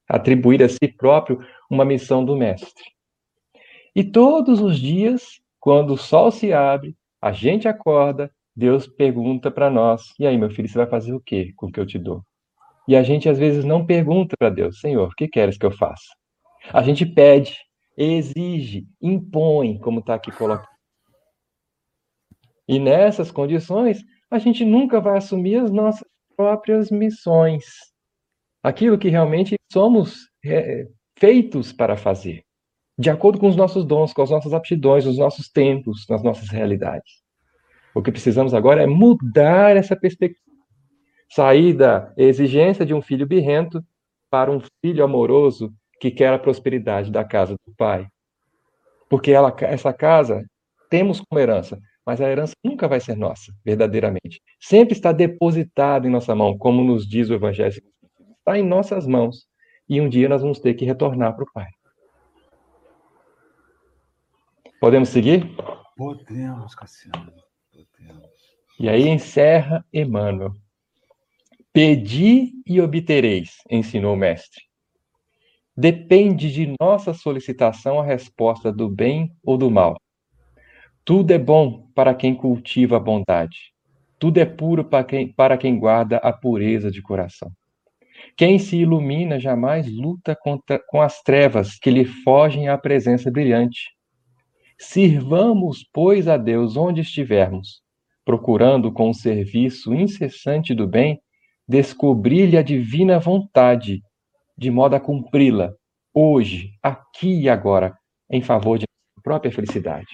atribuir 0.08 0.62
a 0.62 0.68
si 0.68 0.86
próprio 0.96 1.44
uma 1.68 1.84
missão 1.84 2.24
do 2.24 2.36
Mestre. 2.36 2.84
E 3.92 4.04
todos 4.04 4.60
os 4.60 4.78
dias 4.78 5.40
quando 5.58 5.94
o 5.94 5.98
sol 5.98 6.30
se 6.30 6.52
abre, 6.52 6.96
a 7.20 7.32
gente 7.32 7.66
acorda, 7.66 8.30
Deus 8.56 8.86
pergunta 8.86 9.50
para 9.50 9.70
nós: 9.70 10.02
e 10.18 10.26
aí, 10.26 10.36
meu 10.36 10.50
filho, 10.50 10.68
você 10.68 10.78
vai 10.78 10.86
fazer 10.86 11.12
o 11.12 11.20
quê 11.20 11.52
com 11.56 11.66
o 11.66 11.72
que 11.72 11.80
eu 11.80 11.86
te 11.86 11.98
dou? 11.98 12.22
E 12.88 12.96
a 12.96 13.02
gente 13.02 13.28
às 13.28 13.38
vezes 13.38 13.64
não 13.64 13.86
pergunta 13.86 14.36
para 14.38 14.50
Deus: 14.50 14.80
Senhor, 14.80 15.08
o 15.08 15.14
que 15.14 15.28
queres 15.28 15.56
que 15.56 15.66
eu 15.66 15.72
faça? 15.72 16.06
A 16.72 16.82
gente 16.82 17.06
pede, 17.06 17.56
exige, 17.96 18.86
impõe, 19.00 19.78
como 19.78 20.00
está 20.00 20.14
aqui 20.14 20.30
colocado. 20.32 20.68
E 22.68 22.78
nessas 22.78 23.30
condições, 23.30 24.00
a 24.30 24.38
gente 24.38 24.64
nunca 24.64 25.00
vai 25.00 25.18
assumir 25.18 25.56
as 25.56 25.70
nossas 25.70 26.06
próprias 26.36 26.90
missões. 26.90 27.64
Aquilo 28.62 28.98
que 28.98 29.08
realmente 29.08 29.56
somos 29.72 30.28
é, 30.44 30.86
feitos 31.18 31.72
para 31.72 31.96
fazer, 31.96 32.42
de 32.98 33.10
acordo 33.10 33.38
com 33.38 33.48
os 33.48 33.56
nossos 33.56 33.84
dons, 33.84 34.12
com 34.12 34.22
as 34.22 34.30
nossas 34.30 34.52
aptidões, 34.52 35.06
os 35.06 35.18
nossos 35.18 35.48
tempos, 35.48 36.06
nas 36.08 36.22
nossas 36.22 36.48
realidades. 36.48 37.22
O 37.94 38.02
que 38.02 38.12
precisamos 38.12 38.54
agora 38.54 38.82
é 38.82 38.86
mudar 38.86 39.76
essa 39.76 39.96
perspectiva. 39.96 40.44
Sair 41.28 41.74
da 41.74 42.12
exigência 42.16 42.84
de 42.84 42.94
um 42.94 43.02
filho 43.02 43.26
birrento 43.26 43.84
para 44.30 44.50
um 44.50 44.60
filho 44.80 45.04
amoroso 45.04 45.72
que 46.00 46.10
quer 46.10 46.32
a 46.32 46.38
prosperidade 46.38 47.10
da 47.10 47.24
casa 47.24 47.54
do 47.66 47.74
pai. 47.76 48.06
Porque 49.08 49.32
ela, 49.32 49.54
essa 49.60 49.92
casa 49.92 50.44
temos 50.88 51.20
como 51.20 51.40
herança, 51.40 51.78
mas 52.06 52.20
a 52.20 52.28
herança 52.28 52.54
nunca 52.64 52.88
vai 52.88 53.00
ser 53.00 53.16
nossa, 53.16 53.52
verdadeiramente. 53.64 54.40
Sempre 54.58 54.94
está 54.94 55.12
depositado 55.12 56.06
em 56.06 56.10
nossa 56.10 56.34
mão, 56.34 56.56
como 56.56 56.82
nos 56.82 57.06
diz 57.06 57.28
o 57.28 57.34
Evangelho. 57.34 57.82
Está 58.38 58.58
em 58.58 58.64
nossas 58.64 59.06
mãos. 59.06 59.46
E 59.88 60.00
um 60.00 60.08
dia 60.08 60.28
nós 60.28 60.42
vamos 60.42 60.60
ter 60.60 60.74
que 60.74 60.84
retornar 60.84 61.34
para 61.34 61.44
o 61.44 61.52
Pai. 61.52 61.66
Podemos 64.80 65.08
seguir? 65.08 65.44
Podemos, 65.96 66.74
Cassiano. 66.74 67.49
E 68.80 68.88
aí 68.88 69.06
encerra 69.10 69.84
Emmanuel. 69.92 70.54
Pedi 71.70 72.52
e 72.66 72.80
obtereis, 72.80 73.58
ensinou 73.70 74.14
o 74.14 74.16
mestre. 74.16 74.62
Depende 75.76 76.50
de 76.50 76.74
nossa 76.80 77.12
solicitação 77.12 78.00
a 78.00 78.02
resposta 78.02 78.72
do 78.72 78.88
bem 78.88 79.36
ou 79.44 79.58
do 79.58 79.70
mal. 79.70 80.00
Tudo 81.04 81.30
é 81.30 81.36
bom 81.36 81.90
para 81.94 82.14
quem 82.14 82.34
cultiva 82.34 82.96
a 82.96 83.00
bondade. 83.00 83.58
Tudo 84.18 84.38
é 84.38 84.46
puro 84.46 84.82
para 84.82 85.04
quem, 85.04 85.30
para 85.30 85.58
quem 85.58 85.78
guarda 85.78 86.16
a 86.16 86.32
pureza 86.32 86.90
de 86.90 87.02
coração. 87.02 87.52
Quem 88.34 88.58
se 88.58 88.78
ilumina 88.78 89.38
jamais 89.38 89.92
luta 89.92 90.34
contra, 90.34 90.78
com 90.88 91.02
as 91.02 91.20
trevas 91.20 91.78
que 91.78 91.90
lhe 91.90 92.06
fogem 92.06 92.70
à 92.70 92.78
presença 92.78 93.30
brilhante. 93.30 93.90
Sirvamos, 94.78 95.86
pois, 95.92 96.26
a 96.26 96.38
Deus 96.38 96.78
onde 96.78 97.02
estivermos, 97.02 97.82
procurando 98.30 98.92
com 98.92 99.10
o 99.10 99.14
serviço 99.14 99.92
incessante 99.92 100.72
do 100.72 100.86
bem 100.86 101.20
descobrir-lhe 101.66 102.56
a 102.56 102.62
divina 102.62 103.18
vontade, 103.18 104.04
de 104.56 104.70
modo 104.70 104.94
a 104.94 105.00
cumpri-la, 105.00 105.72
hoje, 106.14 106.70
aqui 106.80 107.40
e 107.40 107.48
agora, 107.48 107.92
em 108.30 108.40
favor 108.40 108.78
de 108.78 108.86
própria 109.20 109.50
felicidade. 109.50 110.06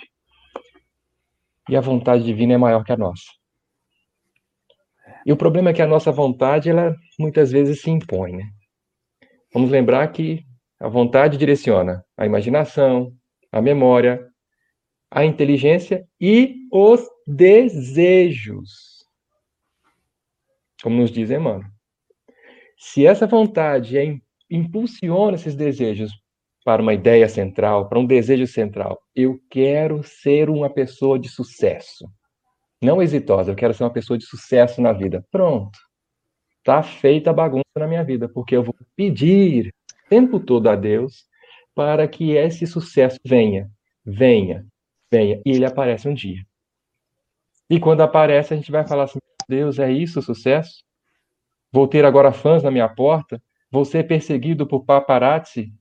E 1.68 1.76
a 1.76 1.80
vontade 1.82 2.24
divina 2.24 2.54
é 2.54 2.56
maior 2.56 2.84
que 2.84 2.92
a 2.92 2.96
nossa. 2.96 3.30
E 5.26 5.30
o 5.30 5.36
problema 5.36 5.68
é 5.68 5.74
que 5.74 5.82
a 5.82 5.86
nossa 5.86 6.10
vontade, 6.10 6.70
ela 6.70 6.96
muitas 7.18 7.52
vezes 7.52 7.82
se 7.82 7.90
impõe, 7.90 8.32
né? 8.32 8.44
Vamos 9.52 9.70
lembrar 9.70 10.10
que 10.10 10.42
a 10.80 10.88
vontade 10.88 11.36
direciona 11.36 12.02
a 12.16 12.24
imaginação, 12.24 13.12
a 13.52 13.60
memória, 13.60 14.26
a 15.10 15.24
inteligência 15.24 16.06
e 16.20 16.56
os 16.72 17.06
desejos. 17.26 19.04
Como 20.82 20.96
nos 20.96 21.10
diz 21.10 21.30
Emmanuel. 21.30 21.70
Se 22.78 23.06
essa 23.06 23.26
vontade 23.26 23.96
é, 23.96 24.18
impulsiona 24.50 25.36
esses 25.36 25.54
desejos 25.54 26.12
para 26.64 26.82
uma 26.82 26.92
ideia 26.92 27.28
central, 27.28 27.88
para 27.88 27.98
um 27.98 28.04
desejo 28.04 28.46
central, 28.46 29.00
eu 29.14 29.40
quero 29.48 30.02
ser 30.02 30.50
uma 30.50 30.68
pessoa 30.68 31.18
de 31.18 31.28
sucesso. 31.28 32.10
Não 32.82 33.00
exitosa, 33.00 33.52
eu 33.52 33.56
quero 33.56 33.72
ser 33.72 33.84
uma 33.84 33.92
pessoa 33.92 34.18
de 34.18 34.26
sucesso 34.26 34.82
na 34.82 34.92
vida. 34.92 35.24
Pronto. 35.30 35.78
Tá 36.62 36.82
feita 36.82 37.30
a 37.30 37.32
bagunça 37.32 37.64
na 37.76 37.86
minha 37.86 38.04
vida, 38.04 38.28
porque 38.28 38.56
eu 38.56 38.62
vou 38.62 38.74
pedir 38.94 39.68
o 39.68 40.08
tempo 40.10 40.40
todo 40.40 40.68
a 40.68 40.74
Deus 40.74 41.24
para 41.74 42.06
que 42.08 42.32
esse 42.32 42.66
sucesso 42.66 43.18
venha, 43.24 43.70
venha, 44.04 44.66
E 45.24 45.42
ele 45.44 45.64
aparece 45.64 46.08
um 46.08 46.14
dia. 46.14 46.44
E 47.68 47.80
quando 47.80 48.02
aparece, 48.02 48.54
a 48.54 48.56
gente 48.56 48.70
vai 48.70 48.86
falar 48.86 49.04
assim: 49.04 49.18
Deus, 49.48 49.78
é 49.78 49.90
isso 49.90 50.20
o 50.20 50.22
sucesso? 50.22 50.84
Vou 51.72 51.88
ter 51.88 52.04
agora 52.04 52.32
fãs 52.32 52.62
na 52.62 52.70
minha 52.70 52.88
porta? 52.88 53.42
Vou 53.70 53.84
ser 53.84 54.06
perseguido 54.06 54.66
por 54.66 54.84
paparazzi? 54.84 55.72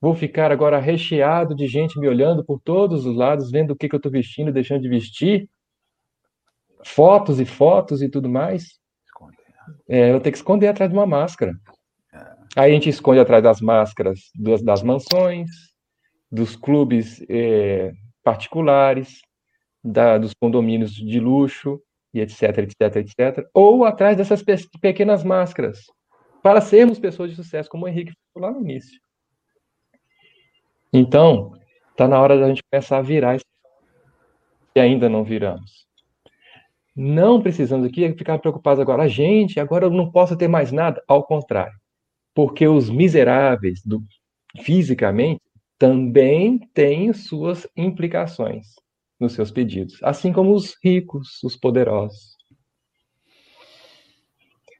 Vou 0.00 0.14
ficar 0.14 0.50
agora 0.50 0.78
recheado 0.78 1.54
de 1.54 1.66
gente 1.66 1.98
me 1.98 2.08
olhando 2.08 2.44
por 2.44 2.60
todos 2.60 3.06
os 3.06 3.16
lados, 3.16 3.50
vendo 3.50 3.72
o 3.72 3.76
que, 3.76 3.88
que 3.88 3.94
eu 3.94 3.98
estou 3.98 4.12
vestindo, 4.12 4.52
deixando 4.52 4.82
de 4.82 4.88
vestir? 4.88 5.48
fotos 6.86 7.40
e 7.40 7.44
fotos 7.44 8.00
e 8.00 8.08
tudo 8.08 8.28
mais, 8.28 8.78
é, 9.88 10.12
eu 10.12 10.20
tenho 10.20 10.32
que 10.32 10.38
esconder 10.38 10.68
atrás 10.68 10.90
de 10.90 10.96
uma 10.96 11.06
máscara. 11.06 11.52
É. 12.14 12.18
Aí 12.56 12.70
a 12.70 12.74
gente 12.74 12.88
esconde 12.88 13.20
atrás 13.20 13.42
das 13.42 13.60
máscaras 13.60 14.20
das, 14.34 14.62
das 14.62 14.82
mansões, 14.82 15.50
dos 16.30 16.54
clubes 16.54 17.24
é, 17.28 17.92
particulares, 18.26 19.22
da, 19.84 20.18
dos 20.18 20.32
condomínios 20.34 20.90
de 20.90 21.20
luxo, 21.20 21.80
e 22.12 22.20
etc, 22.20 22.58
etc, 22.58 22.96
etc. 22.96 23.48
Ou 23.54 23.84
atrás 23.84 24.16
dessas 24.16 24.42
pe 24.42 24.56
pequenas 24.80 25.22
máscaras, 25.22 25.84
para 26.42 26.60
sermos 26.60 26.98
pessoas 26.98 27.30
de 27.30 27.36
sucesso, 27.36 27.70
como 27.70 27.84
o 27.84 27.88
Henrique 27.88 28.12
falou 28.34 28.48
lá 28.48 28.58
no 28.58 28.64
início. 28.64 29.00
Então, 30.92 31.52
está 31.92 32.08
na 32.08 32.20
hora 32.20 32.36
da 32.36 32.48
gente 32.48 32.64
começar 32.68 32.98
a 32.98 33.02
virar 33.02 33.38
e 34.74 34.80
ainda 34.80 35.08
não 35.08 35.22
viramos. 35.22 35.86
Não 36.96 37.40
precisamos 37.40 37.86
aqui 37.86 38.12
ficar 38.14 38.40
preocupados 38.40 38.80
agora. 38.80 39.04
A 39.04 39.08
gente, 39.08 39.60
agora 39.60 39.84
eu 39.86 39.90
não 39.90 40.10
posso 40.10 40.36
ter 40.36 40.48
mais 40.48 40.72
nada. 40.72 41.00
Ao 41.06 41.22
contrário. 41.22 41.78
Porque 42.34 42.66
os 42.66 42.90
miseráveis, 42.90 43.82
do, 43.84 44.02
fisicamente, 44.62 45.40
também 45.78 46.58
têm 46.72 47.12
suas 47.12 47.66
implicações 47.76 48.66
nos 49.18 49.32
seus 49.32 49.50
pedidos. 49.50 49.98
Assim 50.02 50.32
como 50.32 50.54
os 50.54 50.76
ricos, 50.82 51.42
os 51.42 51.56
poderosos. 51.56 52.36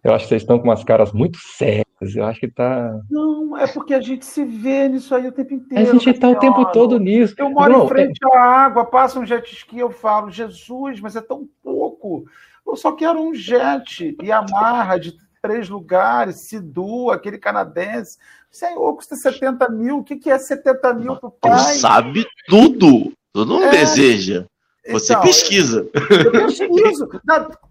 Eu 0.03 0.15
acho 0.15 0.25
que 0.25 0.29
vocês 0.29 0.43
estão 0.43 0.59
com 0.59 0.69
umas 0.69 0.85
caras 0.85 1.13
muito 1.13 1.39
sérias. 1.39 1.85
Eu 2.15 2.25
acho 2.25 2.39
que 2.39 2.49
tá. 2.49 3.01
Não, 3.11 3.57
é 3.57 3.67
porque 3.67 3.93
a 3.93 4.01
gente 4.01 4.25
se 4.25 4.45
vê 4.45 4.89
nisso 4.89 5.15
aí 5.15 5.27
o 5.27 5.33
tempo 5.33 5.55
inteiro. 5.55 5.91
A 5.91 5.93
gente 5.93 6.11
está 6.11 6.29
o 6.29 6.39
tempo 6.39 6.65
todo 6.71 6.99
nisso. 6.99 7.35
Eu 7.39 7.51
moro 7.51 7.73
não, 7.73 7.85
em 7.85 7.89
frente 7.89 8.19
é... 8.23 8.37
à 8.37 8.41
água, 8.41 8.85
passa 8.85 9.19
um 9.19 9.27
jet 9.27 9.53
ski, 9.53 9.79
eu 9.79 9.91
falo, 9.91 10.31
Jesus, 10.31 11.01
mas 11.01 11.17
é 11.17 11.21
tão 11.21 11.49
pouco. 11.63 12.25
Eu 12.65 12.77
só 12.77 12.93
quero 12.93 13.21
um 13.21 13.35
jet 13.35 14.17
e 14.23 14.31
amarra 14.31 14.99
de 14.99 15.17
três 15.47 15.69
lugares, 15.69 16.41
Sidu, 16.41 17.11
aquele 17.11 17.39
canadense. 17.39 18.19
Senhor, 18.51 18.95
custa 18.95 19.15
70 19.15 19.69
mil. 19.69 19.99
O 19.99 20.05
que, 20.05 20.17
que 20.17 20.31
é 20.31 20.39
70 20.39 20.95
mil 20.95 21.17
para 21.17 21.29
o 21.29 21.31
pai? 21.33 21.75
Tu 21.75 21.81
sabe 21.81 22.27
tudo. 22.49 23.13
Tu 23.33 23.45
não 23.45 23.63
é... 23.63 23.71
deseja. 23.71 24.47
Você 24.89 25.13
então, 25.13 25.23
pesquisa. 25.25 25.89
Eu 26.25 26.33
pesquiso. 26.33 27.09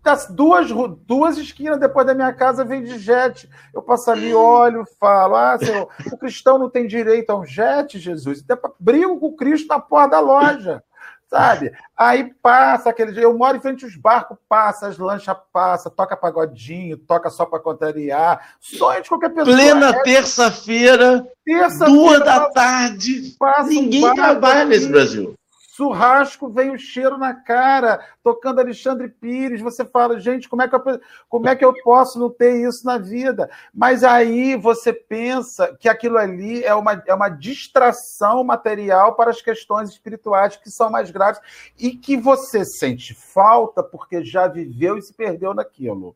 Das 0.04 0.28
duas, 0.28 0.70
duas 1.06 1.38
esquinas 1.38 1.80
depois 1.80 2.06
da 2.06 2.14
minha 2.14 2.34
casa 2.34 2.66
vem 2.66 2.84
de 2.84 2.98
jet. 3.00 3.50
Eu 3.74 3.82
passo 3.82 4.12
ali, 4.12 4.34
olho, 4.34 4.86
falo: 5.00 5.36
Ah, 5.36 5.58
senhor, 5.58 5.88
o 6.12 6.18
cristão 6.18 6.58
não 6.58 6.70
tem 6.70 6.86
direito 6.86 7.30
a 7.30 7.40
um 7.40 7.46
jet, 7.46 7.98
Jesus. 7.98 8.44
Até 8.48 8.62
brigo 8.80 9.18
com 9.20 9.28
o 9.28 9.36
Cristo 9.36 9.68
na 9.68 9.80
porta 9.80 10.12
da 10.12 10.20
loja. 10.20 10.84
Sabe? 11.28 11.72
Aí 11.98 12.32
passa 12.42 12.90
aquele. 12.90 13.24
Eu 13.24 13.36
moro 13.38 13.58
em 13.58 13.62
frente 13.62 13.84
aos 13.84 13.96
barcos, 13.96 14.38
passa, 14.48 14.88
as 14.88 14.98
lanchas 14.98 15.36
passa, 15.52 15.90
toca 15.90 16.16
pagodinho, 16.16 16.98
toca 16.98 17.30
só 17.30 17.46
para 17.46 17.60
contrariar. 17.60 18.56
Sonho 18.60 19.02
de 19.02 19.10
qualquer 19.10 19.30
pessoa. 19.30 19.56
Plena 19.56 19.90
é... 19.90 20.04
terça-feira, 20.04 21.28
terça 21.44 21.86
duas 21.86 22.20
da 22.20 22.50
tarde. 22.50 23.36
Ninguém 23.68 24.06
um 24.06 24.14
trabalha 24.14 24.66
nesse 24.66 24.88
Brasil. 24.88 25.36
Churrasco 25.76 26.50
vem 26.50 26.72
o 26.72 26.78
cheiro 26.78 27.18
na 27.18 27.34
cara, 27.34 28.00
tocando 28.24 28.60
Alexandre 28.60 29.10
Pires. 29.10 29.60
Você 29.60 29.84
fala, 29.84 30.20
gente, 30.20 30.48
como 30.48 30.62
é, 30.62 30.70
que 30.70 30.76
eu, 30.76 30.82
como 31.28 31.50
é 31.50 31.56
que 31.56 31.66
eu 31.66 31.74
posso 31.84 32.18
não 32.18 32.30
ter 32.30 32.66
isso 32.66 32.86
na 32.86 32.98
vida? 32.98 33.50
Mas 33.74 34.02
aí 34.02 34.56
você 34.56 34.94
pensa 34.94 35.76
que 35.78 35.90
aquilo 35.90 36.18
ali 36.18 36.64
é 36.64 36.74
uma, 36.74 37.04
é 37.06 37.14
uma 37.14 37.28
distração 37.28 38.42
material 38.42 39.16
para 39.16 39.32
as 39.32 39.42
questões 39.42 39.90
espirituais 39.90 40.56
que 40.56 40.72
são 40.72 40.90
mais 40.90 41.12
graves 41.12 41.42
e 41.78 41.92
que 41.92 42.16
você 42.16 42.64
sente 42.64 43.14
falta 43.14 43.84
porque 43.84 44.24
já 44.24 44.48
viveu 44.48 44.98
e 44.98 45.02
se 45.02 45.14
perdeu 45.14 45.54
naquilo. 45.54 46.16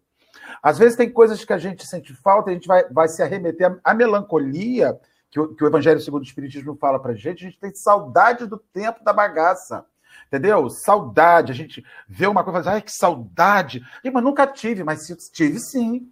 Às 0.63 0.77
vezes 0.77 0.95
tem 0.95 1.11
coisas 1.11 1.43
que 1.43 1.51
a 1.51 1.57
gente 1.57 1.85
sente 1.85 2.13
falta, 2.13 2.49
a 2.49 2.53
gente 2.53 2.67
vai, 2.67 2.85
vai 2.89 3.09
se 3.09 3.21
arremeter 3.21 3.77
à 3.83 3.93
melancolia 3.93 4.97
que 5.29 5.39
o, 5.39 5.53
que 5.53 5.63
o 5.63 5.67
Evangelho 5.67 5.99
segundo 5.99 6.21
o 6.21 6.25
Espiritismo 6.25 6.75
fala 6.75 6.99
para 6.99 7.13
gente, 7.13 7.45
a 7.45 7.49
gente 7.49 7.59
tem 7.59 7.73
saudade 7.73 8.47
do 8.47 8.57
tempo 8.57 9.03
da 9.03 9.13
bagaça. 9.13 9.85
Entendeu? 10.27 10.69
Saudade. 10.69 11.51
A 11.51 11.55
gente 11.55 11.83
vê 12.07 12.27
uma 12.27 12.43
coisa 12.43 12.59
e 12.59 12.63
fala, 12.63 12.75
ai, 12.75 12.81
que 12.81 12.91
saudade. 12.91 13.81
E, 14.03 14.11
mas 14.11 14.23
nunca 14.23 14.45
tive, 14.45 14.83
mas 14.83 15.07
tive 15.33 15.59
sim. 15.59 16.11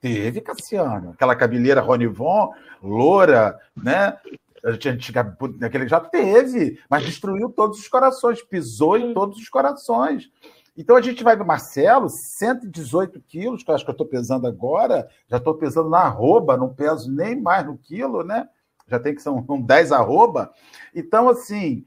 Teve, 0.00 0.40
Cassiano. 0.40 1.12
Aquela 1.12 1.36
cabeleira 1.36 1.80
Ronivon, 1.80 2.52
loura, 2.82 3.58
né? 3.76 4.18
A 4.62 4.72
gente 4.72 5.12
naquele 5.58 5.86
já 5.88 6.00
teve, 6.00 6.80
mas 6.88 7.04
destruiu 7.04 7.50
todos 7.50 7.78
os 7.78 7.88
corações, 7.88 8.42
pisou 8.42 8.96
em 8.96 9.12
todos 9.12 9.38
os 9.38 9.48
corações. 9.48 10.30
Então 10.76 10.96
a 10.96 11.02
gente 11.02 11.22
vai 11.22 11.36
ver 11.36 11.44
Marcelo, 11.44 12.08
118 12.08 13.20
quilos, 13.20 13.62
que 13.62 13.70
eu 13.70 13.74
acho 13.74 13.84
que 13.84 13.90
eu 13.90 13.92
estou 13.94 14.06
pesando 14.06 14.46
agora, 14.46 15.08
já 15.28 15.36
estou 15.36 15.54
pesando 15.54 15.88
na 15.88 16.00
arroba, 16.00 16.56
não 16.56 16.74
peso 16.74 17.10
nem 17.12 17.40
mais 17.40 17.64
no 17.64 17.78
quilo, 17.78 18.24
né? 18.24 18.48
Já 18.88 18.98
tem 18.98 19.14
que 19.14 19.22
ser 19.22 19.30
um, 19.30 19.44
um 19.48 19.62
10 19.62 19.92
arroba. 19.92 20.52
Então, 20.94 21.28
assim, 21.28 21.84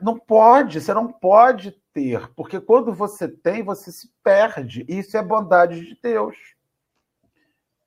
não 0.00 0.18
pode, 0.18 0.80
você 0.80 0.94
não 0.94 1.08
pode 1.08 1.72
ter, 1.92 2.28
porque 2.34 2.60
quando 2.60 2.92
você 2.94 3.28
tem, 3.28 3.62
você 3.62 3.92
se 3.92 4.10
perde. 4.22 4.84
Isso 4.88 5.16
é 5.16 5.22
bondade 5.22 5.80
de 5.80 5.98
Deus. 6.02 6.36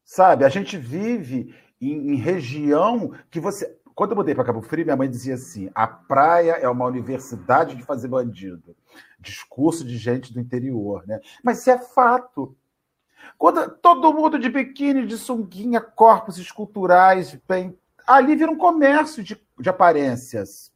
Sabe? 0.05 0.45
A 0.45 0.49
gente 0.49 0.77
vive 0.77 1.53
em 1.81 2.15
região 2.15 3.11
que 3.29 3.39
você. 3.39 3.76
Quando 3.97 4.11
eu 4.11 4.17
mudei 4.17 4.35
para 4.35 4.43
Cabo 4.43 4.61
Frio, 4.61 4.85
minha 4.85 4.95
mãe 4.95 5.09
dizia 5.09 5.33
assim: 5.33 5.71
a 5.73 5.87
praia 5.87 6.51
é 6.51 6.69
uma 6.69 6.85
universidade 6.85 7.75
de 7.75 7.81
fazer 7.81 8.07
bandido. 8.07 8.75
Discurso 9.19 9.83
de 9.83 9.97
gente 9.97 10.31
do 10.31 10.39
interior, 10.39 11.03
né? 11.07 11.19
Mas 11.43 11.61
isso 11.61 11.71
é 11.71 11.79
fato. 11.79 12.55
Quando 13.39 13.67
todo 13.77 14.13
mundo 14.13 14.37
de 14.37 14.49
biquíni, 14.49 15.07
de 15.07 15.17
sunguinha, 15.17 15.81
corpos 15.81 16.37
esculturais, 16.37 17.33
bem, 17.47 17.75
ali 18.05 18.35
vira 18.35 18.51
um 18.51 18.57
comércio 18.57 19.23
de, 19.23 19.41
de 19.59 19.69
aparências 19.69 20.71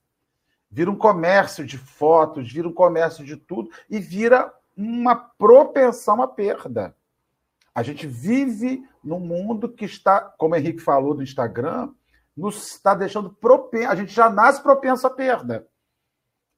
vira 0.72 0.90
um 0.90 0.96
comércio 0.96 1.66
de 1.66 1.78
fotos, 1.78 2.52
vira 2.52 2.68
um 2.68 2.74
comércio 2.74 3.26
de 3.26 3.36
tudo 3.36 3.70
e 3.90 4.00
vira 4.00 4.54
uma 4.76 5.16
propensão 5.16 6.22
à 6.22 6.28
perda. 6.28 6.96
A 7.76 7.84
gente 7.84 8.08
vive 8.08 8.82
num 9.04 9.20
mundo 9.20 9.68
que 9.68 9.84
está, 9.84 10.22
como 10.22 10.56
o 10.56 10.58
Henrique 10.58 10.80
falou 10.80 11.14
no 11.14 11.22
Instagram, 11.22 11.90
nos 12.42 12.74
está 12.74 12.96
deixando 12.96 13.30
propenso. 13.30 13.92
A 13.92 13.96
gente 13.96 14.12
já 14.12 14.30
nasce 14.30 14.62
propenso 14.62 15.06
à 15.06 15.10
perda. 15.10 15.68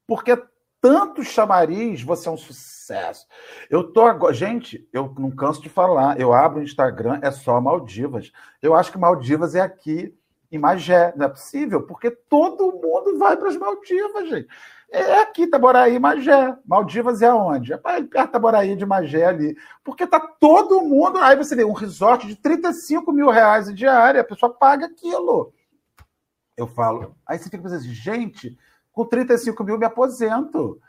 Porque 0.08 0.42
tanto 0.80 1.24
chamariz, 1.24 2.02
você 2.02 2.30
é 2.30 2.32
um 2.32 2.38
sucesso. 2.38 3.28
Eu 3.70 3.92
tô 3.92 4.02
agora. 4.02 4.34
Gente, 4.34 4.88
eu 4.94 5.14
não 5.18 5.30
canso 5.30 5.62
de 5.62 5.70
falar. 5.70 6.20
Eu 6.20 6.34
abro 6.34 6.60
o 6.60 6.64
Instagram, 6.64 7.20
é 7.22 7.32
só 7.32 7.60
Maldivas. 7.60 8.32
Eu 8.62 8.74
acho 8.74 8.92
que 8.92 8.98
Maldivas 8.98 9.56
é 9.56 9.62
aqui 9.62 10.18
em 10.52 10.58
Magé. 10.58 11.14
Não 11.18 11.26
é 11.26 11.30
possível, 11.30 11.84
porque 11.84 12.12
todo 12.12 12.72
mundo 12.72 13.18
vai 13.18 13.36
para 13.36 13.50
as 13.50 13.58
Maldivas, 13.58 14.30
gente. 14.30 14.48
É 14.90 15.22
aqui, 15.22 15.48
Taboraí, 15.48 15.98
Magé. 15.98 16.56
Maldivas 16.66 17.22
é 17.22 17.28
aonde? 17.28 17.74
É 17.74 17.78
perto 17.78 18.32
Taboraí 18.32 18.76
de 18.76 18.86
Magé 18.86 19.26
ali. 19.26 19.58
Porque 19.84 20.06
tá 20.06 20.20
todo 20.20 20.82
mundo. 20.82 21.18
Aí 21.18 21.36
você 21.36 21.56
vê 21.56 21.66
um 21.66 21.74
resort 21.74 22.28
de 22.28 22.36
35 22.36 23.12
mil 23.12 23.30
reais 23.30 23.74
diária, 23.74 24.22
a 24.22 24.24
pessoa 24.24 24.54
paga 24.54 24.86
aquilo. 24.86 25.52
Eu 26.56 26.68
falo. 26.68 27.16
Aí 27.26 27.38
você 27.38 27.46
fica 27.46 27.62
pensando 27.62 27.80
assim, 27.80 27.94
gente, 27.94 28.58
com 28.92 29.06
35 29.06 29.64
mil 29.64 29.78
me 29.78 29.86
aposento. 29.86 30.80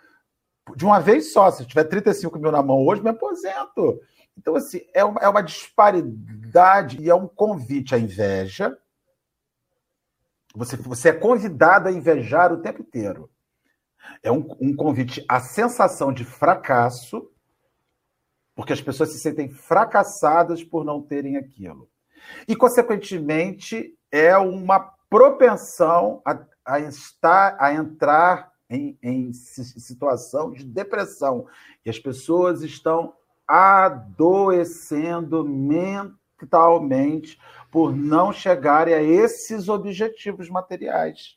De 0.77 0.85
uma 0.85 1.01
vez 1.01 1.33
só. 1.33 1.51
Se 1.51 1.67
tiver 1.67 1.85
35 1.85 2.39
mil 2.39 2.53
na 2.53 2.63
mão 2.63 2.85
hoje, 2.87 3.03
me 3.03 3.11
aposento. 3.11 4.01
Então, 4.37 4.57
assim, 4.57 4.81
é 4.93 5.05
uma, 5.05 5.21
é 5.21 5.29
uma 5.29 5.43
disparidade 5.43 7.01
e 7.01 7.09
é 7.09 7.15
um 7.15 7.29
convite 7.29 7.95
à 7.95 7.99
inveja 7.99 8.77
você, 10.55 10.77
você 10.77 11.09
é 11.09 11.13
convidado 11.13 11.89
a 11.89 11.93
invejar 11.93 12.53
o 12.53 12.59
tempo 12.59 12.81
inteiro. 12.81 13.29
É 14.23 14.31
um, 14.31 14.47
um 14.61 14.77
convite 14.77 15.25
à 15.29 15.41
sensação 15.41 16.13
de 16.13 16.25
fracasso, 16.25 17.29
porque 18.55 18.73
as 18.73 18.81
pessoas 18.81 19.11
se 19.11 19.19
sentem 19.19 19.51
fracassadas 19.51 20.63
por 20.63 20.85
não 20.85 21.03
terem 21.03 21.37
aquilo. 21.37 21.91
E, 22.47 22.55
consequentemente, 22.55 23.99
é 24.13 24.37
uma 24.37 24.94
propensão 25.15 26.21
a, 26.27 26.45
a, 26.65 26.81
estar, 26.81 27.57
a 27.61 27.73
entrar 27.73 28.51
em, 28.69 28.99
em 29.01 29.33
situação 29.33 30.51
de 30.51 30.65
depressão. 30.65 31.47
E 31.87 31.91
as 31.91 32.01
pessoas 32.01 32.63
estão 32.63 33.15
adoecendo 33.47 35.45
mentalmente 35.45 37.39
por 37.71 37.95
não 37.95 38.33
chegarem 38.33 38.93
a 38.93 39.01
esses 39.01 39.69
objetivos 39.69 40.51
materiais. 40.51 41.37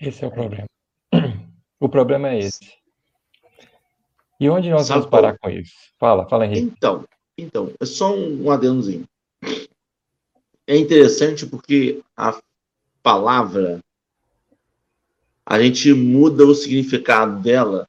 Esse 0.00 0.24
é 0.24 0.26
o 0.26 0.32
problema. 0.32 0.66
O 1.78 1.88
problema 1.88 2.30
é 2.30 2.38
esse. 2.38 2.72
E 4.40 4.48
onde 4.50 4.70
nós 4.70 4.86
Sabe 4.86 5.00
vamos 5.00 5.10
parar 5.10 5.38
com 5.38 5.50
isso? 5.50 5.72
Fala, 6.00 6.26
fala, 6.28 6.46
Henrique. 6.46 6.62
Então, 6.62 7.04
então, 7.38 7.70
é 7.78 7.84
só 7.84 8.12
um 8.12 8.50
adendozinho. 8.50 9.06
É 10.66 10.76
interessante 10.76 11.46
porque 11.46 12.02
a 12.16 12.40
palavra, 13.02 13.80
a 15.44 15.62
gente 15.62 15.94
muda 15.94 16.44
o 16.44 16.54
significado 16.54 17.40
dela 17.40 17.88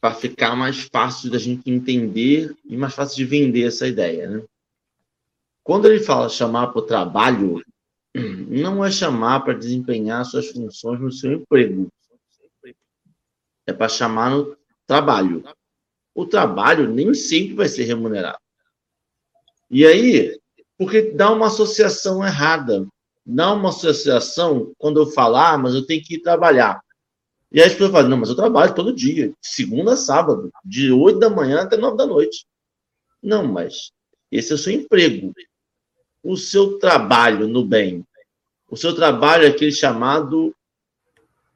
para 0.00 0.14
ficar 0.14 0.56
mais 0.56 0.80
fácil 0.80 1.30
da 1.30 1.38
gente 1.38 1.70
entender 1.70 2.56
e 2.64 2.76
mais 2.76 2.94
fácil 2.94 3.16
de 3.16 3.24
vender 3.26 3.66
essa 3.66 3.86
ideia. 3.86 4.28
Né? 4.28 4.44
Quando 5.62 5.86
ele 5.86 6.00
fala 6.00 6.28
chamar 6.28 6.68
para 6.68 6.78
o 6.78 6.86
trabalho, 6.86 7.62
não 8.14 8.84
é 8.84 8.90
chamar 8.90 9.40
para 9.40 9.54
desempenhar 9.54 10.24
suas 10.24 10.48
funções 10.50 11.00
no 11.00 11.12
seu 11.12 11.32
emprego. 11.32 11.88
É 13.66 13.72
para 13.72 13.88
chamar 13.88 14.30
no 14.30 14.56
trabalho. 14.86 15.42
O 16.14 16.24
trabalho 16.26 16.90
nem 16.90 17.12
sempre 17.12 17.54
vai 17.54 17.68
ser 17.68 17.84
remunerado. 17.84 18.38
E 19.70 19.86
aí, 19.86 20.38
porque 20.78 21.12
dá 21.12 21.30
uma 21.30 21.46
associação 21.46 22.24
errada. 22.24 22.86
Dá 23.26 23.52
uma 23.52 23.70
associação 23.70 24.72
quando 24.76 25.00
eu 25.00 25.06
falar, 25.06 25.52
ah, 25.52 25.58
mas 25.58 25.74
eu 25.74 25.86
tenho 25.86 26.02
que 26.02 26.16
ir 26.16 26.22
trabalhar. 26.22 26.80
E 27.50 27.60
aí 27.60 27.66
as 27.66 27.72
pessoas 27.72 27.92
falam, 27.92 28.10
não, 28.10 28.16
mas 28.18 28.28
eu 28.28 28.36
trabalho 28.36 28.74
todo 28.74 28.92
dia, 28.92 29.32
segunda 29.40 29.92
a 29.92 29.96
sábado, 29.96 30.50
de 30.64 30.90
8 30.90 31.18
da 31.18 31.30
manhã 31.30 31.62
até 31.62 31.76
9 31.76 31.96
da 31.96 32.06
noite. 32.06 32.44
Não, 33.22 33.46
mas 33.46 33.92
esse 34.30 34.52
é 34.52 34.54
o 34.56 34.58
seu 34.58 34.72
emprego. 34.72 35.32
O 36.22 36.36
seu 36.36 36.78
trabalho 36.78 37.46
no 37.46 37.64
bem. 37.64 38.04
O 38.68 38.76
seu 38.76 38.94
trabalho 38.94 39.44
é 39.44 39.48
aquele 39.48 39.72
chamado 39.72 40.54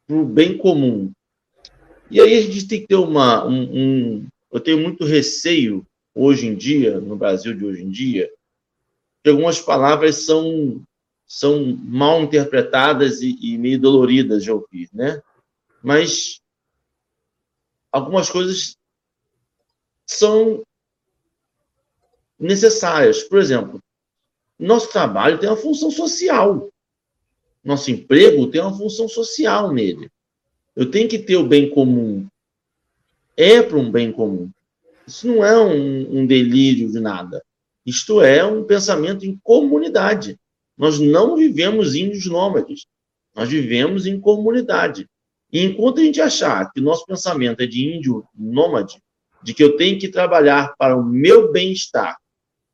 para 0.07 0.17
o 0.17 0.25
bem 0.25 0.57
comum. 0.57 1.11
E 2.11 2.21
aí 2.21 2.39
a 2.39 2.41
gente 2.41 2.67
tem 2.67 2.81
que 2.81 2.87
ter 2.87 2.95
uma. 2.95 3.45
Um, 3.45 3.63
um, 3.63 4.27
eu 4.53 4.61
tenho 4.61 4.79
muito 4.79 5.05
receio 5.05 5.85
hoje 6.15 6.47
em 6.47 6.55
dia, 6.55 7.01
no 7.01 7.17
Brasil 7.17 7.55
de 7.55 7.65
hoje 7.65 7.83
em 7.83 7.91
dia, 7.91 8.31
que 9.23 9.31
algumas 9.31 9.61
palavras 9.61 10.25
são, 10.25 10.83
são 11.27 11.77
mal 11.83 12.23
interpretadas 12.23 13.21
e, 13.21 13.37
e 13.41 13.59
meio 13.59 13.81
doloridas 13.81 14.43
de 14.43 14.51
ouvir, 14.51 14.89
né? 14.93 15.23
mas 15.83 16.41
algumas 17.93 18.31
coisas 18.31 18.77
são 20.07 20.63
necessárias. 22.39 23.23
Por 23.23 23.39
exemplo, 23.39 23.83
nosso 24.59 24.91
trabalho 24.91 25.39
tem 25.39 25.49
uma 25.49 25.57
função 25.57 25.91
social. 25.91 26.69
Nosso 27.63 27.91
emprego 27.91 28.47
tem 28.47 28.61
uma 28.61 28.77
função 28.77 29.09
social 29.09 29.73
nele. 29.73 30.11
Eu 30.75 30.91
tenho 30.91 31.09
que 31.09 31.19
ter 31.19 31.37
o 31.37 31.47
bem 31.47 31.71
comum. 31.71 32.27
É 33.37 33.63
para 33.63 33.79
um 33.79 33.91
bem 33.91 34.13
comum. 34.13 34.51
Isso 35.07 35.27
não 35.27 35.45
é 35.45 35.59
um, 35.59 36.21
um 36.21 36.27
delírio 36.27 36.91
de 36.91 37.01
nada. 37.01 37.43
Isto 37.89 38.21
é 38.21 38.45
um 38.45 38.65
pensamento 38.65 39.25
em 39.25 39.41
comunidade. 39.43 40.39
Nós 40.77 41.01
não 41.01 41.37
vivemos 41.37 41.95
índios 41.95 42.27
nômades. 42.27 42.85
Nós 43.35 43.49
vivemos 43.49 44.05
em 44.05 44.21
comunidade. 44.21 45.09
E 45.51 45.65
enquanto 45.65 45.99
a 45.99 46.05
gente 46.05 46.21
achar 46.21 46.71
que 46.71 46.81
o 46.81 46.83
nosso 46.83 47.07
pensamento 47.07 47.63
é 47.63 47.67
de 47.67 47.97
índio 47.97 48.27
nômade, 48.39 49.03
de 49.43 49.55
que 49.55 49.65
eu 49.65 49.75
tenho 49.79 49.99
que 49.99 50.07
trabalhar 50.07 50.75
para 50.77 50.95
o 50.95 51.03
meu 51.03 51.51
bem-estar, 51.51 52.19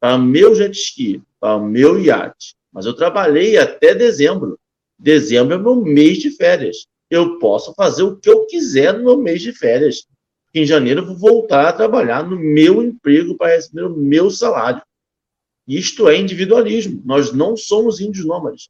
para 0.01 0.17
o 0.17 0.21
meu 0.21 0.53
jet 0.53 0.77
ski, 0.77 1.23
para 1.39 1.59
o 1.59 1.65
meu 1.65 1.97
iate, 2.01 2.57
mas 2.73 2.85
eu 2.85 2.93
trabalhei 2.93 3.57
até 3.57 3.95
dezembro. 3.95 4.59
Dezembro 4.99 5.55
é 5.55 5.59
meu 5.59 5.77
mês 5.77 6.19
de 6.19 6.33
férias. 6.33 6.89
Eu 7.09 7.39
posso 7.39 7.73
fazer 7.75 8.03
o 8.03 8.17
que 8.17 8.29
eu 8.29 8.47
quiser 8.47 8.93
no 8.93 9.05
meu 9.05 9.17
mês 9.17 9.41
de 9.43 9.53
férias. 9.53 10.09
Em 10.53 10.67
janeiro 10.67 11.03
eu 11.03 11.07
vou 11.07 11.17
voltar 11.17 11.69
a 11.69 11.73
trabalhar 11.73 12.29
no 12.29 12.37
meu 12.37 12.83
emprego 12.83 13.37
para 13.37 13.55
receber 13.55 13.85
o 13.85 13.97
meu 13.97 14.29
salário. 14.29 14.83
Isto 15.67 16.09
é 16.09 16.17
individualismo. 16.17 17.03
Nós 17.05 17.33
não 17.33 17.57
somos 17.57 18.01
índios 18.01 18.27
nômades. 18.27 18.69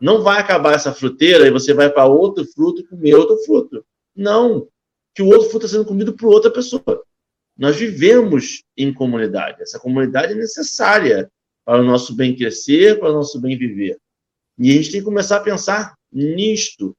Não 0.00 0.22
vai 0.22 0.40
acabar 0.40 0.74
essa 0.74 0.92
fruteira 0.92 1.46
e 1.46 1.50
você 1.50 1.72
vai 1.72 1.90
para 1.90 2.06
outro 2.06 2.44
fruto 2.44 2.80
e 2.80 2.86
comer 2.86 3.14
outro 3.14 3.36
fruto. 3.38 3.84
Não. 4.14 4.68
Que 5.14 5.22
o 5.22 5.26
outro 5.26 5.48
fruto 5.50 5.66
está 5.66 5.76
sendo 5.76 5.88
comido 5.88 6.14
por 6.14 6.28
outra 6.28 6.50
pessoa. 6.50 7.02
Nós 7.56 7.76
vivemos 7.76 8.62
em 8.76 8.92
comunidade. 8.92 9.62
Essa 9.62 9.78
comunidade 9.78 10.32
é 10.32 10.36
necessária 10.36 11.30
para 11.64 11.80
o 11.80 11.84
nosso 11.84 12.14
bem 12.14 12.36
crescer, 12.36 12.98
para 12.98 13.10
o 13.10 13.14
nosso 13.14 13.40
bem 13.40 13.56
viver. 13.56 13.98
E 14.58 14.70
a 14.70 14.74
gente 14.74 14.92
tem 14.92 15.00
que 15.00 15.06
começar 15.06 15.38
a 15.38 15.42
pensar 15.42 15.94
nisto. 16.12 16.96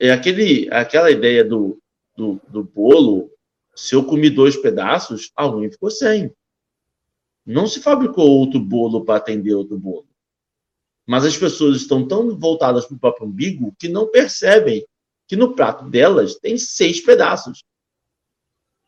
é 0.00 0.10
aquele, 0.10 0.68
aquela 0.72 1.10
ideia 1.10 1.44
do, 1.44 1.78
do, 2.16 2.40
do 2.48 2.64
bolo, 2.64 3.30
se 3.74 3.94
eu 3.94 4.04
comi 4.04 4.30
dois 4.30 4.56
pedaços, 4.56 5.30
alguém 5.36 5.70
ficou 5.70 5.90
sem. 5.90 6.32
Não 7.48 7.66
se 7.66 7.80
fabricou 7.80 8.28
outro 8.28 8.60
bolo 8.60 9.04
para 9.06 9.16
atender 9.16 9.54
outro 9.54 9.78
bolo. 9.78 10.06
Mas 11.06 11.24
as 11.24 11.34
pessoas 11.34 11.76
estão 11.78 12.06
tão 12.06 12.36
voltadas 12.38 12.84
para 12.84 12.94
o 12.94 12.98
próprio 12.98 13.26
umbigo 13.26 13.74
que 13.78 13.88
não 13.88 14.06
percebem 14.10 14.86
que 15.26 15.34
no 15.34 15.54
prato 15.54 15.88
delas 15.88 16.34
tem 16.34 16.58
seis 16.58 17.00
pedaços. 17.00 17.64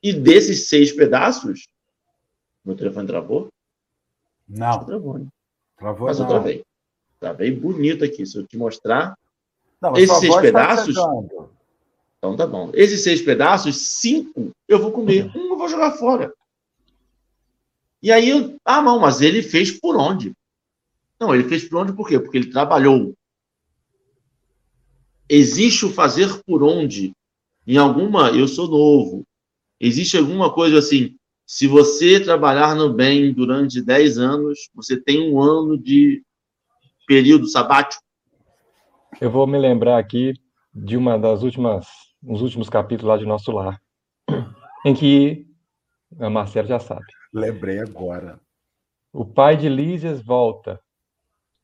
E 0.03 0.13
desses 0.13 0.69
seis 0.69 0.93
pedaços, 0.93 1.67
meu 2.63 2.77
telefone 2.77 3.07
travou? 3.07 3.49
Não. 4.47 4.85
Travou, 4.85 5.19
né? 5.19 5.27
Travou 5.79 6.07
Mas 6.09 6.19
eu 6.19 6.25
não. 6.25 6.31
travei. 6.31 6.63
Travei 7.19 7.51
bonito 7.51 8.05
aqui. 8.05 8.27
Se 8.27 8.37
eu 8.37 8.47
te 8.47 8.59
mostrar. 8.59 9.17
Não, 9.81 9.97
Esses 9.97 10.19
seis 10.19 10.35
tá 10.35 10.41
pedaços- 10.43 10.95
chegando. 10.95 11.51
Então 12.19 12.37
tá 12.37 12.47
bom. 12.47 12.71
Esses 12.75 13.03
seis 13.03 13.23
pedaços, 13.23 13.77
cinco 13.77 14.51
eu 14.69 14.79
vou 14.79 14.93
comer. 14.93 15.35
Um 15.35 15.53
eu 15.53 15.57
vou 15.57 15.69
jogar 15.69 15.93
fora. 15.93 16.31
E 18.03 18.11
aí, 18.11 18.57
ah, 18.65 18.81
não, 18.81 18.99
mas 18.99 19.21
ele 19.21 19.43
fez 19.43 19.71
por 19.71 19.97
onde? 19.97 20.33
Não, 21.21 21.35
ele 21.35 21.45
fez 21.45 21.69
por 21.69 21.83
onde 21.83 21.93
por 21.93 22.09
quê? 22.09 22.19
Porque 22.19 22.39
ele 22.39 22.51
trabalhou. 22.51 23.15
Existe 25.29 25.85
o 25.85 25.93
fazer 25.93 26.43
por 26.45 26.63
onde? 26.63 27.13
Em 27.67 27.77
alguma, 27.77 28.31
eu 28.31 28.49
sou 28.49 28.69
novo. 28.69 29.25
Existe 29.79 30.17
alguma 30.17 30.53
coisa 30.53 30.79
assim, 30.79 31.17
se 31.47 31.67
você 31.67 32.19
trabalhar 32.21 32.75
no 32.75 32.93
bem 32.93 33.33
durante 33.33 33.83
10 33.83 34.19
anos, 34.19 34.71
você 34.75 35.01
tem 35.01 35.33
um 35.33 35.41
ano 35.41 35.77
de 35.77 36.23
período 37.07 37.49
sabático. 37.49 38.03
Eu 39.21 39.31
vou 39.31 39.47
me 39.47 39.59
lembrar 39.59 39.99
aqui 39.99 40.33
de 40.73 40.97
uma 40.97 41.19
das 41.19 41.43
últimas, 41.43 41.87
uns 42.23 42.41
últimos 42.41 42.69
capítulos 42.69 43.09
lá 43.09 43.19
de 43.19 43.27
Nosso 43.27 43.53
Lar, 43.53 43.81
em 44.85 44.95
que 44.95 45.47
a 46.19 46.31
Marcela 46.31 46.69
já 46.69 46.79
sabe. 46.79 47.20
Lembrei 47.33 47.79
agora. 47.79 48.41
O 49.13 49.25
pai 49.25 49.57
de 49.57 49.69
Lísias 49.69 50.23
volta 50.23 50.81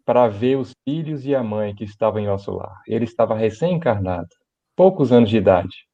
para 0.04 0.28
ver 0.28 0.56
os 0.56 0.72
filhos 0.84 1.26
e 1.26 1.34
a 1.34 1.42
mãe 1.42 1.74
que 1.74 1.82
estavam 1.82 2.20
em 2.20 2.26
Nosso 2.26 2.52
Lar. 2.52 2.80
Ele 2.86 3.04
estava 3.04 3.36
recém-encarnado, 3.36 4.28
poucos 4.76 5.12
anos 5.12 5.28
de 5.28 5.36
idade. 5.36 5.86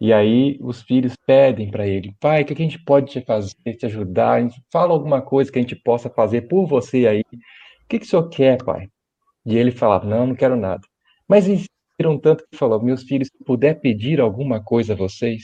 E 0.00 0.12
aí 0.12 0.58
os 0.60 0.82
filhos 0.82 1.14
pedem 1.26 1.70
para 1.70 1.86
ele, 1.86 2.14
pai, 2.20 2.42
o 2.42 2.44
que 2.44 2.52
a 2.52 2.56
gente 2.56 2.82
pode 2.84 3.10
te 3.10 3.20
fazer, 3.20 3.54
te 3.76 3.86
ajudar? 3.86 4.48
Fala 4.72 4.92
alguma 4.92 5.22
coisa 5.22 5.50
que 5.50 5.58
a 5.58 5.62
gente 5.62 5.76
possa 5.76 6.08
fazer 6.10 6.42
por 6.42 6.66
você 6.66 7.06
aí. 7.06 7.22
O 7.32 7.88
que, 7.88 7.98
que 8.00 8.06
o 8.06 8.08
senhor 8.08 8.28
quer, 8.28 8.62
pai? 8.64 8.88
E 9.44 9.56
ele 9.56 9.70
falava, 9.70 10.04
não, 10.06 10.26
não 10.28 10.34
quero 10.34 10.56
nada. 10.56 10.82
Mas 11.26 11.48
insistiram 11.48 12.18
tanto 12.20 12.44
que 12.50 12.56
falou, 12.56 12.82
meus 12.82 13.02
filhos, 13.04 13.28
se 13.28 13.44
puder 13.44 13.80
pedir 13.80 14.20
alguma 14.20 14.62
coisa 14.62 14.92
a 14.92 14.96
vocês, 14.96 15.42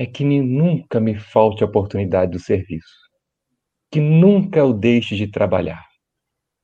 é 0.00 0.06
que 0.06 0.24
nunca 0.24 0.98
me 0.98 1.14
falte 1.14 1.62
a 1.62 1.66
oportunidade 1.66 2.32
do 2.32 2.38
serviço. 2.38 2.88
Que 3.92 4.00
nunca 4.00 4.58
eu 4.58 4.72
deixe 4.72 5.14
de 5.14 5.26
trabalhar. 5.26 5.84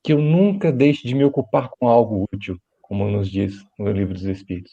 Que 0.02 0.14
eu 0.14 0.18
nunca 0.18 0.72
deixe 0.72 1.06
de 1.06 1.14
me 1.14 1.22
ocupar 1.22 1.68
com 1.68 1.86
algo 1.86 2.26
útil, 2.32 2.58
como 2.80 3.06
nos 3.10 3.30
diz 3.30 3.62
no 3.78 3.92
livro 3.92 4.14
dos 4.14 4.24
Espíritos. 4.24 4.72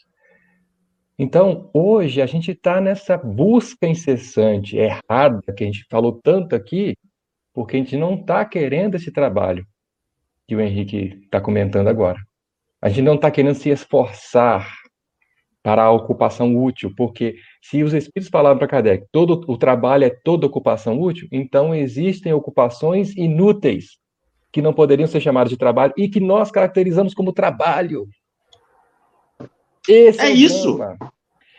Então, 1.18 1.70
hoje, 1.74 2.22
a 2.22 2.26
gente 2.26 2.52
está 2.52 2.80
nessa 2.80 3.18
busca 3.18 3.86
incessante, 3.86 4.78
errada, 4.78 5.42
que 5.54 5.62
a 5.62 5.66
gente 5.66 5.84
falou 5.90 6.18
tanto 6.24 6.56
aqui, 6.56 6.96
porque 7.52 7.76
a 7.76 7.80
gente 7.80 7.98
não 7.98 8.14
está 8.14 8.46
querendo 8.46 8.94
esse 8.94 9.12
trabalho 9.12 9.66
que 10.48 10.56
o 10.56 10.60
Henrique 10.62 11.20
está 11.22 11.38
comentando 11.38 11.88
agora. 11.88 12.18
A 12.80 12.88
gente 12.88 13.02
não 13.02 13.16
está 13.16 13.30
querendo 13.30 13.56
se 13.56 13.68
esforçar 13.68 14.83
para 15.64 15.82
a 15.84 15.90
ocupação 15.90 16.54
útil, 16.62 16.92
porque 16.94 17.36
se 17.62 17.82
os 17.82 17.94
espíritos 17.94 18.28
falaram 18.28 18.58
para 18.58 18.68
Kardec, 18.68 19.06
todo 19.10 19.40
o 19.50 19.56
trabalho 19.56 20.04
é 20.04 20.10
toda 20.10 20.46
ocupação 20.46 21.00
útil, 21.00 21.26
então 21.32 21.74
existem 21.74 22.34
ocupações 22.34 23.16
inúteis 23.16 23.96
que 24.52 24.60
não 24.60 24.74
poderiam 24.74 25.06
ser 25.08 25.20
chamadas 25.22 25.48
de 25.50 25.56
trabalho 25.56 25.94
e 25.96 26.06
que 26.06 26.20
nós 26.20 26.50
caracterizamos 26.50 27.14
como 27.14 27.32
trabalho. 27.32 28.06
Esse 29.88 30.20
É 30.20 30.26
o 30.26 30.34
isso. 30.34 30.76
drama. 30.76 30.98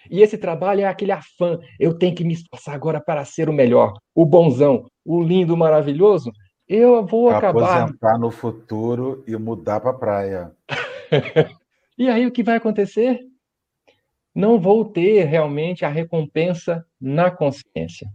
E 0.09 0.21
esse 0.21 0.37
trabalho 0.37 0.81
é 0.81 0.85
aquele 0.85 1.11
afã. 1.11 1.59
Eu 1.79 1.97
tenho 1.97 2.13
que 2.13 2.23
me 2.23 2.33
esforçar 2.33 2.75
agora 2.75 3.01
para 3.01 3.25
ser 3.25 3.49
o 3.49 3.53
melhor, 3.53 3.93
o 4.13 4.23
bonzão, 4.23 4.85
o 5.03 5.19
lindo, 5.21 5.55
o 5.55 5.57
maravilhoso. 5.57 6.31
Eu 6.69 7.03
vou 7.05 7.29
Pra 7.29 7.39
acabar. 7.39 7.81
aposentar 7.81 8.19
no 8.19 8.29
futuro 8.29 9.23
e 9.27 9.35
mudar 9.35 9.79
para 9.79 9.93
praia. 9.93 10.51
E 11.97 12.09
aí 12.09 12.27
o 12.27 12.31
que 12.31 12.43
vai 12.43 12.57
acontecer? 12.57 13.21
Não 14.36 14.59
vou 14.59 14.83
ter 14.83 15.23
realmente 15.23 15.86
a 15.86 15.89
recompensa 15.89 16.86
na 16.99 17.31
consciência. 17.31 18.07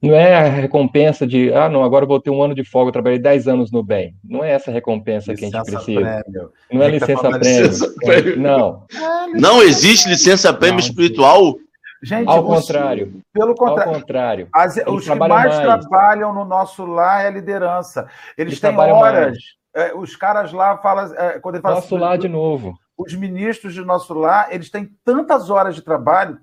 Não 0.00 0.14
é 0.14 0.36
a 0.36 0.42
recompensa 0.48 1.26
de, 1.26 1.52
ah, 1.52 1.68
não, 1.68 1.82
agora 1.82 2.04
eu 2.04 2.08
vou 2.08 2.20
ter 2.20 2.30
um 2.30 2.40
ano 2.40 2.54
de 2.54 2.62
folga, 2.62 2.90
eu 2.90 2.92
trabalhei 2.92 3.18
10 3.18 3.48
anos 3.48 3.72
no 3.72 3.82
bem. 3.82 4.14
Não 4.22 4.44
é 4.44 4.52
essa 4.52 4.70
recompensa 4.70 5.34
que 5.34 5.44
a 5.44 5.48
gente 5.48 5.58
Licença 5.58 5.72
precisa. 5.84 6.00
prêmio. 6.22 6.52
Não 6.70 6.82
é 6.84 6.90
Quem 6.90 7.00
tá 7.00 7.06
licença 7.06 7.38
prêmio. 7.40 7.62
licença 7.66 7.94
prêmio? 8.04 8.38
Não, 8.40 8.86
Não 9.34 9.60
existe 9.60 10.08
licença 10.08 10.54
prêmio 10.54 10.74
Não. 10.78 10.86
espiritual? 10.86 11.56
Gente, 12.00 12.28
ao 12.28 12.44
contrário. 12.44 13.20
Pelo 13.32 13.48
Ao 13.50 13.56
contrário. 13.56 13.92
contrário. 13.92 14.48
As- 14.54 14.76
os 14.86 15.02
que 15.08 15.14
mais, 15.16 15.56
mais. 15.56 15.60
trabalham 15.80 16.32
no 16.32 16.44
nosso 16.44 16.84
lar 16.86 17.24
é 17.24 17.26
a 17.26 17.30
liderança. 17.30 18.02
Eles, 18.38 18.52
Eles 18.52 18.60
têm 18.60 18.70
trabalham 18.70 18.98
horas. 18.98 19.36
é, 19.74 19.92
os 19.96 20.14
caras 20.14 20.52
lá 20.52 20.78
falam. 20.78 21.12
é, 21.16 21.40
quando 21.40 21.56
ele 21.56 21.62
fala 21.62 21.74
Nosso 21.74 21.96
assim, 21.96 21.98
lar 22.04 22.16
de 22.16 22.28
novo. 22.28 22.78
Os 22.98 23.14
ministros 23.14 23.72
de 23.72 23.84
nosso 23.84 24.12
lar, 24.12 24.52
eles 24.52 24.70
têm 24.70 24.92
tantas 25.04 25.50
horas 25.50 25.76
de 25.76 25.82
trabalho 25.82 26.40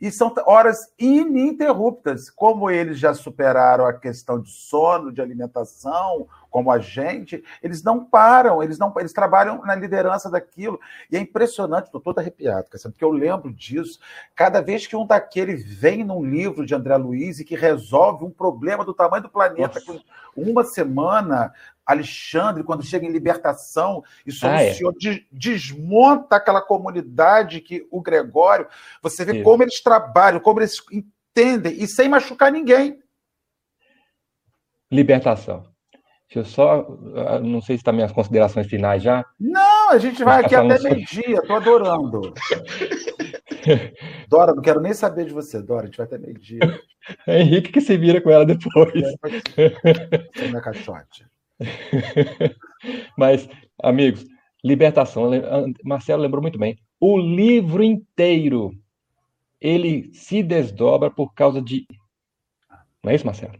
e 0.00 0.12
são 0.12 0.32
horas 0.46 0.94
ininterruptas. 0.96 2.30
Como 2.30 2.70
eles 2.70 3.00
já 3.00 3.12
superaram 3.12 3.84
a 3.84 3.92
questão 3.92 4.40
de 4.40 4.48
sono, 4.48 5.10
de 5.10 5.20
alimentação, 5.20 6.28
como 6.48 6.70
a 6.70 6.78
gente, 6.78 7.42
eles 7.60 7.82
não 7.82 8.04
param, 8.04 8.62
eles 8.62 8.78
não 8.78 8.94
eles 8.96 9.12
trabalham 9.12 9.60
na 9.64 9.74
liderança 9.74 10.30
daquilo. 10.30 10.80
E 11.10 11.16
é 11.16 11.20
impressionante, 11.20 11.86
estou 11.86 12.00
todo 12.00 12.20
arrepiado, 12.20 12.68
porque 12.70 13.04
eu 13.04 13.10
lembro 13.10 13.52
disso. 13.52 13.98
Cada 14.36 14.60
vez 14.60 14.86
que 14.86 14.94
um 14.94 15.04
daquele 15.04 15.56
vem 15.56 16.04
num 16.04 16.24
livro 16.24 16.64
de 16.64 16.76
André 16.76 16.96
Luiz 16.96 17.40
e 17.40 17.44
que 17.44 17.56
resolve 17.56 18.24
um 18.24 18.30
problema 18.30 18.84
do 18.84 18.94
tamanho 18.94 19.24
do 19.24 19.28
planeta, 19.28 19.80
Nossa. 19.80 19.82
com 19.82 20.00
uma 20.36 20.62
semana, 20.62 21.52
Alexandre, 21.88 22.62
quando 22.62 22.84
chega 22.84 23.06
em 23.06 23.10
libertação 23.10 24.04
e 24.26 24.30
Ah, 24.42 24.62
é. 24.62 24.74
soluciona, 24.74 24.96
de- 24.98 25.26
desmonta 25.32 26.36
aquela 26.36 26.60
comunidade 26.60 27.62
que 27.62 27.86
o 27.90 28.02
Gregório, 28.02 28.68
você 29.02 29.24
vê 29.24 29.36
Isso. 29.36 29.42
como 29.44 29.62
eles 29.62 29.80
trabalham, 29.82 30.38
como 30.38 30.60
eles 30.60 30.76
entendem, 30.92 31.72
e 31.82 31.88
sem 31.88 32.08
machucar 32.08 32.52
ninguém. 32.52 32.98
Libertação. 34.90 35.66
Deixa 36.28 36.40
eu 36.40 36.44
só. 36.44 36.86
ah, 37.26 37.38
Não 37.38 37.62
sei 37.62 37.76
se 37.76 37.80
está 37.80 37.90
minhas 37.90 38.12
considerações 38.12 38.66
finais 38.66 39.02
já. 39.02 39.24
Não, 39.40 39.88
a 39.90 39.96
gente 39.98 40.22
vai 40.22 40.44
aqui 40.44 40.54
até 40.54 40.78
meio-dia, 40.80 41.40
tô 41.42 41.54
adorando. 41.54 42.34
Dora, 44.28 44.54
não 44.54 44.62
quero 44.62 44.80
nem 44.80 44.92
saber 44.92 45.24
de 45.24 45.32
você, 45.32 45.60
Dora, 45.62 45.84
a 45.84 45.86
gente 45.86 45.96
vai 45.96 46.06
até 46.06 46.18
meio-dia. 46.18 46.60
Henrique 47.26 47.72
que 47.72 47.80
se 47.80 47.96
vira 47.96 48.20
com 48.20 48.28
ela 48.30 48.44
depois. 48.44 48.92
Não 50.52 50.58
é 50.58 50.62
caixote. 50.62 51.26
Mas, 53.16 53.48
amigos, 53.82 54.24
libertação. 54.62 55.30
Marcelo 55.84 56.22
lembrou 56.22 56.42
muito 56.42 56.58
bem. 56.58 56.78
O 57.00 57.18
livro 57.18 57.82
inteiro 57.82 58.72
ele 59.60 60.10
se 60.12 60.42
desdobra 60.42 61.10
por 61.10 61.34
causa 61.34 61.60
de. 61.60 61.86
Não 63.02 63.10
é 63.10 63.14
isso, 63.14 63.26
Marcelo? 63.26 63.54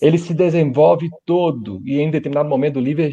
Ele 0.00 0.18
se 0.18 0.34
desenvolve 0.34 1.08
todo 1.24 1.80
e 1.84 2.00
em 2.00 2.10
determinado 2.10 2.48
momento 2.48 2.74
do 2.74 2.80
livro 2.80 3.08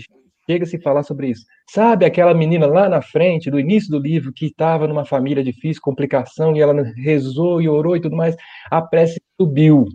chega 0.49 0.63
a 0.63 0.67
se 0.67 0.79
falar 0.79 1.03
sobre 1.03 1.29
isso. 1.29 1.45
Sabe 1.69 2.05
aquela 2.05 2.33
menina 2.33 2.65
lá 2.65 2.87
na 2.87 3.01
frente, 3.01 3.51
do 3.51 3.59
início 3.59 3.91
do 3.91 3.99
livro, 3.99 4.31
que 4.31 4.45
estava 4.45 4.87
numa 4.87 5.03
família 5.03 5.43
difícil, 5.43 5.81
complicação, 5.81 6.55
e 6.55 6.61
ela 6.61 6.81
rezou 6.95 7.61
e 7.61 7.67
orou 7.67 7.97
e 7.97 8.01
tudo 8.01 8.15
mais? 8.15 8.35
A 8.71 8.81
prece 8.81 9.21
subiu. 9.39 9.85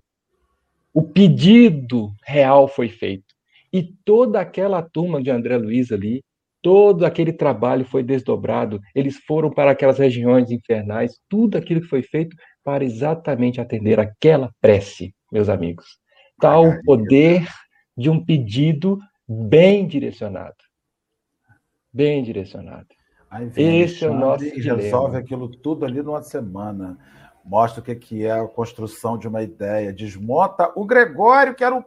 O 0.93 1.03
pedido 1.03 2.12
real 2.26 2.68
foi 2.68 2.91
feito. 2.91 3.32
E 3.73 3.83
toda 4.05 4.41
aquela 4.41 4.83
turma 4.83 5.23
de 5.23 5.31
André 5.31 5.57
Luiz 5.57 5.91
ali, 5.91 6.23
todo 6.61 7.05
aquele 7.05 7.33
trabalho 7.33 7.85
foi 7.85 8.03
desdobrado. 8.03 8.81
Eles 8.95 9.16
foram 9.27 9.51
para 9.51 9.70
aquelas 9.70 9.99
regiões 9.99 10.51
infernais, 10.51 11.18
tudo 11.29 11.57
aquilo 11.57 11.81
que 11.81 11.89
foi 11.89 12.03
feito 12.03 12.37
para 12.62 12.85
exatamente 12.85 13.61
atender 13.61 13.99
aquela 13.99 14.51
prece, 14.61 15.14
meus 15.31 15.49
amigos. 15.49 15.99
Tal 16.41 16.68
o 16.68 16.83
poder 16.85 17.47
de 17.97 18.11
um 18.11 18.25
pedido 18.25 18.99
bem 19.29 19.87
direcionado. 19.87 20.57
Bem 21.93 22.23
direcionado. 22.23 22.89
Aí 23.31 23.47
vem 23.47 23.81
Esse 23.81 24.05
é 24.05 24.11
o 24.11 24.14
nosso 24.14 24.45
e 24.45 24.53
dilema. 24.53 24.83
resolve 24.83 25.16
aquilo 25.16 25.49
tudo 25.49 25.87
ali 25.87 26.03
numa 26.03 26.23
semana. 26.23 26.99
Mostra 27.45 27.81
o 27.81 27.85
que 27.85 27.95
que 27.95 28.27
é 28.27 28.33
a 28.33 28.47
construção 28.47 29.18
de 29.18 29.27
uma 29.27 29.43
ideia. 29.43 29.93
Desmonta 29.93 30.70
o 30.77 30.85
Gregório, 30.85 31.55
que 31.55 31.64
era 31.64 31.75
o 31.75 31.85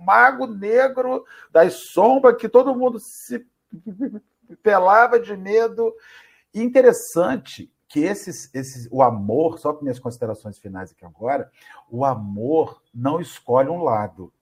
mago 0.00 0.46
negro 0.46 1.24
das 1.50 1.90
sombras, 1.90 2.36
que 2.36 2.48
todo 2.48 2.74
mundo 2.74 2.98
se 2.98 3.46
pelava 4.62 5.18
de 5.18 5.36
medo. 5.36 5.94
E 6.52 6.62
interessante 6.62 7.72
que 7.88 8.00
esses, 8.00 8.48
esses, 8.54 8.88
o 8.90 9.02
amor, 9.02 9.58
só 9.58 9.72
para 9.72 9.82
minhas 9.82 9.98
considerações 9.98 10.58
finais 10.58 10.92
aqui 10.92 11.04
agora, 11.04 11.50
o 11.90 12.04
amor 12.04 12.80
não 12.94 13.20
escolhe 13.20 13.68
um 13.68 13.82
lado. 13.82 14.32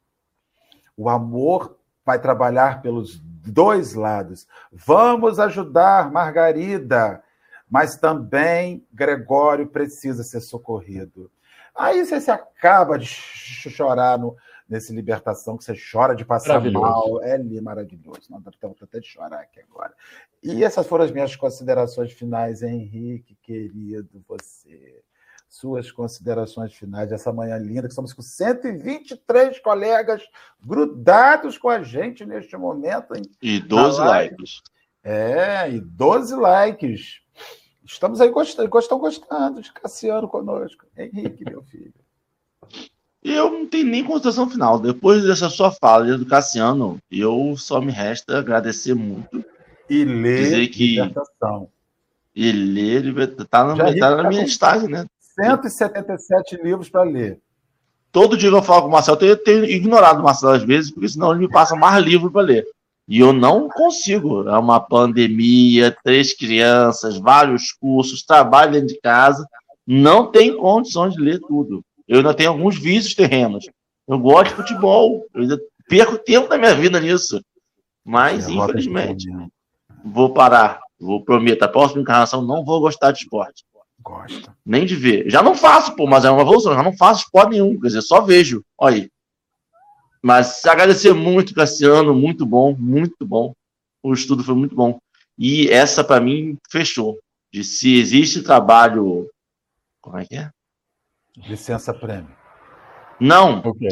O 0.96 1.09
amor 1.09 1.78
vai 2.04 2.20
trabalhar 2.20 2.82
pelos 2.82 3.18
dois 3.18 3.94
lados. 3.94 4.46
Vamos 4.70 5.38
ajudar 5.38 6.11
Margarida, 6.11 7.22
mas 7.70 7.96
também 7.96 8.86
Gregório 8.92 9.66
precisa 9.66 10.22
ser 10.22 10.40
socorrido. 10.40 11.30
Aí 11.74 12.04
você 12.04 12.20
se 12.20 12.30
acaba 12.30 12.98
de 12.98 13.06
chorar 13.06 14.18
no, 14.18 14.36
nesse 14.69 14.93
Libertação, 14.93 15.57
que 15.57 15.64
você 15.64 15.75
chora 15.75 16.14
de 16.14 16.25
passar 16.25 16.61
mal. 16.71 17.23
É 17.23 17.39
maravilhoso. 17.61 18.23
Não 18.29 18.41
dá 18.41 18.51
até 18.83 19.01
de 19.01 19.07
chorar 19.07 19.41
aqui 19.41 19.61
agora. 19.61 19.95
E 20.43 20.62
essas 20.62 20.87
foram 20.87 21.05
as 21.05 21.11
minhas 21.11 21.35
considerações 21.35 22.12
finais, 22.12 22.62
Henrique, 22.62 23.37
querido, 23.43 24.23
você. 24.29 25.03
Suas 25.51 25.91
considerações 25.91 26.75
finais 26.75 27.09
dessa 27.09 27.33
manhã 27.33 27.57
linda, 27.57 27.83
que 27.83 27.89
estamos 27.89 28.12
com 28.12 28.21
123 28.21 29.59
colegas 29.61 30.23
grudados 30.62 31.57
com 31.57 31.71
a 31.71 31.83
gente 31.83 32.27
neste 32.27 32.55
momento. 32.55 33.16
Hein? 33.16 33.23
E 33.41 33.59
12 33.59 33.99
likes. 33.99 34.61
É, 35.03 35.71
e 35.71 35.81
12 35.81 36.35
likes. 36.37 37.23
Estamos 37.83 38.21
aí 38.21 38.29
gostando, 38.29 38.79
estão 38.79 38.99
gostando 38.99 39.62
de 39.62 39.73
Cassiano 39.73 40.29
conosco. 40.29 40.85
Henrique, 40.95 41.43
meu 41.47 41.62
filho. 41.62 41.95
Eu 43.23 43.51
não 43.51 43.66
tenho 43.66 43.87
nem 43.87 44.05
consideração 44.05 44.49
final. 44.49 44.79
Depois 44.79 45.25
dessa 45.25 45.51
sua 45.51 45.71
fala 45.71 46.16
do 46.16 46.27
Cassiano, 46.27 46.99
eu 47.11 47.55
só 47.57 47.81
me 47.81 47.91
resta 47.91 48.39
agradecer 48.39 48.95
muito. 48.95 49.45
E 49.91 50.05
ler 50.05 50.45
dizer 50.45 50.69
que 50.69 50.87
libertação. 50.97 51.69
E 52.35 52.53
ler 52.53 53.03
libertação. 53.03 53.47
Tá, 53.49 53.64
na, 53.64 53.97
tá 53.97 54.23
na 54.23 54.29
minha 54.29 54.43
listagem, 54.43 54.89
né? 54.89 55.05
177 55.21 56.62
livros 56.62 56.89
para 56.89 57.03
ler. 57.03 57.39
Todo 58.11 58.37
dia 58.37 58.51
que 58.51 58.57
eu 58.57 58.62
falo 58.62 58.83
com 58.83 58.89
o 58.89 58.91
Marcelo, 58.91 59.19
eu 59.21 59.37
tenho, 59.37 59.37
tenho 59.37 59.64
ignorado 59.64 60.21
o 60.21 60.25
Marcelo 60.25 60.53
às 60.53 60.62
vezes, 60.62 60.91
porque 60.91 61.09
senão 61.09 61.31
ele 61.31 61.41
me 61.41 61.49
passa 61.49 61.77
mais 61.77 62.05
livro 62.05 62.31
para 62.31 62.43
ler. 62.43 62.66
E 63.07 63.21
eu 63.21 63.33
não 63.33 63.69
consigo. 63.69 64.49
É 64.49 64.59
uma 64.59 64.81
pandemia, 64.81 65.97
três 66.05 66.35
crianças, 66.35 67.19
vários 67.19 67.73
cursos, 67.73 68.23
trabalho 68.23 68.73
dentro 68.73 68.89
de 68.89 69.01
casa. 69.01 69.47
Não 69.87 70.31
tem 70.31 70.57
condições 70.57 71.14
de 71.14 71.21
ler 71.21 71.41
tudo. 71.41 71.83
Eu 72.09 72.16
ainda 72.16 72.34
tenho 72.34 72.50
alguns 72.50 72.78
vícios 72.78 73.14
terrenos. 73.14 73.68
Eu 74.09 74.18
gosto 74.18 74.50
de 74.50 74.56
futebol. 74.56 75.26
Eu 75.34 75.42
ainda 75.42 75.61
perco 75.86 76.18
tempo 76.18 76.48
da 76.48 76.56
minha 76.56 76.74
vida 76.74 76.98
nisso. 76.98 77.40
Mas, 78.02 78.48
é, 78.48 78.52
infelizmente, 78.52 79.28
vou 80.02 80.32
parar. 80.32 80.80
Vou 80.98 81.22
prometer. 81.22 81.62
A 81.62 81.68
próxima 81.68 82.00
encarnação 82.00 82.40
não 82.40 82.64
vou 82.64 82.80
gostar 82.80 83.12
de 83.12 83.18
esporte. 83.18 83.64
Gosta. 84.00 84.56
Nem 84.64 84.86
de 84.86 84.96
ver. 84.96 85.28
Já 85.28 85.42
não 85.42 85.54
faço, 85.54 85.94
pô, 85.94 86.06
mas 86.06 86.24
é 86.24 86.30
uma 86.30 86.40
evolução. 86.40 86.74
Já 86.74 86.82
não 86.82 86.96
faço 86.96 87.24
esporte 87.24 87.50
nenhum. 87.50 87.78
Quer 87.78 87.88
dizer, 87.88 88.02
só 88.02 88.22
vejo. 88.22 88.64
Olha 88.78 88.96
aí. 88.96 89.11
Mas 90.22 90.64
agradecer 90.64 91.12
muito, 91.12 91.54
Cassiano, 91.54 92.14
muito 92.14 92.46
bom, 92.46 92.74
muito 92.76 93.26
bom. 93.26 93.52
O 94.02 94.12
estudo 94.12 94.42
foi 94.42 94.54
muito 94.54 94.74
bom. 94.74 94.98
E 95.36 95.68
essa, 95.68 96.02
para 96.02 96.20
mim, 96.20 96.56
fechou. 96.70 97.18
De 97.52 97.62
se 97.62 97.98
existe 97.98 98.42
trabalho. 98.42 99.28
Como 100.00 100.16
é 100.16 100.24
que 100.24 100.36
é? 100.36 100.50
Licença 101.47 101.95
prêmio. 101.95 102.34
Não. 103.20 103.59
Okay. 103.59 103.89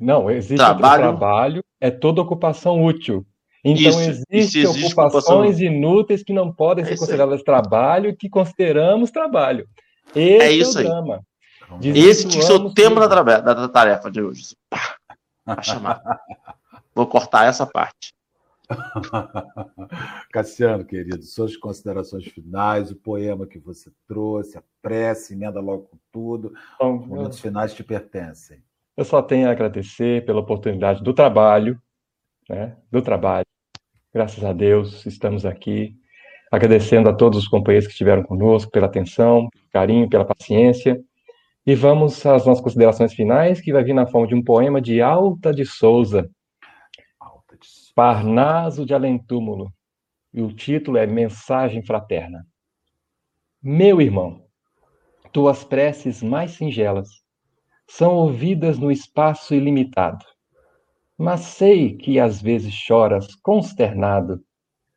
Não, 0.00 0.30
existe 0.30 0.56
trabalho... 0.56 1.02
trabalho, 1.02 1.64
é 1.80 1.90
toda 1.90 2.20
ocupação 2.20 2.84
útil. 2.84 3.24
Então, 3.64 4.00
existem 4.00 4.66
ocupações 4.66 5.56
ocupação... 5.56 5.66
inúteis 5.66 6.22
que 6.22 6.32
não 6.32 6.52
podem 6.52 6.84
é 6.84 6.88
ser 6.88 6.98
consideradas 6.98 7.38
aí. 7.38 7.44
trabalho 7.44 8.10
e 8.10 8.16
que 8.16 8.28
consideramos 8.28 9.10
trabalho. 9.10 9.66
Esse 10.14 10.44
é 10.44 10.50
isso 10.50 10.78
é 10.78 10.82
o 10.82 10.84
drama. 10.84 11.20
Esse 11.82 12.28
tinha 12.28 12.40
que 12.40 12.46
ser 12.46 12.52
o 12.52 12.74
tema 12.74 13.08
da, 13.08 13.40
da, 13.40 13.68
tarefa 13.68 14.10
de 14.10 14.20
hoje. 14.20 14.54
Pra 15.44 15.62
chamar. 15.62 16.02
Vou 16.94 17.06
cortar 17.06 17.46
essa 17.46 17.66
parte. 17.66 18.12
Cassiano, 20.32 20.84
querido, 20.84 21.22
suas 21.22 21.56
considerações 21.56 22.26
finais, 22.26 22.90
o 22.90 22.96
poema 22.96 23.46
que 23.46 23.58
você 23.58 23.90
trouxe, 24.06 24.58
a 24.58 24.62
prece, 24.80 25.34
emenda 25.34 25.60
logo 25.60 25.84
com 25.84 25.98
tudo. 26.12 26.52
Bom, 26.78 26.98
Os 26.98 27.06
momentos 27.06 27.40
finais 27.40 27.74
te 27.74 27.84
pertencem. 27.84 28.62
Eu 28.96 29.04
só 29.04 29.20
tenho 29.20 29.48
a 29.48 29.52
agradecer 29.52 30.24
pela 30.24 30.40
oportunidade 30.40 31.02
do 31.02 31.12
trabalho, 31.12 31.80
né? 32.48 32.76
Do 32.90 33.02
trabalho. 33.02 33.46
Graças 34.12 34.44
a 34.44 34.52
Deus, 34.52 35.04
estamos 35.04 35.44
aqui. 35.44 35.96
Agradecendo 36.50 37.08
a 37.08 37.12
todos 37.12 37.40
os 37.40 37.48
companheiros 37.48 37.86
que 37.86 37.92
estiveram 37.92 38.22
conosco 38.22 38.70
pela 38.70 38.86
atenção, 38.86 39.48
pelo 39.50 39.70
carinho, 39.72 40.08
pela 40.08 40.24
paciência. 40.24 41.02
E 41.66 41.74
vamos 41.74 42.24
às 42.24 42.46
nossas 42.46 42.62
considerações 42.62 43.12
finais, 43.12 43.60
que 43.60 43.72
vai 43.72 43.82
vir 43.82 43.94
na 43.94 44.06
forma 44.06 44.28
de 44.28 44.34
um 44.34 44.42
poema 44.42 44.80
de 44.80 45.00
Alta 45.00 45.52
de 45.52 45.64
Souza, 45.64 46.30
Parnaso 47.94 48.84
de 48.84 48.92
Alentúmulo, 48.92 49.72
e 50.32 50.42
o 50.42 50.52
título 50.52 50.96
é 50.96 51.06
Mensagem 51.06 51.80
Fraterna. 51.80 52.44
Meu 53.62 54.00
irmão, 54.00 54.44
tuas 55.32 55.62
preces 55.62 56.20
mais 56.20 56.50
singelas 56.50 57.08
são 57.86 58.16
ouvidas 58.16 58.80
no 58.80 58.90
espaço 58.90 59.54
ilimitado, 59.54 60.24
mas 61.16 61.42
sei 61.42 61.96
que 61.96 62.18
às 62.18 62.42
vezes 62.42 62.74
choras 62.74 63.32
consternado 63.36 64.44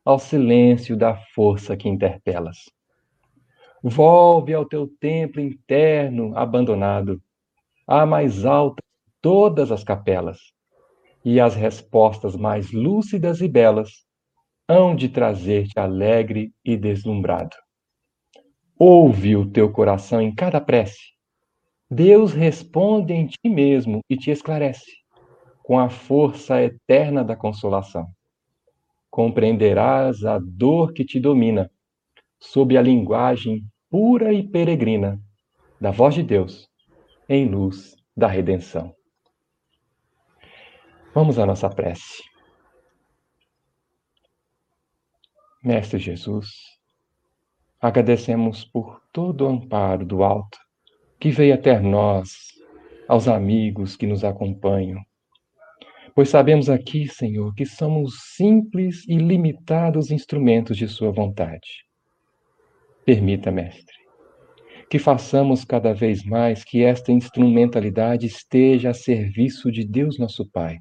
ao 0.04 0.18
silêncio 0.18 0.98
da 0.98 1.16
força 1.36 1.78
que 1.78 1.88
interpelas. 1.88 2.58
Volve 3.84 4.56
ao 4.56 4.66
teu 4.66 4.88
templo 5.00 5.40
interno 5.40 6.36
abandonado, 6.36 7.22
à 7.86 8.08
mais 8.08 8.44
alta 8.44 8.82
de 8.82 9.14
todas 9.22 9.72
as 9.72 9.84
capelas, 9.84 10.57
e 11.30 11.42
as 11.42 11.56
respostas 11.56 12.38
mais 12.38 12.72
lúcidas 12.72 13.42
e 13.42 13.50
belas 13.50 14.06
hão 14.66 14.96
de 14.96 15.10
trazer-te 15.10 15.78
alegre 15.78 16.54
e 16.64 16.78
deslumbrado. 16.78 17.54
Ouve 18.80 19.36
o 19.36 19.46
teu 19.46 19.70
coração 19.70 20.22
em 20.22 20.34
cada 20.34 20.62
prece. 20.62 21.02
Deus 21.92 22.32
responde 22.32 23.12
em 23.12 23.28
ti 23.28 23.50
mesmo 23.50 24.00
e 24.10 24.16
te 24.16 24.32
esclarece, 24.32 24.90
com 25.64 25.78
a 25.78 25.90
força 25.90 26.64
eterna 26.64 27.26
da 27.26 27.36
consolação. 27.36 28.08
Compreenderás 29.12 30.24
a 30.24 30.40
dor 30.40 30.94
que 30.94 31.04
te 31.04 31.20
domina 31.20 31.70
sob 32.40 32.78
a 32.78 32.82
linguagem 32.82 33.66
pura 33.90 34.32
e 34.32 34.48
peregrina 34.48 35.20
da 35.82 35.92
voz 35.92 36.16
de 36.16 36.24
Deus 36.24 36.70
em 37.28 37.50
luz 37.50 37.98
da 38.16 38.28
redenção. 38.28 38.97
Vamos 41.18 41.40
à 41.40 41.48
nossa 41.48 41.68
prece. 41.68 42.22
Mestre 45.64 45.98
Jesus, 45.98 46.48
agradecemos 47.82 48.64
por 48.64 49.02
todo 49.12 49.44
o 49.44 49.48
amparo 49.48 50.06
do 50.06 50.22
alto 50.22 50.60
que 51.20 51.32
veio 51.32 51.56
até 51.56 51.80
nós, 51.80 52.30
aos 53.08 53.28
amigos 53.28 53.96
que 53.96 54.06
nos 54.06 54.24
acompanham. 54.24 55.02
Pois 56.14 56.30
sabemos 56.30 56.70
aqui, 56.70 57.08
Senhor, 57.08 57.52
que 57.56 57.66
somos 57.66 58.14
simples 58.36 59.04
e 59.08 59.18
limitados 59.18 60.12
instrumentos 60.12 60.78
de 60.78 60.88
Sua 60.88 61.10
vontade. 61.10 61.84
Permita, 63.04 63.50
Mestre, 63.50 63.96
que 64.88 65.00
façamos 65.00 65.66
cada 65.66 65.96
vez 65.96 66.24
mais 66.24 66.64
que 66.64 66.84
esta 66.84 67.12
instrumentalidade 67.12 68.28
esteja 68.28 68.92
a 68.92 68.94
serviço 68.94 69.72
de 69.72 69.84
Deus 69.84 70.20
nosso 70.20 70.48
Pai, 70.52 70.78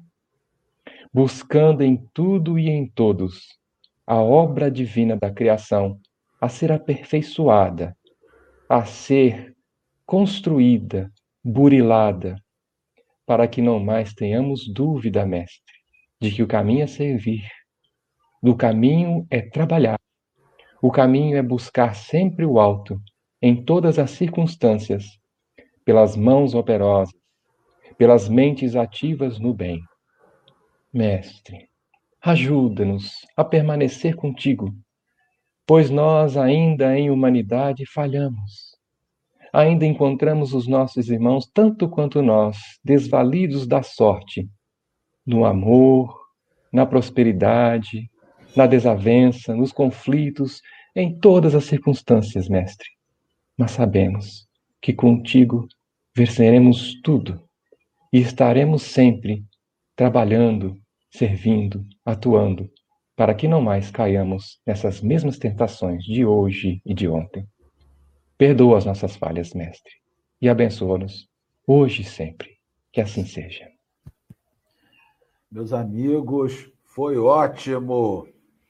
buscando 1.17 1.81
em 1.81 1.97
tudo 2.13 2.59
e 2.59 2.69
em 2.69 2.87
todos 2.87 3.57
a 4.05 4.21
obra 4.21 4.69
divina 4.69 5.17
da 5.17 5.31
criação 5.31 5.99
a 6.39 6.47
ser 6.47 6.71
aperfeiçoada, 6.71 7.97
a 8.69 8.85
ser 8.85 9.55
construída, 10.05 11.11
burilada, 11.43 12.35
para 13.25 13.47
que 13.47 13.63
não 13.63 13.79
mais 13.79 14.13
tenhamos 14.13 14.71
dúvida, 14.71 15.25
Mestre, 15.25 15.73
de 16.21 16.29
que 16.29 16.43
o 16.43 16.47
caminho 16.47 16.83
é 16.83 16.87
servir, 16.87 17.49
do 18.39 18.55
caminho 18.55 19.25
é 19.31 19.41
trabalhar 19.41 19.97
o 20.79 20.91
caminho 20.91 21.35
é 21.35 21.41
buscar 21.41 21.95
sempre 21.95 22.45
o 22.45 22.59
alto, 22.59 23.01
em 23.41 23.65
todas 23.65 23.97
as 23.97 24.11
circunstâncias, 24.11 25.03
pelas 25.83 26.15
mãos 26.15 26.53
operosas, 26.53 27.11
pelas 27.97 28.29
mentes 28.29 28.75
ativas 28.75 29.39
no 29.39 29.55
bem. 29.55 29.81
Mestre, 30.93 31.69
ajuda-nos 32.21 33.11
a 33.35 33.43
permanecer 33.43 34.15
contigo, 34.15 34.73
pois 35.65 35.89
nós 35.89 36.37
ainda 36.37 36.97
em 36.97 37.09
humanidade 37.09 37.85
falhamos. 37.85 38.77
Ainda 39.51 39.85
encontramos 39.85 40.53
os 40.53 40.65
nossos 40.65 41.09
irmãos, 41.09 41.45
tanto 41.53 41.89
quanto 41.89 42.21
nós, 42.21 42.57
desvalidos 42.83 43.67
da 43.67 43.83
sorte, 43.83 44.49
no 45.25 45.45
amor, 45.45 46.17
na 46.71 46.85
prosperidade, 46.85 48.09
na 48.55 48.65
desavença, 48.65 49.53
nos 49.53 49.73
conflitos, 49.73 50.61
em 50.95 51.19
todas 51.19 51.53
as 51.53 51.65
circunstâncias, 51.65 52.47
Mestre. 52.47 52.87
Mas 53.57 53.71
sabemos 53.71 54.47
que 54.81 54.93
contigo 54.93 55.67
venceremos 56.15 56.99
tudo 57.01 57.43
e 58.11 58.19
estaremos 58.19 58.83
sempre 58.83 59.43
trabalhando, 59.97 60.79
servindo, 61.09 61.83
atuando, 62.05 62.69
para 63.15 63.33
que 63.33 63.47
não 63.47 63.59
mais 63.59 63.89
caiamos 63.89 64.61
nessas 64.63 65.01
mesmas 65.01 65.39
tentações 65.39 66.03
de 66.03 66.23
hoje 66.23 66.79
e 66.85 66.93
de 66.93 67.07
ontem. 67.07 67.47
Perdoa 68.37 68.77
as 68.77 68.85
nossas 68.85 69.15
falhas, 69.15 69.55
Mestre, 69.55 69.91
e 70.39 70.47
abençoa-nos 70.47 71.27
hoje 71.65 72.03
e 72.03 72.05
sempre. 72.05 72.57
Que 72.93 73.01
assim 73.01 73.25
seja. 73.25 73.67
Meus 75.51 75.73
amigos, 75.73 76.71
foi 76.83 77.17
ótimo. 77.17 78.27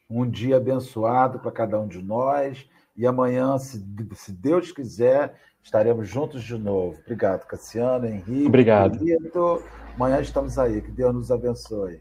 Um 0.09 0.29
dia 0.29 0.55
abençoado 0.55 1.39
para 1.39 1.51
cada 1.51 1.77
um 1.77 1.87
de 1.87 2.01
nós. 2.01 2.69
E 2.95 3.05
amanhã, 3.05 3.57
se, 3.57 3.83
Deus 4.31 4.71
quiser, 4.71 5.37
estaremos 5.67 6.07
juntos 6.07 6.43
de 6.43 6.57
novo. 6.57 6.97
Obrigado, 7.05 7.45
Cassiano, 7.45 8.07
Henrique. 8.07 8.47
Obrigado. 8.47 8.97
Querido. 8.97 9.61
Amanhã 9.95 10.21
estamos 10.21 10.57
aí. 10.57 10.81
Que 10.81 10.91
Deus 10.91 11.13
nos 11.13 11.29
abençoe. 11.29 11.99